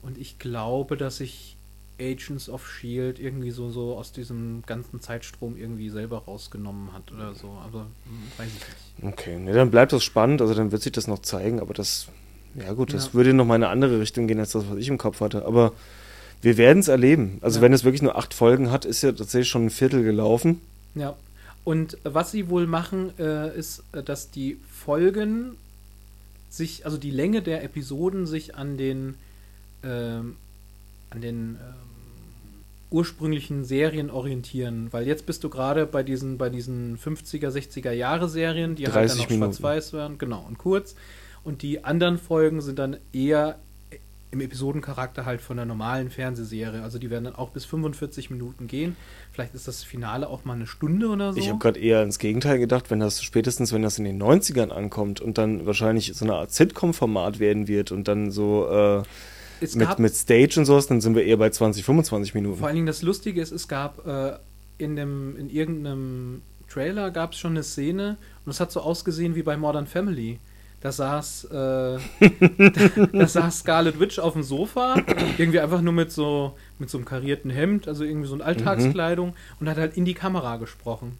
und 0.00 0.16
ich 0.16 0.38
glaube, 0.38 0.96
dass 0.96 1.20
ich 1.20 1.56
Agents 2.02 2.48
of 2.48 2.68
Shield 2.68 3.18
irgendwie 3.18 3.50
so, 3.52 3.70
so 3.70 3.96
aus 3.96 4.12
diesem 4.12 4.62
ganzen 4.66 5.00
Zeitstrom 5.00 5.56
irgendwie 5.56 5.88
selber 5.90 6.18
rausgenommen 6.18 6.92
hat 6.92 7.12
oder 7.12 7.34
so, 7.34 7.48
aber 7.64 7.80
hm, 8.04 8.32
weiß 8.36 8.48
ich 8.48 8.54
nicht. 9.04 9.12
Okay, 9.14 9.38
ne, 9.38 9.52
dann 9.52 9.70
bleibt 9.70 9.92
das 9.92 10.02
spannend. 10.04 10.40
Also 10.42 10.54
dann 10.54 10.72
wird 10.72 10.82
sich 10.82 10.92
das 10.92 11.06
noch 11.06 11.20
zeigen. 11.20 11.60
Aber 11.60 11.74
das, 11.74 12.08
ja 12.54 12.72
gut, 12.72 12.92
das 12.92 13.06
Ja. 13.06 13.14
würde 13.14 13.32
noch 13.34 13.46
mal 13.46 13.56
in 13.56 13.62
eine 13.64 13.72
andere 13.72 14.00
Richtung 14.00 14.26
gehen, 14.26 14.38
als 14.38 14.52
das, 14.52 14.64
was 14.68 14.76
ich 14.78 14.88
im 14.88 14.98
Kopf 14.98 15.20
hatte. 15.20 15.44
Aber 15.46 15.72
wir 16.42 16.56
werden 16.56 16.80
es 16.80 16.88
erleben. 16.88 17.38
Also 17.40 17.58
Ja. 17.58 17.62
wenn 17.62 17.72
es 17.72 17.84
wirklich 17.84 18.02
nur 18.02 18.16
acht 18.16 18.34
Folgen 18.34 18.70
hat, 18.70 18.84
ist 18.84 19.02
ja 19.02 19.12
tatsächlich 19.12 19.48
schon 19.48 19.66
ein 19.66 19.70
Viertel 19.70 20.02
gelaufen. 20.02 20.60
Ja, 20.94 21.14
und 21.64 21.96
was 22.04 22.32
sie 22.32 22.48
wohl 22.48 22.66
machen, 22.66 23.12
äh, 23.18 23.56
ist, 23.56 23.82
äh, 23.92 24.02
dass 24.02 24.30
die 24.30 24.58
Folgen 24.70 25.56
sich, 26.50 26.84
also 26.84 26.98
die 26.98 27.10
Länge 27.10 27.40
der 27.42 27.64
Episoden 27.64 28.26
sich 28.26 28.56
an 28.56 28.76
den, 28.76 29.14
ähm, 29.84 30.36
an 31.10 31.20
den 31.22 31.56
ähm, 31.56 31.81
ursprünglichen 32.92 33.64
Serien 33.64 34.10
orientieren, 34.10 34.88
weil 34.90 35.06
jetzt 35.06 35.26
bist 35.26 35.42
du 35.44 35.48
gerade 35.48 35.86
bei 35.86 36.02
diesen, 36.02 36.38
bei 36.38 36.50
diesen 36.50 36.98
50er, 36.98 37.48
60er 37.48 37.92
Jahre 37.92 38.28
Serien, 38.28 38.74
die 38.74 38.84
halt 38.84 38.94
30 38.94 39.10
dann 39.10 39.22
noch 39.24 39.30
Minuten. 39.30 39.52
schwarz-weiß 39.52 39.92
werden, 39.92 40.18
genau, 40.18 40.44
und 40.46 40.58
kurz. 40.58 40.94
Und 41.44 41.62
die 41.62 41.84
anderen 41.84 42.18
Folgen 42.18 42.60
sind 42.60 42.78
dann 42.78 42.96
eher 43.12 43.58
im 44.32 44.40
Episodencharakter 44.40 45.26
halt 45.26 45.42
von 45.42 45.58
der 45.58 45.66
normalen 45.66 46.10
Fernsehserie. 46.10 46.82
Also 46.82 46.98
die 46.98 47.10
werden 47.10 47.24
dann 47.24 47.34
auch 47.34 47.50
bis 47.50 47.66
45 47.66 48.30
Minuten 48.30 48.66
gehen. 48.66 48.96
Vielleicht 49.30 49.54
ist 49.54 49.68
das 49.68 49.84
Finale 49.84 50.28
auch 50.28 50.46
mal 50.46 50.54
eine 50.54 50.66
Stunde 50.66 51.08
oder 51.08 51.34
so. 51.34 51.38
Ich 51.38 51.50
habe 51.50 51.58
gerade 51.58 51.78
eher 51.78 52.02
ins 52.02 52.18
Gegenteil 52.18 52.58
gedacht, 52.58 52.90
wenn 52.90 52.98
das 52.98 53.22
spätestens, 53.22 53.74
wenn 53.74 53.82
das 53.82 53.98
in 53.98 54.04
den 54.04 54.20
90ern 54.20 54.70
ankommt 54.70 55.20
und 55.20 55.36
dann 55.36 55.66
wahrscheinlich 55.66 56.12
so 56.14 56.24
eine 56.24 56.34
Art 56.34 56.50
Sitcom-Format 56.50 57.40
werden 57.40 57.68
wird 57.68 57.92
und 57.92 58.08
dann 58.08 58.30
so 58.30 58.68
äh, 58.68 59.02
es 59.70 59.76
mit, 59.76 59.98
mit 59.98 60.14
Stage 60.14 60.54
und 60.58 60.66
sowas, 60.66 60.86
dann 60.86 61.00
sind 61.00 61.14
wir 61.14 61.24
eher 61.24 61.36
bei 61.36 61.50
20, 61.50 61.84
25 61.84 62.34
Minuten. 62.34 62.58
vor 62.58 62.66
allen 62.66 62.76
Dingen 62.76 62.86
das 62.86 63.02
Lustige 63.02 63.40
ist, 63.40 63.52
es 63.52 63.68
gab 63.68 64.06
äh, 64.06 64.32
in, 64.78 64.96
dem, 64.96 65.36
in 65.36 65.50
irgendeinem 65.50 66.42
Trailer 66.68 67.10
gab 67.10 67.32
es 67.32 67.38
schon 67.38 67.52
eine 67.52 67.62
Szene 67.62 68.16
und 68.44 68.50
es 68.50 68.60
hat 68.60 68.72
so 68.72 68.80
ausgesehen 68.80 69.34
wie 69.34 69.42
bei 69.42 69.56
Modern 69.56 69.86
Family. 69.86 70.38
Da 70.80 70.90
saß, 70.90 71.44
äh, 71.44 71.50
da, 71.52 71.98
da 73.12 73.26
saß 73.28 73.60
Scarlet 73.60 74.00
Witch 74.00 74.18
auf 74.18 74.32
dem 74.32 74.42
Sofa, 74.42 74.96
irgendwie 75.38 75.60
einfach 75.60 75.80
nur 75.80 75.92
mit 75.92 76.10
so, 76.10 76.56
mit 76.80 76.90
so 76.90 76.98
einem 76.98 77.04
karierten 77.04 77.50
Hemd, 77.50 77.86
also 77.86 78.02
irgendwie 78.02 78.26
so 78.26 78.34
eine 78.34 78.44
Alltagskleidung 78.44 79.34
und 79.60 79.68
hat 79.68 79.76
halt 79.76 79.96
in 79.96 80.04
die 80.04 80.14
Kamera 80.14 80.56
gesprochen. 80.56 81.16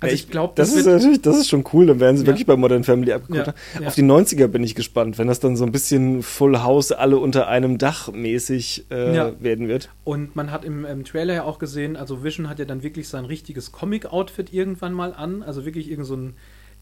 Also 0.00 0.14
ich 0.14 0.28
glaube, 0.30 0.52
das, 0.56 0.70
das, 0.70 0.78
ist 0.80 0.86
natürlich, 0.86 1.22
das 1.22 1.36
ist 1.38 1.48
schon 1.48 1.64
cool, 1.72 1.86
dann 1.86 2.00
werden 2.00 2.16
sie 2.16 2.24
Ja. 2.24 2.28
wirklich 2.28 2.46
bei 2.46 2.56
Modern 2.56 2.84
Family 2.84 3.12
abgeguckt. 3.12 3.54
Ja. 3.80 3.86
Auf 3.86 3.94
die 3.94 4.02
90er 4.02 4.46
bin 4.46 4.62
ich 4.62 4.74
gespannt, 4.74 5.18
wenn 5.18 5.26
das 5.28 5.40
dann 5.40 5.56
so 5.56 5.64
ein 5.64 5.72
bisschen 5.72 6.22
Full 6.22 6.58
House, 6.62 6.92
alle 6.92 7.18
unter 7.18 7.48
einem 7.48 7.78
Dach 7.78 8.12
mäßig 8.12 8.86
äh, 8.90 9.32
werden 9.40 9.68
wird. 9.68 9.88
Und 10.04 10.36
man 10.36 10.50
hat 10.50 10.64
im, 10.64 10.84
im 10.84 11.04
Trailer 11.04 11.34
ja 11.34 11.44
auch 11.44 11.58
gesehen, 11.58 11.96
also 11.96 12.22
Vision 12.24 12.48
hat 12.48 12.58
ja 12.58 12.64
dann 12.64 12.82
wirklich 12.82 13.08
sein 13.08 13.24
richtiges 13.24 13.72
Comic-Outfit 13.72 14.52
irgendwann 14.52 14.92
mal 14.92 15.12
an. 15.14 15.42
Also 15.42 15.64
wirklich 15.64 15.90
irgend 15.90 16.06
so 16.06 16.14
einen 16.14 16.34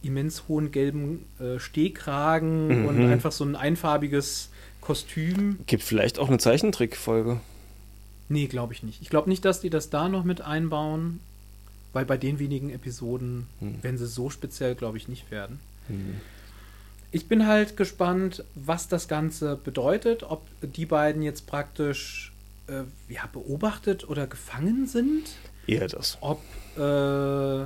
immens 0.03 0.45
hohen 0.49 0.71
gelben 0.71 1.25
äh, 1.41 1.59
Stehkragen 1.59 2.83
Mhm. 2.83 2.87
und 2.87 3.11
einfach 3.11 3.33
so 3.33 3.45
ein 3.45 3.57
einfarbiges 3.57 4.51
Kostüm. 4.81 5.59
Gibt 5.67 5.83
vielleicht 5.83 6.19
auch 6.19 6.29
eine 6.29 6.39
Zeichentrickfolge. 6.39 7.41
Nee, 8.29 8.47
glaube 8.47 8.73
ich 8.75 8.83
nicht. 8.83 9.01
Ich 9.03 9.09
glaube 9.11 9.29
nicht, 9.29 9.45
dass 9.45 9.61
die 9.61 9.71
das 9.71 9.91
da 9.91 10.09
noch 10.09 10.23
mit 10.25 10.41
einbauen, 10.41 11.21
weil 11.99 12.05
bei 12.05 12.17
den 12.17 12.39
wenigen 12.39 12.71
Episoden 12.71 13.49
Hm. 13.59 13.83
werden 13.83 13.99
sie 13.99 14.07
so 14.07 14.31
speziell, 14.31 14.77
glaube 14.77 14.99
ich, 14.99 15.09
nicht 15.09 15.33
werden. 15.33 15.59
Hm. 15.89 16.21
Ich 17.11 17.27
bin 17.27 17.45
halt 17.49 17.77
gespannt, 17.77 18.45
was 18.55 18.87
das 18.87 19.09
Ganze 19.09 19.57
bedeutet, 19.57 20.23
ob 20.23 20.47
die 20.63 20.87
beiden 20.87 21.23
jetzt 21.23 21.49
praktisch 21.49 22.31
äh, 22.69 22.85
ja, 23.13 23.29
beobachtet 23.33 24.09
oder 24.09 24.29
gefangen 24.29 24.87
sind. 24.87 25.25
Eher 25.67 25.89
das. 25.89 26.19
ob 26.21 26.41
äh, 26.77 27.65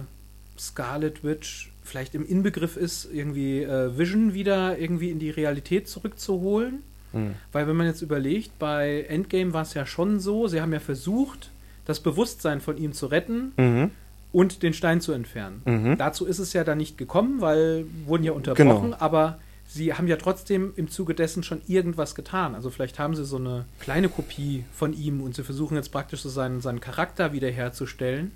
Scarlet 0.58 1.22
Witch 1.22 1.70
vielleicht 1.84 2.14
im 2.14 2.24
Inbegriff 2.26 2.78
ist, 2.78 3.08
irgendwie 3.12 3.64
äh, 3.64 3.98
Vision 3.98 4.32
wieder 4.32 4.78
irgendwie 4.78 5.10
in 5.10 5.18
die 5.18 5.28
Realität 5.30 5.88
zurückzuholen. 5.88 6.82
Hm. 7.12 7.34
Weil 7.52 7.66
wenn 7.66 7.76
man 7.76 7.86
jetzt 7.86 8.00
überlegt, 8.00 8.58
bei 8.58 9.02
Endgame 9.10 9.52
war 9.52 9.62
es 9.62 9.74
ja 9.74 9.84
schon 9.84 10.20
so, 10.20 10.48
sie 10.48 10.62
haben 10.62 10.72
ja 10.72 10.80
versucht, 10.80 11.50
das 11.84 12.00
Bewusstsein 12.00 12.62
von 12.62 12.78
ihm 12.78 12.94
zu 12.94 13.06
retten 13.08 13.52
Mhm. 13.58 13.90
Und 14.32 14.62
den 14.62 14.72
Stein 14.72 15.00
zu 15.00 15.12
entfernen. 15.12 15.62
Mhm. 15.64 15.98
Dazu 15.98 16.24
ist 16.26 16.38
es 16.38 16.52
ja 16.52 16.64
dann 16.64 16.78
nicht 16.78 16.96
gekommen, 16.98 17.40
weil 17.40 17.84
wurden 18.06 18.24
ja 18.24 18.32
unterbrochen, 18.32 18.92
Genau. 18.92 18.96
aber 18.98 19.38
sie 19.68 19.94
haben 19.94 20.06
ja 20.08 20.16
trotzdem 20.16 20.72
im 20.76 20.88
Zuge 20.90 21.14
dessen 21.14 21.42
schon 21.42 21.60
irgendwas 21.66 22.14
getan. 22.14 22.54
Also 22.54 22.70
vielleicht 22.70 22.98
haben 22.98 23.14
sie 23.14 23.24
so 23.24 23.36
eine 23.36 23.64
kleine 23.80 24.08
Kopie 24.08 24.64
von 24.74 24.92
ihm 24.92 25.20
und 25.20 25.34
sie 25.34 25.44
versuchen 25.44 25.76
jetzt 25.76 25.92
praktisch 25.92 26.22
so 26.22 26.28
seinen, 26.28 26.60
seinen 26.60 26.80
Charakter 26.80 27.32
wiederherzustellen. 27.32 28.32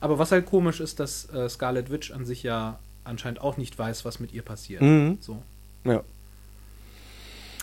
Aber 0.00 0.18
was 0.18 0.30
halt 0.32 0.46
komisch 0.46 0.80
ist, 0.80 1.00
dass 1.00 1.28
äh, 1.32 1.48
Scarlet 1.48 1.90
Witch 1.90 2.12
an 2.12 2.24
sich 2.24 2.42
ja 2.42 2.78
anscheinend 3.04 3.40
auch 3.40 3.56
nicht 3.56 3.78
weiß, 3.78 4.04
was 4.04 4.20
mit 4.20 4.32
ihr 4.32 4.42
passiert. 4.42 4.80
Mhm. 4.82 5.18
So. 5.20 5.42
Ja. 5.84 6.02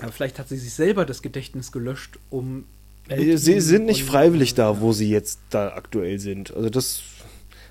Aber 0.02 0.12
vielleicht 0.12 0.40
hat 0.40 0.50
sie 0.50 0.58
sich 0.58 0.74
selber 0.74 1.06
das 1.06 1.22
Gedächtnis 1.22 1.72
gelöscht, 1.72 2.20
um. 2.30 2.66
Äh, 3.08 3.38
Sie 3.38 3.62
sind 3.62 3.86
nicht 3.86 4.04
freiwillig 4.04 4.56
da, 4.56 4.82
wo 4.82 4.92
sie 4.92 5.10
jetzt 5.10 5.40
da 5.52 5.70
aktuell 5.70 6.20
sind. 6.20 6.54
Also 6.54 6.70
das, 6.70 7.02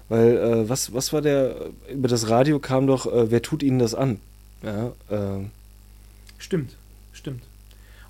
weil, 0.08 0.36
äh, 0.36 0.68
was, 0.68 0.92
was 0.94 1.12
war 1.12 1.22
der, 1.22 1.56
über 1.90 2.08
das 2.08 2.28
Radio 2.28 2.58
kam 2.58 2.86
doch, 2.86 3.06
äh, 3.06 3.30
wer 3.30 3.42
tut 3.42 3.62
ihnen 3.62 3.78
das 3.78 3.94
an? 3.94 4.18
Ja, 4.62 4.88
äh, 5.10 5.44
Stimmt, 6.38 6.72
stimmt. 7.12 7.42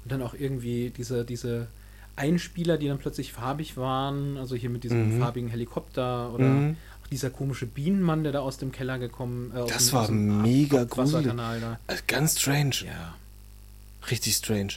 Und 0.02 0.12
dann 0.12 0.22
auch 0.22 0.34
irgendwie 0.34 0.92
diese, 0.96 1.24
diese 1.24 1.68
Einspieler, 2.16 2.78
die 2.78 2.88
dann 2.88 2.98
plötzlich 2.98 3.32
farbig 3.32 3.76
waren, 3.76 4.36
also 4.36 4.54
hier 4.56 4.70
mit 4.70 4.84
diesem 4.84 5.16
Mhm. 5.16 5.20
farbigen 5.20 5.48
Helikopter 5.48 6.32
oder 6.32 6.44
Mhm. 6.46 6.76
auch 7.02 7.08
dieser 7.08 7.30
komische 7.30 7.66
Bienenmann, 7.66 8.22
der 8.22 8.32
da 8.32 8.40
aus 8.40 8.58
dem 8.58 8.72
Keller 8.72 8.98
gekommen 8.98 9.52
äh, 9.54 9.58
aus 9.60 9.70
Das 9.70 9.86
dem, 9.86 9.94
war 9.94 10.10
mega 10.10 10.84
da. 10.84 11.78
äh, 11.86 11.96
ganz 12.06 12.40
strange. 12.40 12.76
Ja. 12.86 13.14
Richtig 14.10 14.34
strange. 14.34 14.74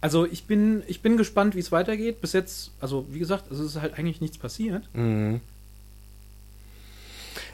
Also 0.00 0.26
ich 0.26 0.44
bin, 0.44 0.82
ich 0.86 1.00
bin 1.00 1.16
gespannt, 1.16 1.54
wie 1.54 1.60
es 1.60 1.72
weitergeht. 1.72 2.20
Bis 2.20 2.32
jetzt, 2.32 2.70
also 2.80 3.06
wie 3.10 3.18
gesagt, 3.18 3.50
es 3.50 3.58
ist 3.58 3.76
halt 3.80 3.98
eigentlich 3.98 4.20
nichts 4.20 4.38
passiert. 4.38 4.82
Mhm. 4.94 5.40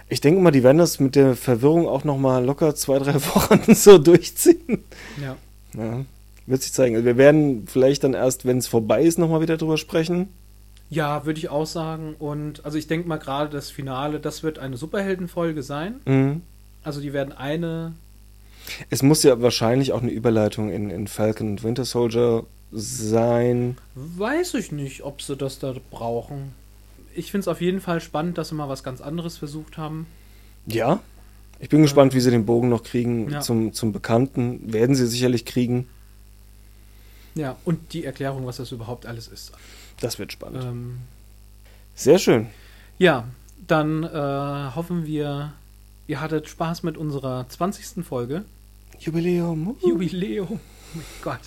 Ich 0.08 0.20
denke 0.20 0.40
mal, 0.40 0.50
die 0.50 0.62
werden 0.62 0.78
das 0.78 1.00
mit 1.00 1.16
der 1.16 1.36
Verwirrung 1.36 1.88
auch 1.88 2.04
noch 2.04 2.18
mal 2.18 2.44
locker 2.44 2.74
zwei, 2.74 2.98
drei 2.98 3.14
Wochen 3.34 3.74
so 3.74 3.98
durchziehen. 3.98 4.84
Ja. 5.20 5.36
Ja, 5.74 6.04
wird 6.46 6.62
sich 6.62 6.72
zeigen. 6.72 6.96
Also 6.96 7.06
wir 7.06 7.16
werden 7.16 7.66
vielleicht 7.66 8.04
dann 8.04 8.14
erst, 8.14 8.44
wenn 8.44 8.58
es 8.58 8.66
vorbei 8.66 9.02
ist, 9.02 9.18
noch 9.18 9.28
mal 9.28 9.40
wieder 9.40 9.56
drüber 9.56 9.78
sprechen. 9.78 10.28
Ja, 10.90 11.24
würde 11.24 11.38
ich 11.38 11.48
auch 11.48 11.66
sagen. 11.66 12.14
Und 12.18 12.64
also 12.64 12.76
ich 12.76 12.86
denke 12.86 13.08
mal 13.08 13.16
gerade 13.16 13.50
das 13.50 13.70
Finale, 13.70 14.20
das 14.20 14.42
wird 14.42 14.58
eine 14.58 14.76
Superheldenfolge 14.76 15.62
sein. 15.62 16.00
Mhm. 16.04 16.42
Also 16.84 17.00
die 17.00 17.12
werden 17.12 17.32
eine 17.32 17.94
Es 18.90 19.02
muss 19.02 19.22
ja 19.22 19.40
wahrscheinlich 19.40 19.92
auch 19.92 20.02
eine 20.02 20.10
Überleitung 20.10 20.70
in, 20.70 20.90
in 20.90 21.06
Falcon 21.06 21.50
und 21.50 21.64
Winter 21.64 21.86
Soldier 21.86 22.44
sein. 22.72 23.76
Weiß 23.94 24.54
ich 24.54 24.72
nicht, 24.72 25.02
ob 25.02 25.22
sie 25.22 25.36
das 25.36 25.58
da 25.58 25.74
brauchen. 25.90 26.52
Ich 27.14 27.30
finde 27.30 27.42
es 27.42 27.48
auf 27.48 27.60
jeden 27.60 27.80
Fall 27.80 28.00
spannend, 28.00 28.38
dass 28.38 28.48
sie 28.50 28.54
mal 28.54 28.68
was 28.68 28.82
ganz 28.82 29.00
anderes 29.00 29.36
versucht 29.38 29.76
haben. 29.78 30.06
Ja. 30.66 31.00
Ich 31.60 31.68
bin 31.68 31.82
gespannt, 31.82 32.12
wie 32.14 32.20
sie 32.20 32.30
den 32.30 32.44
Bogen 32.46 32.68
noch 32.68 32.82
kriegen 32.82 33.30
Ja. 33.30 33.40
zum, 33.40 33.72
zum 33.72 33.92
Bekannten. 33.92 34.72
Werden 34.72 34.96
sie 34.96 35.06
sicherlich 35.06 35.44
kriegen. 35.44 35.86
Ja, 37.34 37.56
und 37.64 37.92
die 37.94 38.04
Erklärung, 38.04 38.46
was 38.46 38.56
das 38.58 38.72
überhaupt 38.72 39.06
alles 39.06 39.28
ist. 39.28 39.52
Das 40.00 40.18
wird 40.18 40.32
spannend. 40.32 40.64
Ähm, 40.64 40.98
Sehr 41.94 42.18
schön. 42.18 42.48
ja, 42.98 43.26
dann 43.66 44.02
äh, 44.02 44.08
hoffen 44.74 45.06
wir, 45.06 45.52
ihr 46.08 46.20
hattet 46.20 46.48
Spaß 46.48 46.82
mit 46.82 46.96
unserer 46.98 47.48
20. 47.48 48.04
Folge. 48.04 48.44
Jubiläum. 48.98 49.76
Jubiläum. 49.82 50.48
Oh 50.50 50.58
mein 50.94 51.04
Gott. 51.22 51.40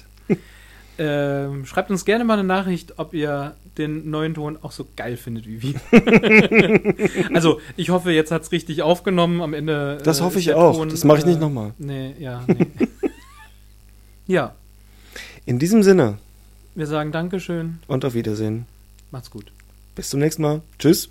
Ähm, 0.98 1.66
schreibt 1.66 1.90
uns 1.92 2.06
gerne 2.06 2.24
mal 2.24 2.34
eine 2.34 2.44
Nachricht, 2.48 2.98
ob 2.98 3.14
ihr 3.14 3.56
den 3.78 4.10
neuen 4.10 4.34
Ton 4.34 4.58
auch 4.62 4.72
so 4.72 4.86
geil 4.96 5.18
findet 5.18 5.46
wie 5.48 5.62
wir. 5.62 5.76
also, 7.34 7.60
ich 7.76 7.90
hoffe, 7.90 8.12
jetzt 8.12 8.32
hat 8.32 8.44
es 8.44 8.52
richtig 8.52 8.82
aufgenommen. 8.82 9.42
Am 9.42 9.54
Ende. 9.54 9.98
Das 10.04 10.20
äh, 10.20 10.24
hoffe 10.24 10.40
ist 10.40 10.46
ich 10.46 10.54
auch. 10.54 10.76
Ton, 10.78 10.90
Das 10.90 11.04
mache 11.04 11.20
ich 11.20 11.26
nicht 11.26 11.38
äh, 11.38 11.42
nochmal. 11.42 11.74
Nee, 11.78 12.16
ja, 12.20 12.44
nee. 12.48 12.68
ja, 14.28 14.56
In 15.46 15.60
diesem 15.60 15.84
Sinne 15.84 16.18
wir 16.76 16.88
sagen 16.88 17.14
Dankeschön. 17.14 17.80
und 17.88 18.04
auf 18.04 18.14
Wiedersehen. 18.16 18.66
Macht's 19.12 19.32
gut. 19.32 19.52
Bis 19.96 20.10
zum 20.10 20.20
nächsten 20.20 20.42
Mal. 20.42 20.62
Tschüss. 20.78 21.08